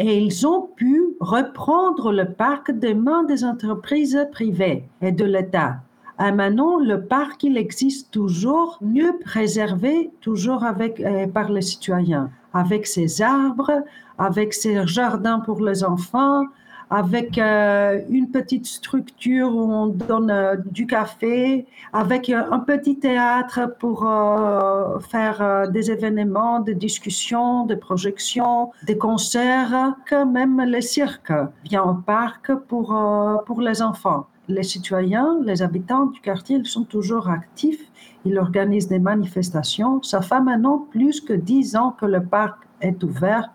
et 0.00 0.18
ils 0.18 0.44
ont 0.44 0.62
pu 0.74 1.00
reprendre 1.20 2.10
le 2.10 2.32
parc 2.32 2.72
des 2.72 2.94
mains 2.94 3.22
des 3.22 3.44
entreprises 3.44 4.18
privées 4.32 4.88
et 5.00 5.12
de 5.12 5.24
l'État. 5.24 5.76
Et 6.18 6.32
maintenant, 6.32 6.80
le 6.80 7.04
parc, 7.04 7.44
il 7.44 7.56
existe 7.56 8.10
toujours 8.10 8.76
mieux 8.80 9.20
préservé, 9.24 10.10
toujours 10.20 10.64
avec, 10.64 10.98
euh, 10.98 11.28
par 11.28 11.52
les 11.52 11.62
citoyens, 11.62 12.28
avec 12.54 12.88
ses 12.88 13.22
arbres, 13.22 13.84
avec 14.18 14.52
ses 14.52 14.84
jardins 14.84 15.38
pour 15.38 15.60
les 15.60 15.84
enfants, 15.84 16.42
avec 16.90 17.38
euh, 17.38 18.00
une 18.08 18.30
petite 18.30 18.66
structure 18.66 19.54
où 19.54 19.72
on 19.72 19.86
donne 19.86 20.30
euh, 20.30 20.56
du 20.70 20.86
café, 20.86 21.66
avec 21.92 22.30
euh, 22.30 22.42
un 22.50 22.60
petit 22.60 22.98
théâtre 22.98 23.60
pour 23.78 24.00
faire 25.10 25.68
des 25.70 25.90
événements, 25.90 26.60
des 26.60 26.74
discussions, 26.74 27.66
des 27.66 27.76
projections, 27.76 28.70
des 28.86 28.98
concerts, 28.98 29.94
que 30.06 30.24
même 30.24 30.60
le 30.64 30.80
cirque 30.80 31.32
vient 31.64 31.82
au 31.82 31.94
parc 31.94 32.54
pour, 32.68 32.96
pour 33.46 33.60
les 33.60 33.82
enfants. 33.82 34.26
Les 34.48 34.62
citoyens, 34.62 35.38
les 35.42 35.62
habitants 35.62 36.06
du 36.06 36.20
quartier, 36.20 36.56
ils 36.56 36.66
sont 36.66 36.84
toujours 36.84 37.28
actifs. 37.30 37.90
Ils 38.24 38.38
organisent 38.38 38.88
des 38.88 38.98
manifestations. 38.98 40.02
Ça 40.02 40.20
fait 40.20 40.40
maintenant 40.40 40.86
plus 40.90 41.20
que 41.20 41.32
dix 41.32 41.76
ans 41.76 41.92
que 41.98 42.06
le 42.06 42.22
parc 42.22 42.58
est 42.80 43.02
ouvert 43.02 43.50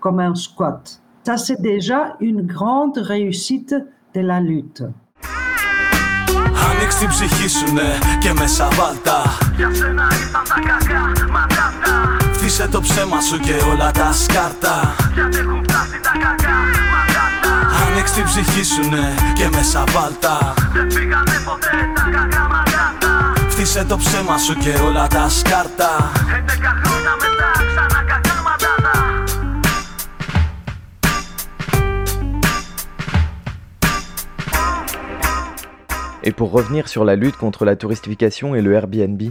comme 0.00 0.20
un 0.20 0.34
squat. 0.34 1.00
Ça, 1.28 1.36
c'est 1.36 1.60
déjà 1.60 2.16
une 2.20 2.40
grande 2.40 2.96
réussite 2.96 3.74
de 4.14 4.20
la 4.22 4.40
lutte. 4.40 4.82
Ανοίξ 6.70 6.96
την 6.96 7.08
ψυχή 7.08 7.48
σου 7.48 7.72
ναι 7.74 7.98
και 8.18 8.32
μέσα 8.32 8.68
βάλτα 8.68 9.22
Για 9.56 9.70
σένα 9.74 10.06
ήρθαν 10.20 10.42
τα 10.48 10.60
κακά 10.68 11.28
μαντάτα 11.30 12.16
Φτύσε 12.32 12.68
το 12.68 12.80
ψέμα 12.80 13.20
σου 13.20 13.38
και 13.40 13.54
όλα 13.72 13.90
τα 13.90 14.12
σκάρτα. 14.12 14.94
Γιατί 15.14 15.38
έχουν 15.38 15.62
φτάσει 15.62 16.00
τα 16.02 16.12
κακά 16.24 16.56
μαντάτα 16.92 17.52
Ανοίξ 17.86 18.12
την 18.12 18.24
ψυχή 18.24 18.64
σου 18.64 18.88
ναι 18.90 19.14
και 19.34 19.48
μέσα 19.56 19.84
βάλτα 19.94 20.54
Δεν 20.72 20.86
πήγανε 20.86 21.36
ποτέ 21.44 21.76
τα 21.94 22.04
κακά 22.16 22.42
μαντάτα 22.52 23.32
Φτύσε 23.48 23.84
το 23.84 23.96
ψέμα 23.96 24.38
σου 24.38 24.54
και 24.54 24.72
όλα 24.86 25.06
τα 25.06 25.28
σκάρτα. 25.28 25.90
11 26.12 26.72
χρόνια 26.82 27.12
μετά 27.22 27.50
ξανά 27.74 27.87
Et 36.28 36.32
pour 36.32 36.50
revenir 36.52 36.88
sur 36.88 37.06
la 37.06 37.16
lutte 37.16 37.38
contre 37.38 37.64
la 37.64 37.74
touristification 37.74 38.54
et 38.54 38.60
le 38.60 38.74
Airbnb, 38.74 39.22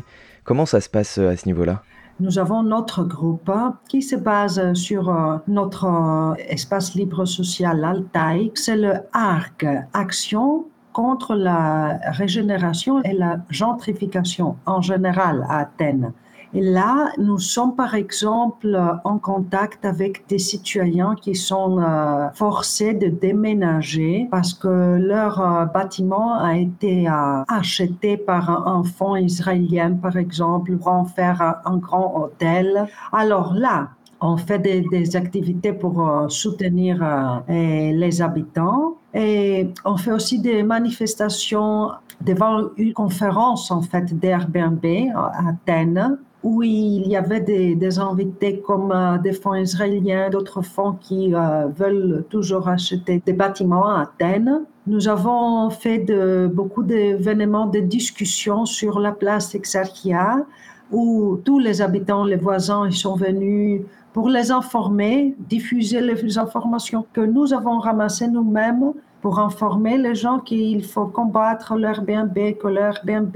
comment 0.43 0.65
ça 0.65 0.81
se 0.81 0.89
passe 0.89 1.19
euh, 1.19 1.29
à 1.29 1.37
ce 1.37 1.45
niveau-là? 1.45 1.83
Nous 2.19 2.39
avons 2.39 2.63
notre 2.63 3.03
groupe 3.03 3.51
qui 3.87 4.01
se 4.01 4.15
base 4.15 4.73
sur 4.73 5.07
euh, 5.07 5.37
notre 5.47 5.85
euh, 5.85 6.33
espace 6.49 6.95
libre 6.95 7.25
social 7.25 7.83
Altaï. 7.83 8.49
C'est 8.55 8.77
le 8.77 8.93
ARC, 9.13 9.63
Action 9.93 10.65
contre 10.91 11.35
la 11.35 11.99
régénération 12.13 13.03
et 13.03 13.13
la 13.13 13.41
gentrification 13.51 14.55
en 14.65 14.81
général 14.81 15.45
à 15.49 15.59
Athènes. 15.59 16.13
Et 16.57 16.61
là, 16.61 17.11
nous 17.19 17.37
sommes 17.37 17.75
par 17.75 17.93
exemple 17.93 18.75
en 19.03 19.19
contact 19.19 19.85
avec 19.85 20.27
des 20.27 20.39
citoyens 20.39 21.13
qui 21.13 21.35
sont 21.35 21.77
euh, 21.77 22.29
forcés 22.33 22.95
de 22.95 23.09
déménager 23.09 24.27
parce 24.31 24.55
que 24.55 24.97
leur 24.97 25.39
euh, 25.39 25.65
bâtiment 25.65 26.33
a 26.33 26.57
été 26.57 27.07
euh, 27.07 27.43
acheté 27.47 28.17
par 28.17 28.67
un 28.67 28.83
fonds 28.83 29.15
israélien, 29.15 29.93
par 29.93 30.17
exemple, 30.17 30.75
pour 30.77 30.87
en 30.87 31.05
faire 31.05 31.61
un 31.63 31.77
grand 31.77 32.23
hôtel. 32.23 32.87
Alors 33.13 33.53
là, 33.53 33.89
on 34.19 34.35
fait 34.35 34.57
des, 34.57 35.15
activités 35.15 35.73
pour 35.73 36.25
soutenir 36.27 37.43
les 37.47 38.19
habitants 38.19 38.95
et 39.13 39.69
on 39.85 39.95
fait 39.95 40.11
aussi 40.11 40.39
des 40.39 40.63
manifestations 40.63 41.91
devant 42.21 42.69
une 42.77 42.93
conférence 42.93 43.69
en 43.69 43.83
fait 43.83 44.17
d'Airbnb 44.17 44.83
à 45.15 45.49
Athènes 45.49 46.17
où 46.43 46.63
il 46.63 47.07
y 47.07 47.15
avait 47.15 47.41
des, 47.41 47.99
invités 47.99 48.59
comme 48.59 48.91
euh, 48.91 49.17
des 49.17 49.33
fonds 49.33 49.55
israéliens, 49.55 50.29
d'autres 50.29 50.61
fonds 50.61 50.93
qui 50.93 51.33
euh, 51.33 51.67
veulent 51.67 52.25
toujours 52.29 52.67
acheter 52.67 53.21
des 53.25 53.33
bâtiments 53.33 53.87
à 53.87 54.01
Athènes. 54.01 54.63
Nous 54.85 55.07
avons 55.07 55.69
fait 55.69 56.05
beaucoup 56.47 56.83
d'événements, 56.83 57.65
de 57.65 57.79
discussions 57.79 58.65
sur 58.65 58.99
la 58.99 59.11
place 59.11 59.53
Exarchia, 59.53 60.45
où 60.91 61.37
tous 61.43 61.59
les 61.59 61.81
habitants, 61.81 62.23
les 62.23 62.37
voisins, 62.37 62.89
sont 62.91 63.15
venus 63.15 63.81
pour 64.13 64.29
les 64.29 64.49
informer, 64.49 65.35
diffuser 65.37 66.01
les 66.01 66.37
informations 66.37 67.05
que 67.13 67.21
nous 67.21 67.53
avons 67.53 67.79
ramassées 67.79 68.27
nous-mêmes 68.27 68.93
pour 69.21 69.39
informer 69.39 69.97
les 69.97 70.15
gens 70.15 70.39
qu'il 70.39 70.83
faut 70.83 71.07
combattre 71.07 71.75
l'Airbnb, 71.75 72.33
que 72.33 72.67
l'Airbnb 72.67 73.35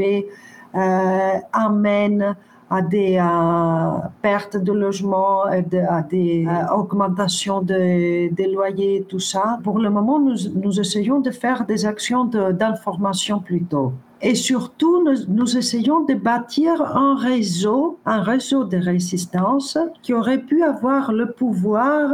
euh, 0.74 1.34
amène 1.52 2.36
à 2.72 2.82
des 2.82 3.18
euh, 3.18 4.08
pertes 4.22 4.56
de 4.56 4.72
logements, 4.72 5.44
à 5.44 6.02
des 6.02 6.48
euh, 6.48 6.74
augmentations 6.74 7.62
de, 7.62 8.34
des 8.34 8.48
loyers, 8.48 9.06
tout 9.10 9.20
ça. 9.20 9.60
Pour 9.62 9.78
le 9.78 9.90
moment, 9.90 10.20
nous, 10.20 10.80
essayons 10.80 11.20
de 11.20 11.32
faire 11.32 11.66
des 11.66 11.86
actions 11.86 12.24
d'information 12.24 13.40
plutôt. 13.40 13.92
Et 14.22 14.36
surtout, 14.36 15.04
nous, 15.04 15.18
nous, 15.28 15.58
essayons 15.58 16.06
de 16.06 16.14
bâtir 16.14 16.82
un 16.82 17.16
réseau, 17.16 18.00
un 18.06 18.22
réseau 18.22 18.64
de 18.64 18.78
résistance 18.78 19.78
qui 20.02 20.14
aurait 20.14 20.42
pu 20.42 20.64
avoir 20.64 21.12
le 21.12 21.32
pouvoir 21.34 22.14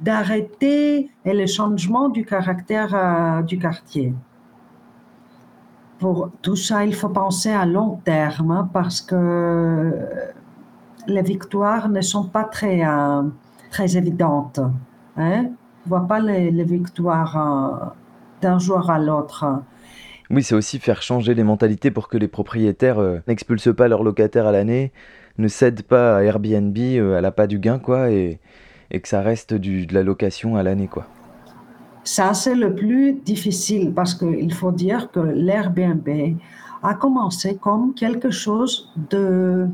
d'arrêter 0.00 1.10
le 1.24 1.46
changement 1.46 2.10
du 2.10 2.24
caractère 2.24 2.94
euh, 2.94 3.42
du 3.42 3.58
quartier 3.58 4.12
pour 5.98 6.30
tout 6.42 6.56
ça, 6.56 6.84
il 6.84 6.94
faut 6.94 7.08
penser 7.08 7.50
à 7.50 7.64
long 7.64 8.00
terme 8.04 8.50
hein, 8.50 8.70
parce 8.72 9.00
que 9.00 9.92
les 11.06 11.22
victoires 11.22 11.88
ne 11.88 12.00
sont 12.00 12.24
pas 12.24 12.44
très, 12.44 12.86
euh, 12.86 13.22
très 13.70 13.96
évidentes. 13.96 14.60
Hein? 15.16 15.46
On 15.46 15.88
ne 15.88 15.88
voit 15.88 16.06
pas 16.06 16.20
les, 16.20 16.64
victoires 16.64 17.36
euh, 17.36 17.86
d'un 18.42 18.58
jour 18.58 18.90
à 18.90 18.98
l'autre. 18.98 19.46
Oui, 20.28 20.42
c'est 20.42 20.54
aussi 20.54 20.78
faire 20.80 21.02
changer 21.02 21.34
les 21.34 21.44
mentalités 21.44 21.90
pour 21.90 22.08
que 22.08 22.18
les 22.18 22.28
propriétaires 22.28 22.98
euh, 22.98 23.18
n'expulsent 23.28 23.74
pas 23.74 23.88
leurs 23.88 24.02
locataires 24.02 24.46
à 24.46 24.52
l'année, 24.52 24.92
ne 25.38 25.48
cèdent 25.48 25.82
pas 25.82 26.16
à 26.16 26.22
Airbnb 26.22 26.76
à 26.76 27.20
la 27.20 27.30
pas 27.30 27.46
du 27.46 27.58
gain, 27.58 27.78
quoi, 27.78 28.10
et, 28.10 28.40
et 28.90 29.00
que 29.00 29.08
ça 29.08 29.20
reste 29.20 29.54
de 29.54 29.94
la 29.94 30.02
location 30.02 30.56
à 30.56 30.62
l'année, 30.62 30.88
quoi. 30.88 31.06
Ça, 32.06 32.34
c'est 32.34 32.54
le 32.54 32.72
plus 32.72 33.14
difficile 33.14 33.92
parce 33.92 34.14
qu'il 34.14 34.54
faut 34.54 34.70
dire 34.70 35.10
que 35.10 35.18
l'Airbnb 35.18 36.08
a 36.84 36.94
commencé 36.94 37.56
comme 37.56 37.94
quelque 37.94 38.30
chose 38.30 38.92
de 39.10 39.66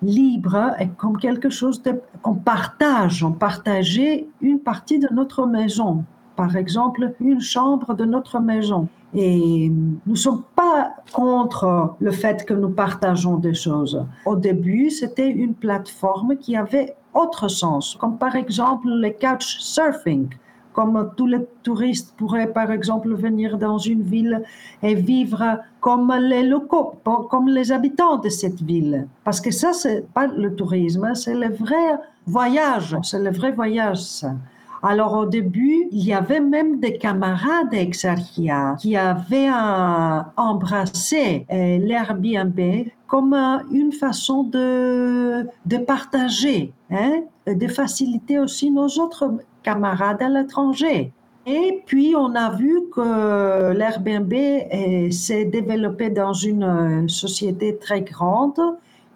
libre 0.00 0.70
et 0.78 0.86
comme 0.96 1.18
quelque 1.18 1.50
chose 1.50 1.82
qu'on 2.22 2.36
partage. 2.36 3.24
On 3.24 3.32
partageait 3.32 4.28
une 4.40 4.60
partie 4.60 5.00
de 5.00 5.08
notre 5.12 5.46
maison, 5.46 6.04
par 6.36 6.54
exemple 6.54 7.12
une 7.18 7.40
chambre 7.40 7.92
de 7.94 8.04
notre 8.04 8.38
maison. 8.38 8.86
Et 9.12 9.68
nous 9.68 9.98
ne 10.06 10.14
sommes 10.14 10.44
pas 10.54 10.92
contre 11.12 11.96
le 11.98 12.12
fait 12.12 12.44
que 12.44 12.54
nous 12.54 12.70
partageons 12.70 13.38
des 13.38 13.54
choses. 13.54 14.00
Au 14.26 14.36
début, 14.36 14.90
c'était 14.90 15.28
une 15.28 15.54
plateforme 15.54 16.36
qui 16.36 16.54
avait 16.54 16.94
autre 17.14 17.48
sens, 17.48 17.96
comme 17.98 18.16
par 18.16 18.36
exemple 18.36 18.86
le 18.86 19.10
couch 19.10 19.58
surfing 19.58 20.28
comme 20.72 21.10
tous 21.16 21.26
les 21.26 21.44
touristes 21.62 22.14
pourraient 22.16 22.52
par 22.52 22.70
exemple 22.70 23.12
venir 23.14 23.58
dans 23.58 23.78
une 23.78 24.02
ville 24.02 24.42
et 24.82 24.94
vivre 24.94 25.58
comme 25.80 26.12
les 26.20 26.42
locaux, 26.42 26.94
comme 27.30 27.48
les 27.48 27.72
habitants 27.72 28.18
de 28.18 28.28
cette 28.28 28.60
ville. 28.62 29.06
Parce 29.24 29.40
que 29.40 29.50
ça, 29.50 29.72
c'est 29.72 30.06
pas 30.12 30.26
le 30.26 30.54
tourisme, 30.54 31.14
c'est 31.14 31.34
le 31.34 31.48
vrai 31.48 31.98
voyage, 32.26 32.96
c'est 33.02 33.18
le 33.20 33.30
vrai 33.30 33.52
voyage. 33.52 34.24
Alors 34.82 35.14
au 35.14 35.26
début, 35.26 35.88
il 35.90 36.04
y 36.04 36.14
avait 36.14 36.40
même 36.40 36.80
des 36.80 36.96
camarades 36.96 37.68
d'Exarchia 37.70 38.76
qui 38.78 38.96
avaient 38.96 39.50
embrassé 40.36 41.46
l'Airbnb 41.50 42.58
comme 43.06 43.34
une 43.72 43.92
façon 43.92 44.44
de, 44.44 45.46
de 45.66 45.76
partager, 45.78 46.72
hein, 46.90 47.22
de 47.46 47.66
faciliter 47.66 48.38
aussi 48.38 48.70
nos 48.70 48.86
autres 48.86 49.34
camarades 49.62 50.22
à 50.22 50.28
l'étranger. 50.28 51.12
Et 51.46 51.82
puis, 51.86 52.14
on 52.16 52.34
a 52.34 52.50
vu 52.54 52.82
que 52.94 53.72
l'Airbnb 53.72 54.32
s'est 55.10 55.46
développé 55.46 56.10
dans 56.10 56.34
une 56.34 56.62
euh, 56.62 57.08
société 57.08 57.76
très 57.78 58.02
grande, 58.02 58.60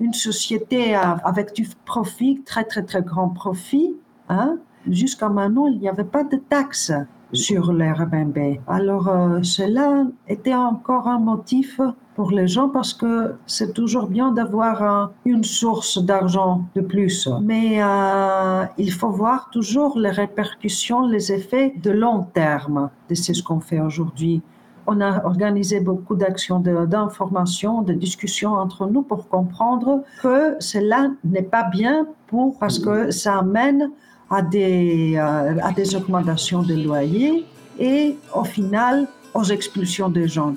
une 0.00 0.14
société 0.14 0.94
avec 0.94 1.54
du 1.54 1.68
profit, 1.84 2.42
très, 2.44 2.64
très, 2.64 2.82
très 2.82 3.02
grand 3.02 3.28
profit. 3.28 3.94
Hein. 4.28 4.58
Jusqu'à 4.88 5.28
maintenant, 5.28 5.66
il 5.66 5.78
n'y 5.78 5.88
avait 5.88 6.04
pas 6.04 6.24
de 6.24 6.36
taxes 6.36 6.92
sur 7.34 7.72
l'Airbnb. 7.72 8.38
Alors, 8.66 9.08
euh, 9.08 9.42
cela 9.42 10.04
était 10.28 10.54
encore 10.54 11.08
un 11.08 11.18
motif 11.18 11.80
pour 12.14 12.30
les 12.30 12.46
gens 12.46 12.68
parce 12.68 12.94
que 12.94 13.34
c'est 13.46 13.74
toujours 13.74 14.06
bien 14.06 14.30
d'avoir 14.30 15.12
une 15.24 15.44
source 15.44 16.02
d'argent 16.02 16.64
de 16.74 16.80
plus. 16.80 17.28
Mais 17.42 17.82
euh, 17.82 18.64
il 18.78 18.92
faut 18.92 19.10
voir 19.10 19.50
toujours 19.50 19.98
les 19.98 20.10
répercussions, 20.10 21.06
les 21.06 21.32
effets 21.32 21.74
de 21.82 21.90
long 21.90 22.22
terme 22.32 22.90
de 23.10 23.14
ce 23.14 23.42
qu'on 23.42 23.60
fait 23.60 23.80
aujourd'hui. 23.80 24.42
On 24.86 25.00
a 25.00 25.24
organisé 25.24 25.80
beaucoup 25.80 26.14
d'actions 26.14 26.60
d'information, 26.60 27.82
de, 27.82 27.94
discussions 27.94 28.52
entre 28.52 28.86
nous 28.86 29.02
pour 29.02 29.28
comprendre 29.28 30.02
que 30.22 30.56
cela 30.60 31.10
n'est 31.24 31.42
pas 31.42 31.64
bien 31.64 32.06
pour, 32.26 32.58
parce 32.58 32.78
que 32.78 33.10
ça 33.10 33.38
amène 33.38 33.90
à 34.30 34.42
des, 34.42 35.14
euh, 35.16 35.58
à 35.62 35.72
des 35.72 35.94
augmentations 35.94 36.62
de 36.62 36.74
loyers 36.74 37.44
et 37.78 38.16
au 38.34 38.44
final 38.44 39.06
aux 39.34 39.44
expulsions 39.44 40.08
des 40.08 40.28
gens 40.28 40.54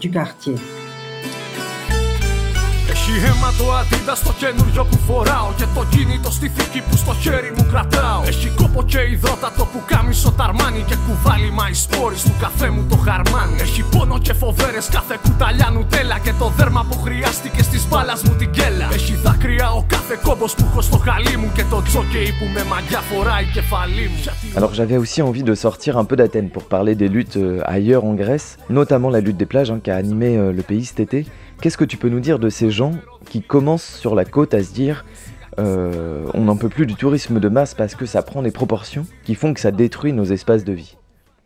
du 0.00 0.10
quartier. 0.10 0.54
Έχει 3.18 3.26
αίμα 3.26 3.52
το 3.58 3.66
αντίδα 3.80 4.14
στο 4.14 4.32
καινούριο 4.40 4.84
που 4.90 4.98
φοράω 5.06 5.48
Και 5.58 5.66
το 5.74 5.82
κινητό 5.92 6.30
στη 6.30 6.48
θήκη 6.54 6.80
που 6.88 6.96
στο 6.96 7.14
χέρι 7.22 7.50
μου 7.56 7.64
κρατάω. 7.70 8.20
Έχει 8.32 8.48
κόπο 8.60 8.82
και 8.82 9.00
υδρότατο 9.14 9.64
που 9.72 9.80
κάμισο 9.86 10.30
ταρμάνι 10.38 10.82
Και 10.88 10.96
κουβάλι 11.06 11.50
σπόρι 11.82 12.18
του 12.26 12.34
καφέ 12.40 12.68
μου 12.74 12.86
το 12.90 12.96
χαρμάνι. 12.96 13.56
Έχει 13.66 13.82
πόνο 13.92 14.18
και 14.18 14.32
φοβέρες 14.32 14.86
κάθε 14.96 15.14
κουταλιά 15.24 15.68
νουτέλα 15.74 16.18
Και 16.24 16.32
το 16.38 16.46
δέρμα 16.56 16.82
που 16.88 16.96
χρειάστηκε 17.04 17.62
στις 17.62 17.82
μπάλας 17.88 18.22
μου 18.22 18.34
την 18.40 18.50
κέλα. 18.50 18.88
Έχει 18.98 19.14
δάκρυα 19.24 19.68
ο 19.78 19.84
κάθε 19.94 20.14
κόμπος 20.26 20.54
που 20.54 20.64
έχω 20.70 20.80
στο 20.80 20.98
χαλί 21.06 21.36
μου 21.36 21.50
Και 21.56 21.64
το 21.70 21.82
τζόκεϊ 21.82 22.30
που 22.38 22.46
με 22.54 22.62
μαγιά 22.70 23.00
φοράει 23.10 23.44
κεφαλή 23.54 24.06
μου. 24.12 24.18
Alors 24.58 24.72
j'avais 24.78 24.98
aussi 25.04 25.20
envie 25.28 25.46
de 25.50 25.54
sortir 25.66 25.92
un 26.02 26.06
peu 26.08 26.16
d'Athènes 26.20 26.50
pour 26.56 26.64
parler 26.74 26.94
des 27.02 27.08
luttes 27.16 27.38
euh, 27.38 27.74
ailleurs 27.76 28.04
en 28.10 28.14
Grèce, 28.22 28.48
notamment 28.80 29.10
la 29.16 29.20
lutte 29.26 29.38
des 29.42 29.50
plages 29.52 29.70
hein, 29.72 29.80
qui 29.84 29.90
a 29.90 29.96
animé 30.04 30.28
euh, 30.36 30.52
le 30.58 30.62
pays 30.70 30.84
cet 30.90 31.00
été. 31.06 31.20
Qu'est-ce 31.60 31.76
que 31.76 31.84
tu 31.84 31.96
peux 31.96 32.08
nous 32.08 32.20
dire 32.20 32.38
de 32.38 32.50
ces 32.50 32.70
gens 32.70 32.92
qui 33.28 33.42
commencent 33.42 33.96
sur 33.96 34.14
la 34.14 34.24
côte 34.24 34.54
à 34.54 34.62
se 34.62 34.72
dire 34.72 35.04
euh, 35.58 36.24
on 36.34 36.42
n'en 36.42 36.56
peut 36.56 36.68
plus 36.68 36.86
du 36.86 36.94
tourisme 36.94 37.40
de 37.40 37.48
masse 37.48 37.74
parce 37.74 37.96
que 37.96 38.06
ça 38.06 38.22
prend 38.22 38.42
des 38.42 38.52
proportions 38.52 39.04
qui 39.24 39.34
font 39.34 39.52
que 39.54 39.60
ça 39.60 39.72
détruit 39.72 40.12
nos 40.12 40.24
espaces 40.24 40.62
de 40.62 40.72
vie? 40.72 40.96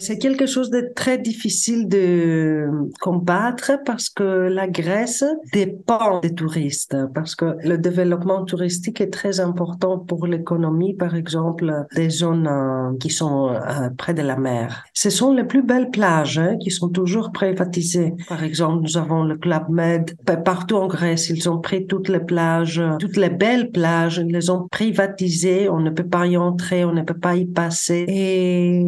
C'est 0.02 0.18
quelque 0.18 0.46
chose 0.46 0.70
de 0.70 0.90
très 0.94 1.18
difficile 1.18 1.88
de 1.88 2.68
combattre 3.00 3.72
parce 3.86 4.10
que 4.10 4.24
la 4.24 4.66
Grèce 4.66 5.24
dépend 5.52 6.18
des 6.20 6.34
touristes, 6.34 6.96
parce 7.14 7.36
que 7.36 7.56
le 7.62 7.78
développement 7.78 8.44
touristique 8.44 9.00
est 9.00 9.12
très 9.12 9.38
important 9.38 9.98
pour 9.98 10.26
l'économie, 10.26 10.94
par 10.94 11.14
exemple, 11.14 11.72
des 11.94 12.10
zones 12.10 12.48
euh, 12.48 12.96
qui 12.98 13.10
sont 13.10 13.50
euh, 13.50 13.90
près 13.96 14.12
de 14.12 14.22
la 14.22 14.36
mer. 14.36 14.84
Ce 14.92 15.08
sont 15.08 15.32
les 15.32 15.44
plus 15.44 15.62
belles 15.62 15.90
plages 15.90 16.38
hein, 16.38 16.56
qui 16.58 16.70
sont 16.70 16.88
toujours 16.88 17.30
privatisées. 17.30 18.14
Par 18.28 18.42
exemple, 18.42 18.82
nous 18.82 18.96
avons 18.96 19.22
le 19.22 19.36
Club 19.36 19.68
Med. 19.68 20.14
Partout 20.44 20.76
en 20.76 20.88
Grèce, 20.88 21.30
ils 21.30 21.48
ont 21.48 21.60
pris 21.60 21.86
toutes 21.86 22.08
les 22.08 22.20
plages, 22.20 22.82
toutes 22.98 23.16
les 23.16 23.30
belles 23.30 23.70
plages, 23.70 24.18
ils 24.18 24.32
les 24.32 24.50
ont 24.50 24.66
privatisées. 24.68 25.68
On 25.68 25.80
ne 25.80 25.90
peut 25.90 26.08
pas 26.08 26.26
y 26.26 26.36
entrer, 26.36 26.84
on 26.84 26.92
ne 26.92 27.02
peut 27.02 27.18
pas 27.18 27.36
y 27.36 27.46
passer. 27.46 28.04
Et 28.08 28.80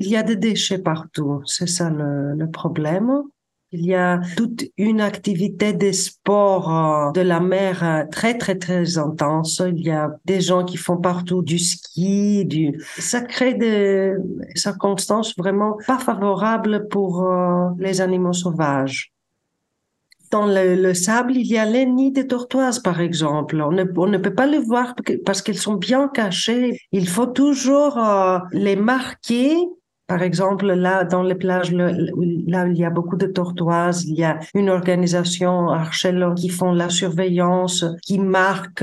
il 0.00 0.08
y 0.08 0.16
a 0.16 0.22
des 0.22 0.36
déchets 0.48 0.78
partout. 0.78 1.42
C'est 1.46 1.68
ça 1.68 1.90
le, 1.90 2.50
problème. 2.50 3.22
Il 3.70 3.84
y 3.84 3.94
a 3.94 4.20
toute 4.34 4.64
une 4.78 5.02
activité 5.02 5.74
des 5.74 5.92
sports 5.92 6.74
euh, 6.74 7.12
de 7.12 7.20
la 7.20 7.38
mer 7.38 7.84
euh, 7.84 8.04
très, 8.10 8.38
très, 8.38 8.56
très 8.56 8.96
intense. 8.96 9.62
Il 9.66 9.80
y 9.80 9.90
a 9.90 10.16
des 10.24 10.40
gens 10.40 10.64
qui 10.64 10.78
font 10.78 10.96
partout 10.96 11.42
du 11.42 11.58
ski, 11.58 12.46
du, 12.46 12.82
ça 12.98 13.20
crée 13.20 13.52
des 13.52 14.14
circonstances 14.54 15.36
vraiment 15.36 15.76
pas 15.86 15.98
favorables 15.98 16.88
pour 16.88 17.24
euh, 17.24 17.68
les 17.78 18.00
animaux 18.00 18.32
sauvages. 18.32 19.12
Dans 20.30 20.46
le, 20.46 20.94
sable, 20.94 21.36
il 21.36 21.46
y 21.46 21.58
a 21.58 21.66
les 21.66 21.84
nids 21.84 22.12
de 22.12 22.22
tortoises, 22.22 22.80
par 22.80 23.00
exemple. 23.00 23.60
On 23.60 23.72
ne, 23.72 23.84
on 23.96 24.06
ne 24.06 24.18
peut 24.18 24.34
pas 24.34 24.46
les 24.46 24.58
voir 24.58 24.94
parce 25.24 25.40
qu'ils 25.42 25.58
sont 25.58 25.74
bien 25.74 26.08
cachés. 26.08 26.80
Il 26.92 27.08
faut 27.08 27.26
toujours 27.26 27.98
les 28.52 28.76
marquer 28.76 29.56
par 30.08 30.22
exemple, 30.22 30.66
là, 30.72 31.04
dans 31.04 31.22
les 31.22 31.34
plages, 31.34 31.70
là 31.70 32.64
où 32.64 32.70
il 32.72 32.78
y 32.78 32.84
a 32.84 32.90
beaucoup 32.90 33.16
de 33.16 33.26
tortoises, 33.26 34.04
il 34.06 34.18
y 34.18 34.24
a 34.24 34.40
une 34.54 34.70
organisation 34.70 35.68
Archelon 35.68 36.34
qui 36.34 36.48
font 36.48 36.72
la 36.72 36.88
surveillance, 36.88 37.84
qui 38.02 38.18
marque 38.18 38.82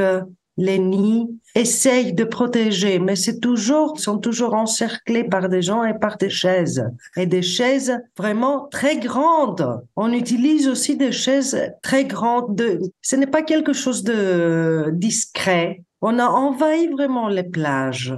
les 0.58 0.78
nids, 0.78 1.28
essaye 1.56 2.14
de 2.14 2.24
protéger, 2.24 3.00
mais 3.00 3.16
c'est 3.16 3.40
toujours, 3.40 4.00
sont 4.00 4.20
toujours 4.20 4.54
encerclés 4.54 5.24
par 5.24 5.50
des 5.50 5.64
gens 5.64 5.84
et 5.84 5.98
par 5.98 6.18
des 6.18 6.30
chaises. 6.30 6.86
Et 7.18 7.26
des 7.26 7.42
chaises 7.42 7.98
vraiment 8.16 8.68
très 8.72 8.98
grandes. 8.98 9.82
On 9.96 10.14
utilise 10.14 10.68
aussi 10.68 10.96
des 10.96 11.12
chaises 11.12 11.60
très 11.82 12.06
grandes. 12.06 12.56
De, 12.56 12.80
ce 13.02 13.16
n'est 13.16 13.28
pas 13.28 13.42
quelque 13.42 13.74
chose 13.74 14.04
de 14.04 14.92
discret. 14.94 15.84
On 16.02 16.20
a 16.20 16.28
envahi 16.28 16.88
vraiment 16.88 17.30
les 17.30 17.44
plages. 17.44 18.14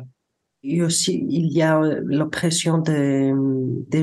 Et 0.64 0.82
aussi, 0.82 1.26
il 1.30 1.52
y 1.54 1.62
a 1.62 1.80
euh, 1.80 2.02
l'oppression 2.04 2.80
des, 2.80 3.34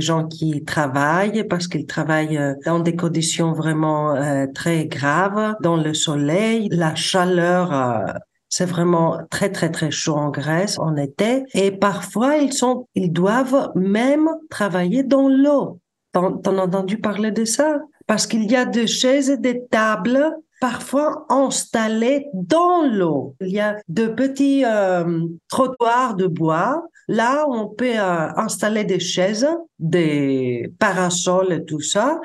gens 0.00 0.26
qui 0.26 0.64
travaillent 0.64 1.44
parce 1.44 1.66
qu'ils 1.68 1.86
travaillent 1.86 2.38
euh, 2.38 2.54
dans 2.64 2.78
des 2.78 2.94
conditions 2.94 3.52
vraiment 3.52 4.14
euh, 4.14 4.46
très 4.54 4.86
graves, 4.86 5.56
dans 5.60 5.76
le 5.76 5.94
soleil, 5.94 6.68
la 6.70 6.94
chaleur. 6.94 8.04
c'est 8.48 8.66
vraiment 8.66 9.18
très 9.30 9.50
très 9.50 9.70
très 9.70 9.90
chaud 9.90 10.14
en 10.14 10.30
Grèce 10.30 10.78
en 10.78 10.96
été 10.96 11.44
et 11.54 11.70
parfois 11.72 12.36
ils 12.36 12.52
sont 12.52 12.86
ils 12.94 13.12
doivent 13.12 13.72
même 13.74 14.28
travailler 14.48 15.02
dans 15.02 15.28
l'eau. 15.28 15.80
T'en 16.12 16.40
as 16.44 16.62
entendu 16.62 16.98
parler 16.98 17.32
de 17.32 17.44
ça? 17.44 17.80
Parce 18.06 18.26
qu'il 18.26 18.50
y 18.50 18.54
a 18.54 18.64
des 18.64 18.86
chaises 18.86 19.30
et 19.30 19.38
des 19.38 19.64
tables 19.70 20.32
parfois 20.60 21.26
installés 21.28 22.26
dans 22.32 22.82
l'eau. 22.82 23.36
Il 23.40 23.50
y 23.50 23.60
a 23.60 23.76
de 23.88 24.06
petits 24.06 24.64
euh, 24.64 25.20
trottoirs 25.48 26.14
de 26.14 26.26
bois. 26.26 26.84
Là, 27.08 27.46
on 27.48 27.68
peut 27.68 27.98
euh, 27.98 28.28
installer 28.36 28.84
des 28.84 29.00
chaises, 29.00 29.46
des 29.78 30.72
parasols 30.78 31.52
et 31.52 31.64
tout 31.64 31.80
ça. 31.80 32.20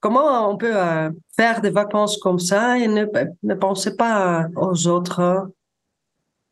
Comment 0.00 0.50
on 0.50 0.56
peut 0.56 0.74
euh, 0.74 1.10
faire 1.36 1.60
des 1.60 1.70
vacances 1.70 2.16
comme 2.18 2.38
ça 2.38 2.78
et 2.78 2.88
ne, 2.88 3.06
ne 3.42 3.54
penser 3.54 3.96
pas 3.96 4.46
aux 4.56 4.88
autres? 4.88 5.48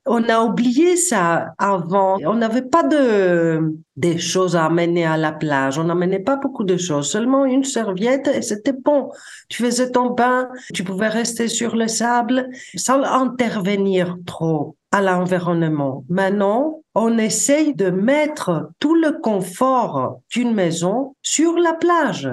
On 0.07 0.29
a 0.29 0.41
oublié 0.41 0.97
ça 0.97 1.55
avant. 1.59 2.19
On 2.25 2.35
n'avait 2.35 2.63
pas 2.63 2.83
de 2.83 3.77
des 3.97 4.19
choses 4.19 4.57
à 4.57 4.65
amener 4.65 5.05
à 5.05 5.17
la 5.17 5.33
plage. 5.33 5.79
On 5.79 5.85
n'amenait 5.85 6.21
pas 6.21 6.37
beaucoup 6.37 6.65
de 6.65 6.77
choses. 6.77 7.11
Seulement 7.11 7.45
une 7.45 7.65
serviette 7.65 8.29
et 8.29 8.43
c'était 8.43 8.73
bon. 8.73 9.11
Tu 9.49 9.63
faisais 9.63 9.91
ton 9.91 10.11
bain, 10.11 10.49
tu 10.73 10.85
pouvais 10.85 11.09
rester 11.09 11.49
sur 11.49 11.77
le 11.77 11.87
sable 11.87 12.49
sans 12.77 13.03
intervenir 13.03 14.17
trop 14.27 14.77
à 14.91 15.03
l'environnement. 15.03 16.05
Maintenant, 16.09 16.83
on 16.95 17.19
essaye 17.19 17.75
de 17.75 17.91
mettre 17.91 18.71
tout 18.81 18.95
le 18.95 19.21
confort 19.21 20.21
d'une 20.33 20.55
maison 20.55 21.15
sur 21.23 21.57
la 21.59 21.75
plage. 21.75 22.31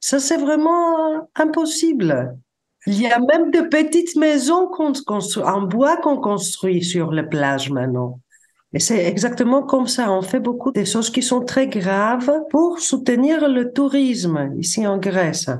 Ça, 0.00 0.18
c'est 0.18 0.38
vraiment 0.38 1.28
impossible. 1.36 2.36
Il 2.86 3.00
y 3.00 3.06
a 3.06 3.18
même 3.18 3.50
de 3.50 3.60
petites 3.68 4.16
maisons 4.16 4.66
construit, 4.68 5.44
en 5.44 5.62
bois 5.62 5.98
qu'on 5.98 6.18
construit 6.18 6.82
sur 6.82 7.12
les 7.12 7.22
plages 7.22 7.70
maintenant. 7.70 8.20
Et 8.72 8.78
c'est 8.78 9.04
exactement 9.04 9.62
comme 9.62 9.86
ça. 9.86 10.10
On 10.12 10.22
fait 10.22 10.40
beaucoup 10.40 10.70
de 10.70 10.84
choses 10.84 11.10
qui 11.10 11.22
sont 11.22 11.40
très 11.40 11.66
graves 11.66 12.30
pour 12.50 12.78
soutenir 12.78 13.48
le 13.48 13.72
tourisme 13.72 14.52
ici 14.58 14.86
en 14.86 14.98
Grèce. 14.98 15.50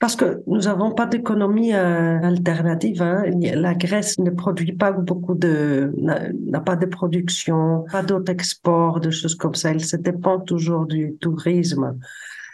Parce 0.00 0.14
que 0.14 0.42
nous 0.46 0.60
n'avons 0.60 0.92
pas 0.92 1.06
d'économie 1.06 1.74
euh, 1.74 2.20
alternative. 2.22 3.02
Hein. 3.02 3.24
La 3.40 3.74
Grèce 3.74 4.18
ne 4.18 4.30
produit 4.30 4.72
pas 4.72 4.92
beaucoup 4.92 5.34
de, 5.34 5.92
n'a 5.96 6.60
pas 6.60 6.76
de 6.76 6.86
production, 6.86 7.84
pas 7.90 8.02
d'autres 8.02 8.30
exports, 8.30 9.00
de 9.00 9.10
choses 9.10 9.34
comme 9.34 9.54
ça. 9.54 9.70
Elle 9.70 9.84
se 9.84 9.96
dépend 9.96 10.38
toujours 10.38 10.86
du 10.86 11.16
tourisme. 11.20 11.98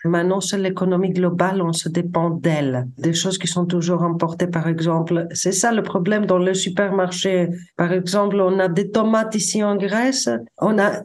Maintenant, 0.04 0.40
c'est 0.40 0.58
l'économie 0.58 1.10
globale, 1.10 1.62
on 1.62 1.72
se 1.72 1.88
dépend 1.88 2.28
d'elle. 2.28 2.86
Des 2.98 3.14
choses 3.14 3.38
qui 3.38 3.46
sont 3.46 3.64
toujours 3.64 4.02
importées, 4.02 4.46
par 4.46 4.68
exemple. 4.68 5.26
C'est 5.32 5.52
ça 5.52 5.72
le 5.72 5.82
problème 5.82 6.26
dans 6.26 6.38
le 6.38 6.52
supermarché. 6.52 7.48
Par 7.76 7.90
exemple, 7.92 8.38
on 8.40 8.58
a 8.58 8.68
des 8.68 8.90
tomates 8.90 9.34
ici 9.34 9.64
en 9.64 9.76
Grèce. 9.76 10.28
On 10.58 10.78
a 10.78 11.02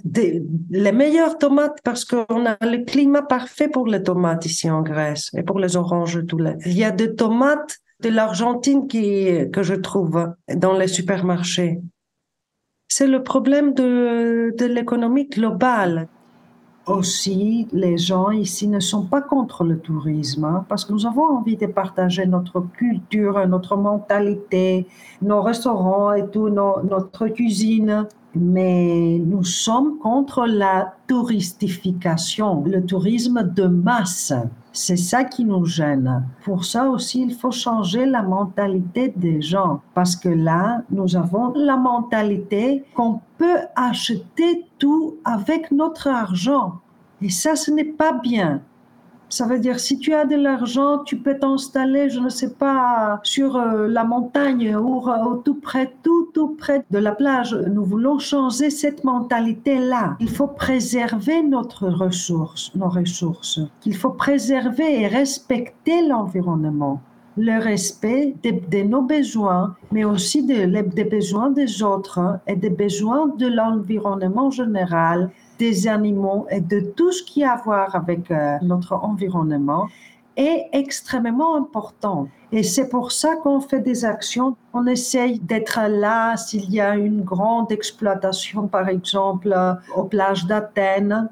les 0.70 0.92
meilleures 0.92 1.38
tomates 1.38 1.80
parce 1.84 2.04
qu'on 2.04 2.46
a 2.46 2.58
le 2.62 2.84
climat 2.84 3.22
parfait 3.22 3.70
pour 3.70 3.88
les 3.88 4.04
tomates 4.04 4.46
ici 4.46 4.70
en 4.70 4.82
Grèce 4.82 5.32
et 5.34 5.44
pour 5.44 5.60
les 5.60 5.78
oranges 5.78 6.26
tous 6.28 6.38
les. 6.38 6.56
Il 6.66 6.78
y 6.78 6.84
a 6.84 6.92
des 6.92 7.16
tomates 7.16 7.78
de 8.02 8.10
l'Argentine 8.10 8.88
que 8.88 9.64
je 9.64 9.76
trouve 9.76 10.34
dans 10.54 10.74
les 10.74 10.88
supermarchés. 10.88 11.80
C'est 12.88 13.08
le 13.08 13.24
problème 13.24 13.74
de 13.74 14.66
l'économie 14.66 15.28
globale. 15.28 16.10
Aussi, 16.90 17.68
les 17.72 17.98
gens 17.98 18.32
ici 18.32 18.68
ne 18.68 18.80
sont 18.80 19.06
pas 19.06 19.22
contre 19.22 19.64
le 19.64 19.80
tourisme 19.80 20.46
hein, 20.46 20.66
parce 20.68 20.86
que 20.86 20.94
nous 20.94 21.06
avons 21.06 21.26
envie 21.26 21.58
de 21.58 21.66
partager 21.66 22.26
notre 22.26 22.62
culture, 22.62 23.48
notre 23.48 23.78
mentalité, 23.78 24.88
nos 25.22 25.42
restaurants 25.42 26.14
et 26.14 26.28
tout, 26.28 26.50
notre 26.50 27.28
cuisine. 27.28 28.08
Mais 28.36 29.20
nous 29.26 29.44
sommes 29.44 29.98
contre 29.98 30.46
la 30.46 30.94
touristification, 31.08 32.64
le 32.64 32.86
tourisme 32.86 33.42
de 33.44 33.66
masse. 33.66 34.34
C'est 34.82 34.96
ça 34.96 35.26
qui 35.26 35.44
nous 35.44 35.66
gêne. 35.66 36.24
Pour 36.46 36.64
ça 36.64 36.90
aussi, 36.90 37.22
il 37.22 37.34
faut 37.34 37.52
changer 37.52 38.06
la 38.06 38.24
mentalité 38.24 39.14
des 39.14 39.42
gens. 39.42 39.82
Parce 39.94 40.16
que 40.16 40.30
là, 40.30 40.84
nous 40.90 41.18
avons 41.18 41.52
la 41.54 41.76
mentalité 41.76 42.86
qu'on 42.96 43.20
peut 43.38 43.60
acheter 43.76 44.66
tout 44.78 45.18
avec 45.26 45.72
notre 45.72 46.08
argent. 46.08 46.76
Et 47.22 47.30
ça, 47.30 47.58
ce 47.58 47.72
n'est 47.72 47.84
pas 47.84 48.14
bien. 48.14 48.62
Ça 49.30 49.46
veut 49.46 49.60
dire, 49.60 49.80
si 49.80 50.00
tu 50.00 50.14
as 50.14 50.26
de 50.26 50.36
l'argent, 50.36 51.00
tu 51.06 51.18
peux 51.18 51.38
t'installer, 51.38 52.10
je 52.10 52.20
ne 52.20 52.30
sais 52.30 52.54
pas, 52.54 53.20
sur 53.24 53.56
euh, 53.56 53.88
la 53.88 54.04
montagne 54.04 54.76
ou, 54.76 55.02
tout 55.46 55.60
près, 55.60 55.94
tout, 56.04 56.30
tout 56.34 56.56
près 56.58 56.84
de 56.90 56.98
la 56.98 57.12
plage. 57.12 57.54
Nous 57.54 57.86
voulons 57.86 58.18
changer 58.18 58.70
cette 58.72 59.04
mentalité-là. 59.04 60.18
Il 60.20 60.30
faut 60.30 60.48
préserver 60.48 61.44
notre 61.44 61.88
ressource, 61.88 62.72
nos 62.76 62.90
ressources. 62.90 63.60
Il 63.86 63.96
faut 63.96 64.12
préserver 64.12 65.02
et 65.02 65.08
respecter 65.08 66.08
l'environnement 66.08 67.02
le 67.38 67.58
respect 67.58 68.36
de, 68.44 68.84
nos 68.84 69.02
besoins, 69.02 69.76
mais 69.94 70.04
aussi 70.04 70.46
des 70.46 71.06
besoins 71.06 71.52
des 71.52 71.82
autres 71.82 72.40
et 72.48 72.56
des 72.56 72.70
besoins 72.70 73.28
de 73.28 73.48
l'environnement 73.48 74.52
général, 74.52 75.30
des 75.60 75.88
animaux 75.88 76.48
et 76.50 76.62
de 76.62 76.80
tout 76.80 77.12
ce 77.12 77.22
qui 77.22 77.44
a 77.44 77.52
à 77.54 77.58
voir 77.58 77.96
avec 77.96 78.32
euh, 78.32 78.58
notre 78.62 78.94
environnement 78.94 79.88
est 80.38 80.70
extrêmement 80.72 81.56
important. 81.56 82.30
Et 82.52 82.64
c'est 82.64 82.88
pour 82.90 83.12
ça 83.12 83.36
qu'on 83.36 83.60
fait 83.60 83.82
des 83.82 84.06
actions. 84.06 84.56
On 84.74 84.88
essaye 84.88 85.40
d'être 85.40 85.80
là 85.90 86.38
s'il 86.38 86.72
y 86.72 86.80
a 86.80 86.96
une 86.96 87.22
grande 87.22 87.72
exploitation, 87.72 88.68
par 88.68 88.88
exemple, 88.88 89.54
aux 89.96 90.04
plages 90.04 90.46
d'Athènes. 90.46 91.30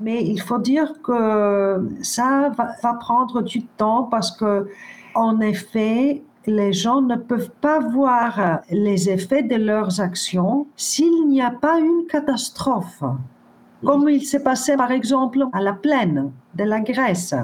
Mais 0.00 0.22
il 0.22 0.40
faut 0.40 0.58
dire 0.58 0.92
que 1.02 1.88
ça 2.02 2.50
va, 2.56 2.68
va 2.82 2.94
prendre 2.94 3.42
du 3.42 3.64
temps 3.64 4.04
parce 4.04 4.30
que 4.30 4.68
en 5.14 5.40
effet, 5.40 6.22
les 6.46 6.72
gens 6.72 7.02
ne 7.02 7.16
peuvent 7.16 7.50
pas 7.60 7.78
voir 7.78 8.60
les 8.70 9.10
effets 9.10 9.42
de 9.42 9.56
leurs 9.56 10.00
actions 10.00 10.66
s'il 10.76 11.28
n'y 11.28 11.42
a 11.42 11.50
pas 11.50 11.78
une 11.78 12.06
catastrophe. 12.08 13.02
Comme 13.84 14.08
il 14.08 14.24
s'est 14.24 14.42
passé 14.42 14.76
par 14.76 14.92
exemple 14.92 15.44
à 15.52 15.60
la 15.60 15.72
plaine 15.72 16.32
de 16.54 16.64
la 16.64 16.80
Grèce. 16.80 17.34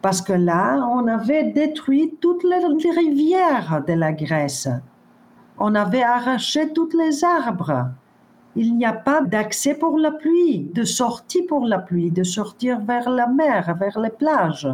Parce 0.00 0.22
que 0.22 0.32
là, 0.32 0.86
on 0.92 1.08
avait 1.08 1.50
détruit 1.50 2.14
toutes 2.20 2.44
les 2.44 2.90
rivières 2.90 3.82
de 3.86 3.94
la 3.94 4.12
Grèce. 4.12 4.68
On 5.58 5.74
avait 5.74 6.02
arraché 6.02 6.72
tous 6.72 6.90
les 6.96 7.24
arbres. 7.24 7.86
Il 8.54 8.76
n'y 8.76 8.86
a 8.86 8.92
pas 8.92 9.20
d'accès 9.22 9.74
pour 9.74 9.98
la 9.98 10.12
pluie, 10.12 10.70
de 10.72 10.84
sortie 10.84 11.42
pour 11.42 11.66
la 11.66 11.78
pluie, 11.78 12.10
de 12.10 12.22
sortir 12.22 12.80
vers 12.80 13.10
la 13.10 13.26
mer, 13.26 13.74
vers 13.78 13.98
les 13.98 14.10
plages. 14.10 14.68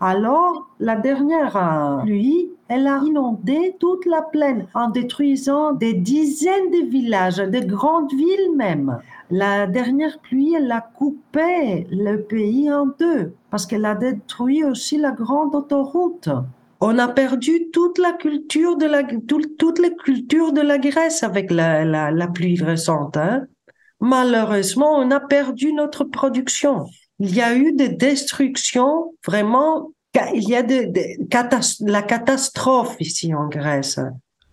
Alors, 0.00 0.68
la 0.78 0.96
dernière 0.96 2.00
pluie, 2.02 2.50
elle 2.68 2.86
a 2.86 3.00
inondé 3.04 3.76
toute 3.80 4.04
la 4.04 4.20
plaine 4.20 4.66
en 4.74 4.90
détruisant 4.90 5.72
des 5.72 5.94
dizaines 5.94 6.70
de 6.70 6.86
villages, 6.88 7.38
de 7.38 7.60
grandes 7.60 8.12
villes 8.12 8.54
même. 8.56 8.98
La 9.30 9.66
dernière 9.66 10.18
pluie, 10.20 10.54
elle 10.54 10.70
a 10.70 10.80
coupé 10.80 11.86
le 11.90 12.18
pays 12.22 12.72
en 12.72 12.86
deux 12.86 13.34
parce 13.50 13.66
qu'elle 13.66 13.84
a 13.84 13.94
détruit 13.94 14.64
aussi 14.64 14.98
la 14.98 15.12
grande 15.12 15.54
autoroute. 15.54 16.28
On 16.80 16.98
a 16.98 17.08
perdu 17.08 17.70
toute 17.72 17.98
la 17.98 18.12
culture 18.12 18.76
de 18.76 18.86
la, 18.86 19.02
les 19.02 19.96
cultures 19.96 20.52
de 20.52 20.60
la 20.60 20.78
Grèce 20.78 21.22
avec 21.22 21.50
la, 21.50 21.84
la, 21.84 22.28
pluie 22.28 22.62
récente. 22.62 23.16
Hein. 23.16 23.46
Malheureusement, 24.00 24.92
on 24.96 25.10
a 25.10 25.20
perdu 25.20 25.72
notre 25.72 26.04
production 26.04 26.84
il 27.18 27.34
y 27.34 27.40
a 27.40 27.54
eu 27.54 27.72
des 27.72 27.88
destructions 27.88 29.14
vraiment, 29.26 29.92
il 30.34 30.48
y 30.48 30.54
a 30.54 30.62
de, 30.62 30.92
la 31.90 32.02
catastrophe 32.02 32.96
ici 33.00 33.34
en 33.34 33.48
Grèce. 33.48 33.98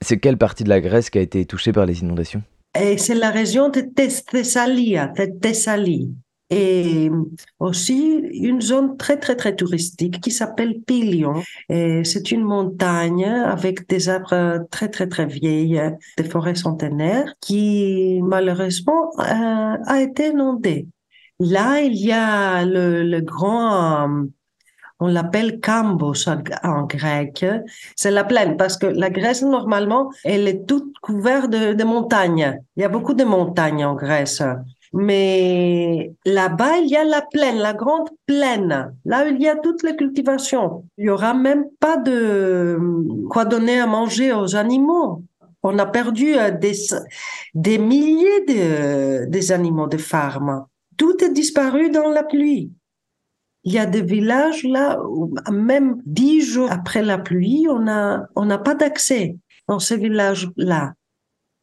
C'est 0.02 0.18
quelle 0.18 0.38
partie 0.38 0.64
de 0.64 0.70
la 0.70 0.82
Grèce 0.82 1.10
qui 1.10 1.18
a 1.18 1.22
été 1.22 1.46
touchée 1.46 1.72
par 1.72 1.86
les 1.86 2.02
inondations? 2.02 2.44
Et 2.80 2.98
c'est 2.98 3.16
la 3.16 3.30
région 3.30 3.70
de 3.70 3.82
Thessalie, 3.82 4.96
de 4.96 5.40
Thessalie. 5.40 6.12
Et 6.50 7.10
aussi 7.60 8.20
une 8.34 8.62
zone 8.62 8.96
très 8.98 9.18
très 9.18 9.36
très 9.36 9.56
touristique 9.56 10.22
qui 10.22 10.30
s'appelle 10.30 10.82
Pilion. 10.86 11.42
Et 11.70 12.04
c'est 12.04 12.32
une 12.32 12.44
montagne 12.44 13.26
avec 13.26 13.88
des 13.90 14.10
arbres 14.10 14.68
très 14.70 14.90
très 14.90 15.08
très 15.08 15.26
vieilles, 15.26 15.82
des 16.18 16.24
forêts 16.24 16.56
centenaires 16.56 17.34
qui 17.42 18.20
malheureusement 18.22 19.12
euh, 19.20 19.78
a 19.86 20.02
été 20.02 20.30
inondée. 20.30 20.88
Là, 21.40 21.82
il 21.82 21.96
y 21.96 22.12
a 22.12 22.64
le, 22.66 23.20
grand, 23.22 24.08
euh, 24.08 24.26
on 25.04 25.08
l'appelle 25.08 25.60
Cambos 25.60 26.30
en, 26.64 26.84
grec. 26.84 27.46
C'est 27.96 28.12
la 28.12 28.24
plaine 28.24 28.56
parce 28.56 28.78
que 28.78 28.86
la 28.86 29.10
Grèce, 29.10 29.44
normalement, 29.44 30.12
elle 30.24 30.48
est 30.48 30.66
toute 30.66 30.98
couverte 31.02 31.50
de, 31.50 31.84
montagnes. 31.84 32.58
Il 32.78 32.84
y 32.84 32.86
a 32.86 32.90
beaucoup 32.90 33.14
de 33.14 33.26
montagnes 33.26 33.84
en 33.84 33.96
Grèce. 33.96 34.42
Mais 34.94 36.14
là-bas, 36.26 36.78
il 36.78 36.90
y 36.90 36.96
a 36.96 37.04
la 37.04 37.22
plaine, 37.22 37.58
la 37.58 37.74
grande 37.74 38.10
plaine. 38.26 38.94
Là, 39.04 39.28
il 39.28 39.42
y 39.42 39.50
a 39.50 39.58
toutes 39.58 39.84
les 39.84 39.98
cultivations. 39.98 40.86
Il 40.98 41.06
y 41.06 41.10
aura 41.10 41.34
même 41.34 41.66
pas 41.82 41.98
de 41.98 42.80
quoi 43.30 43.44
donner 43.44 43.80
à 43.80 43.88
manger 43.88 44.32
aux 44.32 44.56
animaux. 44.56 45.24
On 45.64 45.80
a 45.80 45.86
perdu 45.86 46.38
euh, 46.38 46.52
des, 46.52 46.74
des 47.54 47.78
milliers 47.78 48.46
de, 48.48 49.26
des 49.26 49.52
animaux 49.52 49.88
de 49.88 49.98
farm 49.98 50.66
tout 50.98 51.24
est 51.24 51.34
disparu 51.34 51.90
dans 51.90 52.10
la 52.10 52.24
pluie. 52.24 52.72
Il 53.66 53.74
y 53.74 53.80
a 53.80 53.86
des 53.86 54.02
villages 54.02 54.64
là 54.64 55.00
où 55.04 55.34
même 55.52 56.02
dix 56.06 56.42
jours 56.42 56.72
après 56.72 57.02
la 57.02 57.18
pluie, 57.18 57.66
on 57.70 57.80
n'a 57.80 58.58
pas 58.58 58.76
d'accès 58.76 59.38
dans 59.68 59.80
ces 59.80 59.98
villages-là. 59.98 60.94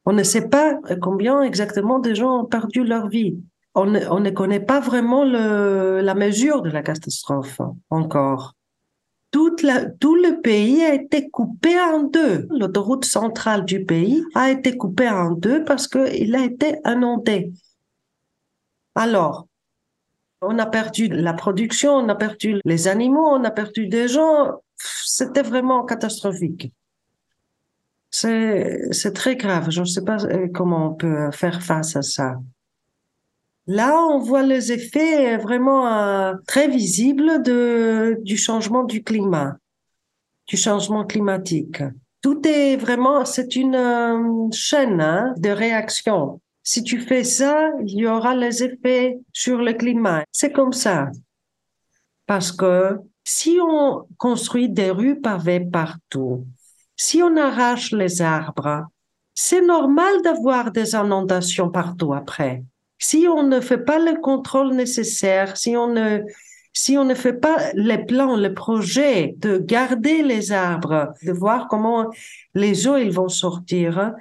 On 0.06 0.12
ne 0.12 0.22
sait 0.22 0.48
pas 0.48 0.78
combien 1.02 1.42
exactement 1.42 1.98
de 1.98 2.14
gens 2.14 2.40
ont 2.40 2.46
perdu 2.46 2.84
leur 2.84 3.08
vie. 3.08 3.36
On 3.74 3.86
ne, 3.86 4.00
on 4.10 4.20
ne 4.20 4.30
connaît 4.30 4.60
pas 4.60 4.80
vraiment 4.80 5.24
la 5.24 6.14
mesure 6.14 6.62
de 6.62 6.70
la 6.70 6.82
catastrophe 6.82 7.60
encore. 7.90 8.54
Tout 9.30 9.54
le 9.60 10.40
pays 10.40 10.82
a 10.82 10.94
été 10.94 11.30
coupé 11.30 11.78
en 11.78 12.02
deux. 12.02 12.48
L'autoroute 12.50 13.04
centrale 13.04 13.64
du 13.64 13.84
pays 13.84 14.24
a 14.34 14.50
été 14.50 14.76
coupée 14.76 15.08
en 15.08 15.30
deux 15.30 15.64
parce 15.64 15.86
qu'il 15.86 16.34
a 16.34 16.44
été 16.44 16.78
inondé. 16.84 17.52
Alors, 18.96 19.46
on 20.42 20.58
a 20.58 20.66
perdu 20.66 21.08
la 21.08 21.32
production, 21.34 21.92
on 21.92 22.08
a 22.08 22.14
perdu 22.14 22.60
les 22.64 22.88
animaux, 22.88 23.26
on 23.26 23.44
a 23.44 23.50
perdu 23.50 23.86
des 23.86 24.08
gens. 24.08 24.62
C'était 24.76 25.42
vraiment 25.42 25.84
catastrophique. 25.84 26.72
C'est 28.10 29.12
très 29.14 29.36
grave. 29.36 29.70
Je 29.70 29.80
ne 29.80 29.86
sais 29.86 30.04
pas 30.04 30.24
euh, 30.24 30.48
comment 30.52 30.88
on 30.88 30.94
peut 30.94 31.30
faire 31.30 31.62
face 31.62 31.94
à 31.96 32.02
ça. 32.02 32.36
Là, 33.66 33.94
on 34.10 34.18
voit 34.18 34.42
les 34.42 34.72
effets 34.72 35.36
vraiment 35.36 35.86
euh, 35.86 36.34
très 36.46 36.66
visibles 36.66 37.42
de, 37.42 38.18
du 38.22 38.36
changement 38.36 38.82
du 38.82 39.04
climat, 39.04 39.58
du 40.48 40.56
changement 40.56 41.04
climatique. 41.04 41.82
Tout 42.20 42.40
est 42.48 42.76
vraiment, 42.76 43.24
c'est 43.24 43.54
une 43.54 43.76
euh, 43.76 44.50
chaîne 44.50 45.00
hein, 45.00 45.34
de 45.36 45.50
réaction. 45.50 46.40
Si 46.72 46.84
tu 46.84 47.00
fais 47.00 47.24
ça, 47.24 47.72
il 47.84 47.98
y 47.98 48.06
aura 48.06 48.32
les 48.36 48.62
effets 48.62 49.18
sur 49.32 49.58
le 49.58 49.72
climat. 49.72 50.22
C'est 50.30 50.52
comme 50.52 50.72
ça. 50.72 51.08
Parce 52.26 52.52
que 52.52 52.96
si 53.24 53.58
on 53.60 54.06
construit 54.18 54.68
des 54.68 54.92
rues 54.92 55.20
pavées 55.20 55.58
partout, 55.58 56.46
si 56.94 57.24
on 57.24 57.36
arrache 57.36 57.90
les 57.90 58.22
arbres, 58.22 58.86
c'est 59.34 59.62
normal 59.62 60.22
d'avoir 60.22 60.70
des 60.70 60.94
inondations 60.94 61.70
partout 61.70 62.14
après. 62.14 62.62
Si 63.00 63.26
on 63.26 63.42
ne 63.42 63.58
fait 63.58 63.84
pas 63.84 63.98
le 63.98 64.20
contrôle 64.20 64.72
nécessaire, 64.72 65.56
si 65.56 65.76
on 65.76 65.88
ne, 65.88 66.20
si 66.72 66.96
on 66.96 67.04
ne 67.04 67.14
fait 67.14 67.40
pas 67.40 67.72
les 67.74 67.98
plans, 67.98 68.36
les 68.36 68.54
projets 68.54 69.34
de 69.38 69.58
garder 69.58 70.22
les 70.22 70.52
arbres, 70.52 71.14
de 71.24 71.32
voir 71.32 71.66
comment 71.66 72.10
les 72.54 72.86
eaux 72.86 72.96
ils 72.96 73.10
vont 73.10 73.28
sortir, 73.28 74.12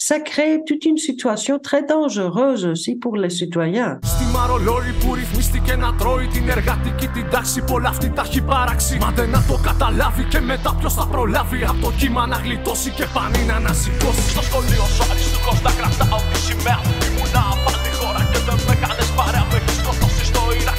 ça 0.00 0.20
crée 0.20 0.60
toute 0.64 0.84
une 0.84 0.96
situation 0.96 1.58
très 1.58 1.82
dangereuse 1.84 2.64
aussi 2.64 2.94
pour 2.94 3.16
les 3.16 3.30
citoyens. 3.30 3.98
Στη 4.02 4.24
μαρολόρη 4.32 4.92
που 5.00 5.14
ρυθμίστηκε 5.14 5.76
να 5.76 5.94
τρώει 5.94 6.26
την 6.26 6.48
εργατική 6.48 7.06
την 7.08 7.26
τάξη 7.30 7.62
Πολλά 7.62 7.88
αυτή 7.88 8.10
τα 8.10 8.22
έχει 8.26 8.42
παράξει. 8.42 8.98
Μα 9.00 9.10
δεν 9.10 9.30
να 9.30 9.42
το 9.48 9.58
καταλάβει 9.62 10.24
και 10.24 10.40
μετά 10.40 10.76
ποιος 10.78 10.94
θα 10.94 11.06
προλάβει. 11.06 11.64
Από 11.64 11.80
το 11.80 11.92
κύμα 11.98 12.26
να 12.26 12.36
γλιτώσει 12.36 12.90
και 12.90 13.06
πάνει 13.14 13.44
να 13.46 13.54
ανασηκώσει 13.54 14.30
Στο 14.30 14.42
σχολείο 14.42 14.84
σου 14.94 15.02
αριστούκος 15.10 15.62
να 15.62 15.70
κρατάω 15.78 16.20
τη 16.30 16.38
σημαία. 16.46 16.80
Ήμουνα 17.06 17.42
πάλι 17.64 17.90
χώρα 17.98 18.22
και 18.30 18.38
δεν 18.46 18.58
με 18.68 18.74
κάνες 18.82 19.10
παρέα. 19.16 19.44
Με 19.50 19.56
έχεις 19.60 19.76
σκοτώσει 19.80 20.24
στο 20.30 20.42
Ιράκ 20.60 20.78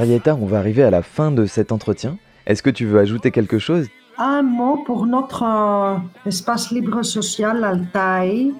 Marietta, 0.00 0.34
on 0.34 0.46
va 0.46 0.56
arriver 0.56 0.82
à 0.82 0.88
la 0.88 1.02
fin 1.02 1.30
de 1.30 1.44
cet 1.44 1.72
entretien. 1.72 2.16
Est-ce 2.46 2.62
que 2.62 2.70
tu 2.70 2.86
veux 2.86 2.98
ajouter 3.00 3.30
quelque 3.30 3.58
chose? 3.58 3.86
Un 4.16 4.40
mot 4.40 4.78
pour 4.86 5.04
notre 5.04 5.42
euh, 5.42 5.98
espace 6.26 6.70
libre 6.70 7.02
social 7.02 7.62
Altaï. 7.62 8.54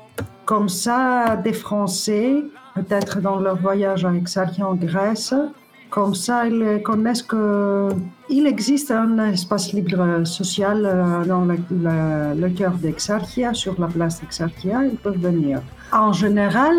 Comme 0.45 0.69
ça, 0.69 1.37
des 1.43 1.55
Français, 1.55 2.45
peut-être 2.75 3.23
dans 3.23 3.41
leur 3.41 3.57
voyage 3.57 4.05
à 4.05 4.13
Exarchia 4.13 4.69
en 4.69 4.75
Grèce, 4.75 5.33
comme 5.91 6.15
ça, 6.15 6.47
ils 6.47 6.83
connaissent 6.83 7.23
qu'il 7.23 8.47
existe 8.47 8.91
un 8.91 9.19
espace 9.33 9.73
libre 9.73 10.25
social 10.25 10.87
euh, 10.87 11.25
dans 11.25 11.45
le, 11.45 12.49
cœur 12.51 12.75
d'Exarchia, 12.75 13.53
sur 13.55 13.79
la 13.81 13.89
place 13.89 14.21
d'Exarchia, 14.21 14.85
ils 14.85 14.97
peuvent 14.97 15.19
venir. 15.19 15.61
En 15.93 16.13
général, 16.13 16.77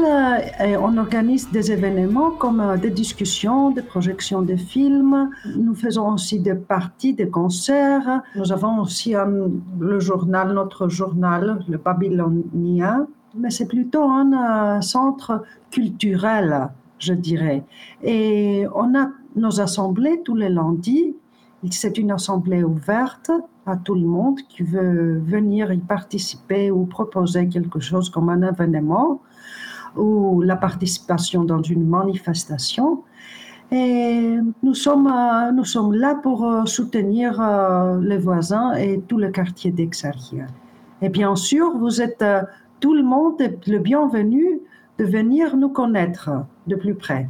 euh, 0.61 0.77
on 0.81 0.97
organise 0.97 1.51
des 1.51 1.71
événements 1.71 2.31
comme 2.31 2.61
euh, 2.61 2.77
des 2.77 2.89
discussions, 2.89 3.71
des 3.71 3.81
projections 3.81 4.41
de 4.41 4.55
films. 4.55 5.29
Nous 5.57 5.75
faisons 5.75 6.13
aussi 6.13 6.39
des 6.39 6.55
parties, 6.55 7.13
des 7.13 7.29
concerts. 7.29 8.21
Nous 8.35 8.51
avons 8.53 8.79
aussi 8.79 9.13
le 9.79 9.99
journal, 9.99 10.53
notre 10.53 10.87
journal, 10.87 11.59
le 11.67 11.77
Babylonien, 11.77 13.07
mais 13.35 13.49
c'est 13.49 13.67
plutôt 13.67 14.03
un 14.03 14.81
centre 14.81 15.43
culturel 15.69 16.69
je 17.01 17.13
dirais. 17.13 17.63
Et 18.03 18.65
on 18.73 18.95
a 18.95 19.09
nos 19.35 19.59
assemblées 19.59 20.21
tous 20.23 20.35
les 20.35 20.49
lundis. 20.49 21.15
C'est 21.69 21.97
une 21.97 22.11
assemblée 22.11 22.63
ouverte 22.63 23.31
à 23.65 23.77
tout 23.77 23.95
le 23.95 24.05
monde 24.05 24.39
qui 24.49 24.63
veut 24.63 25.19
venir 25.19 25.71
y 25.71 25.77
participer 25.77 26.71
ou 26.71 26.85
proposer 26.85 27.47
quelque 27.47 27.79
chose 27.79 28.09
comme 28.09 28.29
un 28.29 28.41
événement 28.41 29.21
ou 29.95 30.41
la 30.41 30.55
participation 30.55 31.43
dans 31.43 31.61
une 31.61 31.87
manifestation. 31.87 33.03
Et 33.71 34.37
nous 34.63 34.73
sommes, 34.73 35.07
euh, 35.07 35.51
nous 35.51 35.63
sommes 35.63 35.93
là 35.93 36.15
pour 36.15 36.45
euh, 36.45 36.65
soutenir 36.65 37.39
euh, 37.39 38.01
les 38.01 38.17
voisins 38.17 38.73
et 38.73 38.99
tout 39.07 39.17
le 39.17 39.29
quartier 39.29 39.71
d'Exarchia. 39.71 40.47
Et 41.01 41.07
bien 41.07 41.35
sûr, 41.35 41.77
vous 41.77 42.01
êtes 42.01 42.23
tout 42.81 42.93
le 42.93 43.03
monde 43.03 43.37
le 43.65 43.77
bienvenu 43.77 44.59
de 44.99 45.05
venir 45.05 45.57
nous 45.57 45.69
connaître 45.69 46.29
de 46.67 46.75
plus 46.75 46.95
près. 46.95 47.27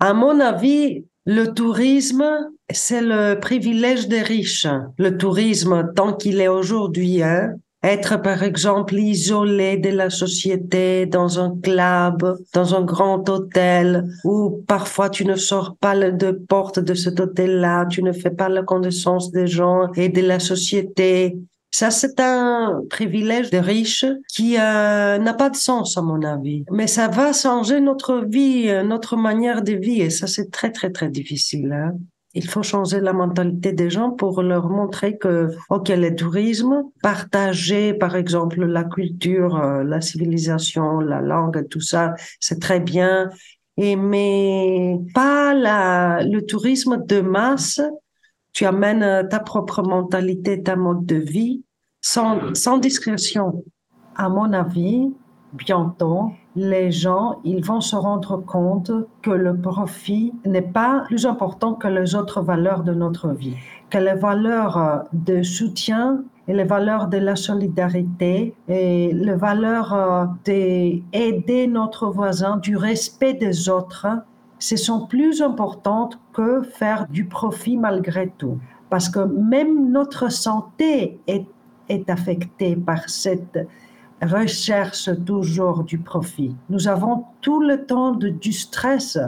À 0.00 0.14
mon 0.14 0.38
avis, 0.40 1.04
le 1.26 1.46
tourisme, 1.52 2.24
c'est 2.70 3.02
le 3.02 3.38
privilège 3.40 4.08
des 4.08 4.22
riches. 4.22 4.66
Le 4.96 5.16
tourisme, 5.16 5.92
tant 5.94 6.12
qu'il 6.12 6.40
est 6.40 6.48
aujourd'hui, 6.48 7.22
hein, 7.22 7.54
être 7.82 8.20
par 8.22 8.42
exemple 8.42 8.94
isolé 8.94 9.76
de 9.76 9.90
la 9.90 10.10
société 10.10 11.06
dans 11.06 11.38
un 11.38 11.56
club, 11.60 12.38
dans 12.52 12.74
un 12.74 12.82
grand 12.82 13.28
hôtel, 13.28 14.08
où 14.24 14.64
parfois 14.66 15.10
tu 15.10 15.24
ne 15.24 15.36
sors 15.36 15.76
pas 15.76 15.94
de 15.96 16.30
porte 16.32 16.80
de 16.80 16.94
cet 16.94 17.20
hôtel-là, 17.20 17.86
tu 17.86 18.02
ne 18.02 18.12
fais 18.12 18.30
pas 18.30 18.48
la 18.48 18.62
connaissance 18.62 19.30
des 19.30 19.46
gens 19.46 19.92
et 19.94 20.08
de 20.08 20.22
la 20.22 20.40
société. 20.40 21.36
Ça, 21.70 21.90
c'est 21.90 22.18
un 22.18 22.82
privilège 22.88 23.50
de 23.50 23.58
riches 23.58 24.06
qui 24.34 24.56
euh, 24.58 25.18
n'a 25.18 25.34
pas 25.34 25.50
de 25.50 25.56
sens, 25.56 25.98
à 25.98 26.02
mon 26.02 26.22
avis. 26.22 26.64
Mais 26.70 26.86
ça 26.86 27.08
va 27.08 27.32
changer 27.32 27.80
notre 27.80 28.24
vie, 28.24 28.68
euh, 28.68 28.82
notre 28.82 29.16
manière 29.16 29.62
de 29.62 29.72
vivre. 29.72 30.06
Et 30.06 30.10
ça, 30.10 30.26
c'est 30.26 30.50
très, 30.50 30.72
très, 30.72 30.90
très 30.90 31.08
difficile. 31.10 31.72
Hein. 31.72 31.92
Il 32.34 32.48
faut 32.48 32.62
changer 32.62 33.00
la 33.00 33.12
mentalité 33.12 33.72
des 33.72 33.90
gens 33.90 34.10
pour 34.10 34.42
leur 34.42 34.68
montrer 34.68 35.18
que, 35.18 35.50
ok, 35.70 35.88
le 35.88 36.14
tourisme, 36.14 36.84
partager, 37.02 37.94
par 37.94 38.16
exemple, 38.16 38.64
la 38.64 38.84
culture, 38.84 39.56
euh, 39.56 39.82
la 39.84 40.00
civilisation, 40.00 41.00
la 41.00 41.20
langue, 41.20 41.68
tout 41.68 41.80
ça, 41.80 42.14
c'est 42.40 42.60
très 42.60 42.80
bien. 42.80 43.28
Et 43.76 43.94
mais 43.94 44.98
pas 45.14 45.54
le 45.54 46.40
tourisme 46.40 47.04
de 47.06 47.20
masse 47.20 47.80
tu 48.58 48.66
amènes 48.66 49.04
euh, 49.04 49.22
ta 49.22 49.38
propre 49.38 49.82
mentalité, 49.82 50.60
ta 50.64 50.74
mode 50.74 51.06
de 51.06 51.14
vie 51.14 51.62
sans, 52.00 52.78
discrétion. 52.78 53.62
À 54.16 54.28
mon 54.28 54.52
avis, 54.52 55.14
bientôt, 55.52 56.32
les 56.56 56.90
gens, 56.90 57.38
ils 57.44 57.64
vont 57.64 57.80
se 57.80 57.94
rendre 57.94 58.38
compte 58.38 58.90
que 59.22 59.30
le 59.30 59.56
profit 59.56 60.32
n'est 60.44 60.60
pas 60.60 61.04
plus 61.06 61.24
important 61.24 61.74
que 61.74 61.86
les 61.86 62.16
autres 62.16 62.42
valeurs 62.42 62.82
de 62.82 62.92
notre 62.94 63.28
vie, 63.28 63.54
que 63.90 63.98
les 63.98 64.14
valeurs 64.14 64.76
euh, 64.76 64.98
de 65.12 65.44
soutien 65.44 66.24
et 66.48 66.52
les 66.52 66.64
valeurs 66.64 67.06
de 67.06 67.18
la 67.18 67.36
solidarité 67.36 68.56
et 68.66 69.12
les 69.12 69.36
valeurs 69.36 69.94
euh, 69.94 70.24
d'aider 70.44 71.68
notre 71.68 72.08
voisin, 72.08 72.56
du 72.56 72.76
respect 72.76 73.34
des 73.34 73.68
autres, 73.68 74.08
ce 74.58 74.76
sont 74.76 75.06
plus 75.06 75.42
importantes 75.42 76.18
que 76.32 76.62
faire 76.62 77.06
du 77.08 77.24
profit 77.24 77.76
malgré 77.76 78.32
tout. 78.38 78.58
Parce 78.90 79.08
que 79.08 79.20
même 79.20 79.90
notre 79.90 80.30
santé 80.30 81.20
est, 81.26 81.46
est 81.88 82.08
affectée 82.10 82.74
par 82.76 83.08
cette 83.08 83.58
recherche 84.22 85.10
toujours 85.24 85.84
du 85.84 85.98
profit. 85.98 86.54
Nous 86.70 86.88
avons 86.88 87.24
tout 87.40 87.60
le 87.60 87.86
temps 87.86 88.12
de, 88.12 88.28
du 88.28 88.52
stress. 88.52 89.18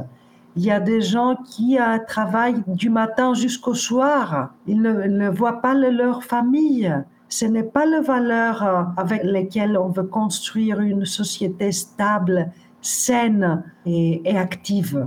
Il 0.57 0.65
y 0.65 0.71
a 0.71 0.81
des 0.81 1.01
gens 1.01 1.37
qui 1.37 1.79
euh, 1.79 1.99
travaillent 2.09 2.63
du 2.67 2.91
matin 2.91 3.35
jusqu'au 3.35 3.75
soir. 3.75 4.51
Ils 4.67 4.81
ne, 4.83 5.29
voient 5.29 5.61
pas 5.61 5.75
leur 5.75 6.25
famille. 6.25 6.93
Ce 7.29 7.45
n'est 7.45 7.63
pas 7.63 7.87
les 7.87 8.01
valeurs 8.01 8.63
euh, 8.65 8.83
avec 8.97 9.23
lesquelles 9.23 9.79
on 9.79 9.89
veut 9.89 10.05
construire 10.05 10.81
une 10.81 11.05
société 11.05 11.71
stable, 11.71 12.51
saine 12.83 13.63
et 13.87 14.37
active. 14.37 15.07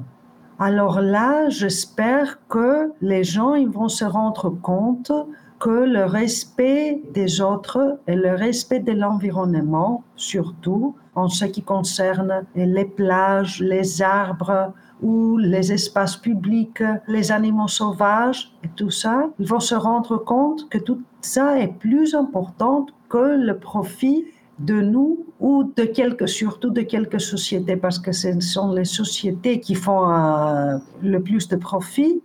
Alors 0.66 1.02
là, 1.02 1.50
j'espère 1.50 2.40
que 2.48 2.94
les 3.02 3.26
gens 3.26 3.54
vont 3.66 3.90
se 3.90 4.06
rendre 4.06 4.50
compte 4.50 5.12
que 5.60 5.70
le 5.70 6.06
respect 6.06 7.02
des 7.14 7.42
autres 7.42 8.00
et 8.08 8.16
le 8.16 8.34
respect 8.34 8.80
de 8.80 8.94
l'environnement, 8.94 10.06
surtout 10.16 10.96
en 11.16 11.28
ce 11.28 11.44
qui 11.44 11.64
concerne 11.64 12.46
les 12.56 12.86
plages, 12.86 13.60
les 13.60 14.02
arbres 14.02 14.72
ou 15.02 15.38
les 15.38 15.74
espaces 15.74 16.16
publics, 16.16 16.82
les 17.10 17.34
animaux 17.34 17.68
sauvages 17.68 18.54
et 18.64 18.70
tout 18.70 18.90
ça, 18.90 19.32
ils 19.40 19.48
vont 19.50 19.60
se 19.60 19.76
rendre 19.76 20.16
compte 20.16 20.70
que 20.70 20.78
tout 20.78 21.02
ça 21.20 21.60
est 21.60 21.74
plus 21.78 22.16
important 22.16 22.86
que 23.10 23.36
le 23.36 23.58
profit 23.58 24.24
de 24.60 24.82
nous 24.82 25.26
ou 25.40 25.64
de 25.76 25.84
quelques, 25.84 26.28
surtout 26.28 26.70
de 26.70 26.82
quelques 26.82 27.20
sociétés, 27.20 27.76
parce 27.76 28.00
que 28.00 28.12
ce 28.12 28.40
sont 28.40 28.72
les 28.72 28.86
sociétés 28.86 29.60
qui 29.60 29.76
font 29.76 30.10
euh, 30.10 30.78
le 31.02 31.22
plus 31.22 31.48
de 31.48 31.56
profit. 31.56 32.22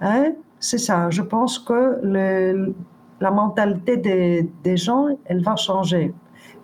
Hein? 0.00 0.32
C'est 0.60 0.78
ça. 0.78 1.10
Je 1.10 1.22
pense 1.22 1.58
que 1.58 1.98
le, 2.02 2.74
la 3.20 3.30
mentalité 3.30 3.96
des, 3.96 4.50
des, 4.62 4.76
gens, 4.76 5.06
elle 5.24 5.42
va 5.42 5.56
changer. 5.56 6.14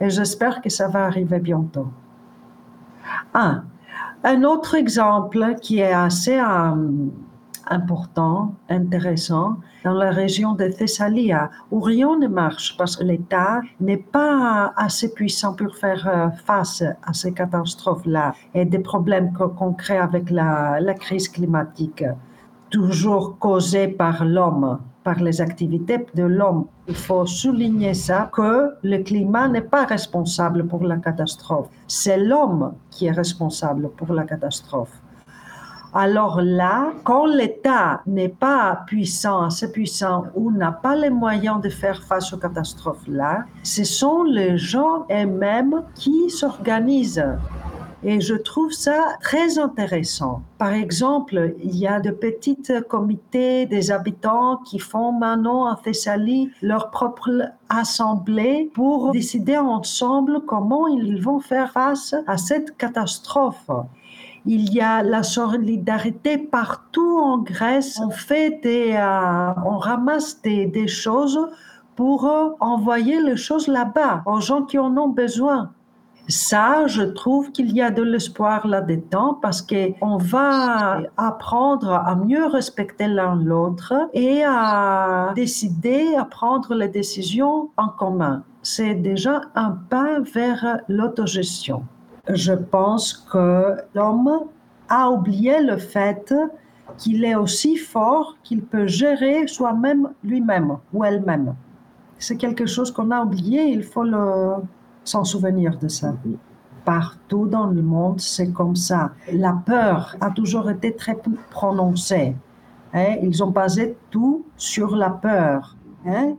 Et 0.01 0.11
j'espère 0.11 0.61
que 0.63 0.71
ça 0.71 0.89
va 0.89 1.05
arriver 1.05 1.39
bientôt. 1.39 1.89
Un 4.27 4.43
autre 4.43 4.75
exemple 4.75 5.57
qui 5.61 5.81
est 5.81 5.93
assez 5.93 6.39
euh, 6.39 6.75
important, 7.69 8.55
intéressant, 8.69 9.57
dans 9.85 9.93
la 9.93 10.11
région 10.11 10.55
de 10.55 10.69
Thessalie, 10.69 11.33
où 11.71 11.81
rien 11.81 12.19
ne 12.19 12.29
marche 12.29 12.77
parce 12.77 12.97
que 12.97 13.05
l'État 13.05 13.61
n'est 13.81 14.05
pas 14.19 14.73
assez 14.77 15.13
puissant 15.13 15.55
pour 15.55 15.75
faire 15.77 16.09
euh, 16.09 16.31
face 16.47 16.83
à 17.03 17.13
ces 17.13 17.33
catastrophes-là 17.33 18.35
et 18.55 18.65
des 18.65 18.79
problèmes 18.79 19.33
concrets 19.33 19.99
avec 19.99 20.31
la, 20.31 20.81
la 20.81 20.95
crise 20.95 21.29
climatique, 21.29 22.05
toujours 22.71 23.39
causée 23.39 23.89
par 23.89 24.25
l'homme 24.25 24.79
par 25.05 25.21
les 25.21 25.41
activités 25.41 26.07
de 26.15 26.25
l'homme. 26.25 26.65
Il 26.89 26.97
faut 26.97 27.27
souligner 27.27 27.95
ça, 27.95 28.31
que 28.33 28.75
le 28.83 28.99
climat 29.03 29.47
n'est 29.49 29.61
pas 29.61 29.85
responsable 29.85 30.67
pour 30.67 30.83
la 30.83 30.97
catastrophe. 30.97 31.69
C'est 31.87 32.17
l'homme 32.17 32.73
qui 32.91 33.07
est 33.07 33.13
responsable 33.13 33.91
pour 33.91 34.13
la 34.13 34.25
catastrophe. 34.25 35.04
Alors 35.97 36.43
là, 36.43 36.93
quand 37.05 37.25
l'État 37.25 38.03
n'est 38.05 38.29
pas 38.29 38.83
puissant, 38.85 39.45
assez 39.45 39.71
puissant 39.71 40.25
ou 40.35 40.51
n'a 40.51 40.73
pas 40.73 40.97
les 40.97 41.09
moyens 41.09 41.61
de 41.61 41.69
faire 41.69 42.03
face 42.03 42.33
aux 42.33 42.37
catastrophes 42.37 43.07
là, 43.07 43.45
ce 43.63 43.85
sont 43.85 44.25
les 44.25 44.59
gens 44.59 45.07
eux-mêmes 45.09 45.85
qui 45.95 46.31
s'organisent. 46.31 47.25
Et 48.03 48.21
je 48.21 48.35
trouve 48.35 48.73
ça 48.73 49.17
très 49.23 49.59
intéressant. 49.59 50.43
Par 50.59 50.73
exemple, 50.73 51.55
il 51.63 51.77
y 51.77 51.87
a 51.87 52.01
de 52.01 52.11
petits 52.11 52.59
comités 52.89 53.65
des 53.65 53.93
habitants 53.93 54.59
qui 54.59 54.81
font 54.81 55.13
maintenant 55.13 55.71
en 55.71 55.77
Thessalie 55.77 56.51
leur 56.61 56.91
propre 56.91 57.53
assemblée 57.71 58.71
pour 58.75 59.13
décider 59.13 59.57
ensemble 59.57 60.41
comment 60.45 60.89
ils 60.89 61.23
vont 61.23 61.39
faire 61.39 61.71
face 61.71 62.15
à 62.27 62.37
cette 62.37 62.77
catastrophe. 62.77 63.71
Il 64.47 64.75
y 64.75 64.81
a 64.81 65.03
la 65.03 65.23
solidarité 65.23 66.37
partout 66.37 67.19
en 67.19 67.39
Grèce. 67.39 67.99
On 68.05 68.11
fait 68.11 68.61
des, 68.63 68.93
euh, 68.93 69.53
on 69.65 69.79
ramasse 69.79 70.43
des, 70.43 70.87
choses 70.87 71.39
pour 71.97 72.27
euh, 72.27 72.51
envoyer 72.61 73.23
les 73.23 73.37
choses 73.37 73.69
là-bas 73.69 74.23
aux 74.27 74.41
gens 74.41 74.63
qui 74.63 74.79
en 74.79 74.97
ont 74.99 75.09
besoin. 75.09 75.71
Ça, 76.29 76.87
je 76.87 77.03
trouve 77.03 77.53
qu'il 77.53 77.73
y 77.73 77.81
a 77.81 77.91
de 77.91 78.03
l'espoir 78.03 78.67
là-dedans 78.67 79.39
parce 79.41 79.63
qu'on 79.63 80.17
va 80.19 81.01
apprendre 81.17 81.93
à 81.93 82.15
mieux 82.15 82.47
respecter 82.47 83.09
l'un 83.09 83.37
l'autre 83.37 83.95
et 84.13 84.43
à 84.45 85.33
décider, 85.35 86.15
à 86.17 86.25
prendre 86.25 86.75
les 86.75 86.89
décisions 86.89 87.71
en 87.77 87.89
commun. 87.89 88.43
C'est 88.63 88.95
déjà 88.95 89.43
un 89.55 89.71
pas 89.71 90.21
vers 90.21 90.81
l'autogestion. 90.89 91.85
Je 92.33 92.53
pense 92.55 93.13
que 93.13 93.77
l'homme 93.95 94.45
a 94.89 95.11
oublié 95.11 95.61
le 95.63 95.77
fait 95.77 96.35
qu'il 96.97 97.25
est 97.25 97.35
aussi 97.35 97.77
fort 97.77 98.37
qu'il 98.43 98.63
peut 98.63 98.87
gérer 98.87 99.47
soi-même 99.47 100.11
lui-même 100.23 100.79
ou 100.93 101.05
elle-même. 101.05 101.55
C'est 102.19 102.37
quelque 102.37 102.67
chose 102.67 102.91
qu'on 102.91 103.11
a 103.11 103.23
oublié, 103.23 103.65
il 103.65 103.83
faut 103.83 104.05
s'en 105.05 105.25
souvenir 105.25 105.77
de 105.79 105.89
ça. 105.89 106.15
Partout 106.85 107.47
dans 107.47 107.67
le 107.67 107.83
monde, 107.83 108.21
c'est 108.21 108.53
comme 108.53 108.77
ça. 108.77 109.13
La 109.33 109.53
peur 109.53 110.17
a 110.21 110.31
toujours 110.31 110.71
été 110.71 110.95
très 110.95 111.19
prononcée. 111.51 112.37
Hein. 112.93 113.17
Ils 113.23 113.43
ont 113.43 113.51
basé 113.51 113.97
tout 114.11 114.45
sur 114.57 114.95
la 114.97 115.11
peur. 115.11 115.77
Hein. 116.07 116.35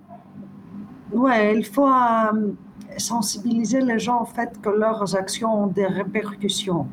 Ouais, 1.12 1.56
il 1.58 1.66
faut 1.66 1.88
euh, 1.88 2.54
sensibiliser 2.98 3.82
les 3.82 4.00
gens 4.00 4.22
au 4.22 4.26
fait 4.26 4.60
que 4.62 4.70
leurs 4.70 5.16
actions 5.16 5.64
ont 5.64 5.68
des 5.68 5.86
répercussions. 5.86 6.88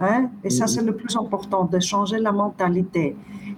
Hein. 0.00 0.30
Et 0.44 0.50
ça, 0.50 0.66
c'est 0.66 0.82
le 0.82 0.94
plus 0.94 1.16
important, 1.16 1.64
de 1.64 1.78
changer 1.78 2.18
la 2.18 2.32
mentalité. 2.32 3.16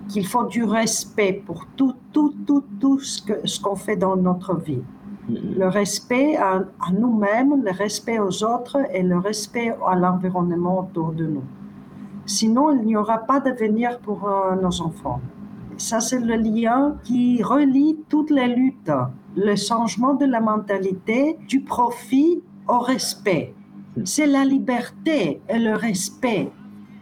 Qu'il 0.08 0.26
faut 0.26 0.44
du 0.44 0.64
respect 0.64 1.42
pour 1.46 1.66
tout, 1.76 1.94
tout, 2.12 2.34
tout, 2.46 2.64
tout 2.78 3.00
ce 3.00 3.22
qu'on 3.60 3.76
ce 3.76 3.82
fait 3.82 3.96
dans 3.96 4.16
notre 4.16 4.54
vie 4.56 4.82
le 5.28 5.68
respect 5.68 6.36
à, 6.36 6.64
nous-mêmes, 6.92 7.62
le 7.64 7.70
respect 7.70 8.18
aux 8.18 8.44
autres 8.44 8.78
et 8.92 9.02
le 9.02 9.18
respect 9.18 9.74
à 9.86 9.94
l'environnement 9.94 10.80
autour 10.80 11.12
de 11.12 11.26
nous. 11.26 11.44
Sinon, 12.26 12.72
il 12.72 12.86
n'y 12.86 12.96
aura 12.96 13.18
pas 13.18 13.40
d'avenir 13.40 13.98
pour 14.00 14.28
euh, 14.28 14.54
nos 14.56 14.80
enfants. 14.80 15.20
Ça, 15.76 16.00
c'est 16.00 16.20
le 16.20 16.36
lien 16.36 16.96
qui 17.02 17.42
relie 17.42 17.98
toutes 18.08 18.30
les 18.30 18.48
luttes, 18.54 18.92
le 19.36 19.56
changement 19.56 20.14
de 20.14 20.26
la 20.26 20.40
mentalité 20.40 21.36
du 21.48 21.60
profit 21.60 22.42
au 22.68 22.78
respect. 22.78 23.54
C'est 24.04 24.26
la 24.26 24.44
liberté 24.44 25.40
et 25.48 25.58
le 25.58 25.74
respect 25.74 26.48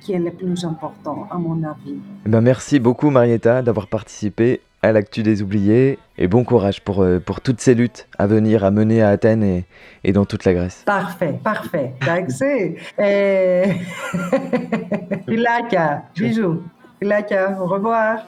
qui 0.00 0.12
est 0.12 0.18
le 0.18 0.32
plus 0.32 0.64
important, 0.64 1.28
à 1.30 1.38
mon 1.38 1.62
avis. 1.62 1.96
Eh 2.26 2.28
ben 2.28 2.40
merci 2.40 2.80
beaucoup, 2.80 3.10
Marietta, 3.10 3.62
d'avoir 3.62 3.86
participé 3.86 4.60
à 4.82 4.90
l'actu 4.90 5.22
des 5.22 5.42
oubliés 5.42 5.98
et 6.18 6.26
bon 6.26 6.42
courage 6.44 6.82
pour, 6.82 7.02
euh, 7.02 7.20
pour 7.20 7.40
toutes 7.40 7.60
ces 7.60 7.74
luttes 7.74 8.08
à 8.18 8.26
venir, 8.26 8.64
à 8.64 8.72
mener 8.72 9.00
à 9.00 9.10
Athènes 9.10 9.44
et, 9.44 9.64
et 10.02 10.12
dans 10.12 10.24
toute 10.24 10.44
la 10.44 10.54
Grèce. 10.54 10.82
Parfait, 10.84 11.38
parfait. 11.42 11.94
Merci. 12.04 12.74
et... 12.98 13.62
Ilaka, 15.28 16.02
bisous. 16.16 16.62
Ilaka, 17.00 17.58
au 17.60 17.66
revoir. 17.66 18.24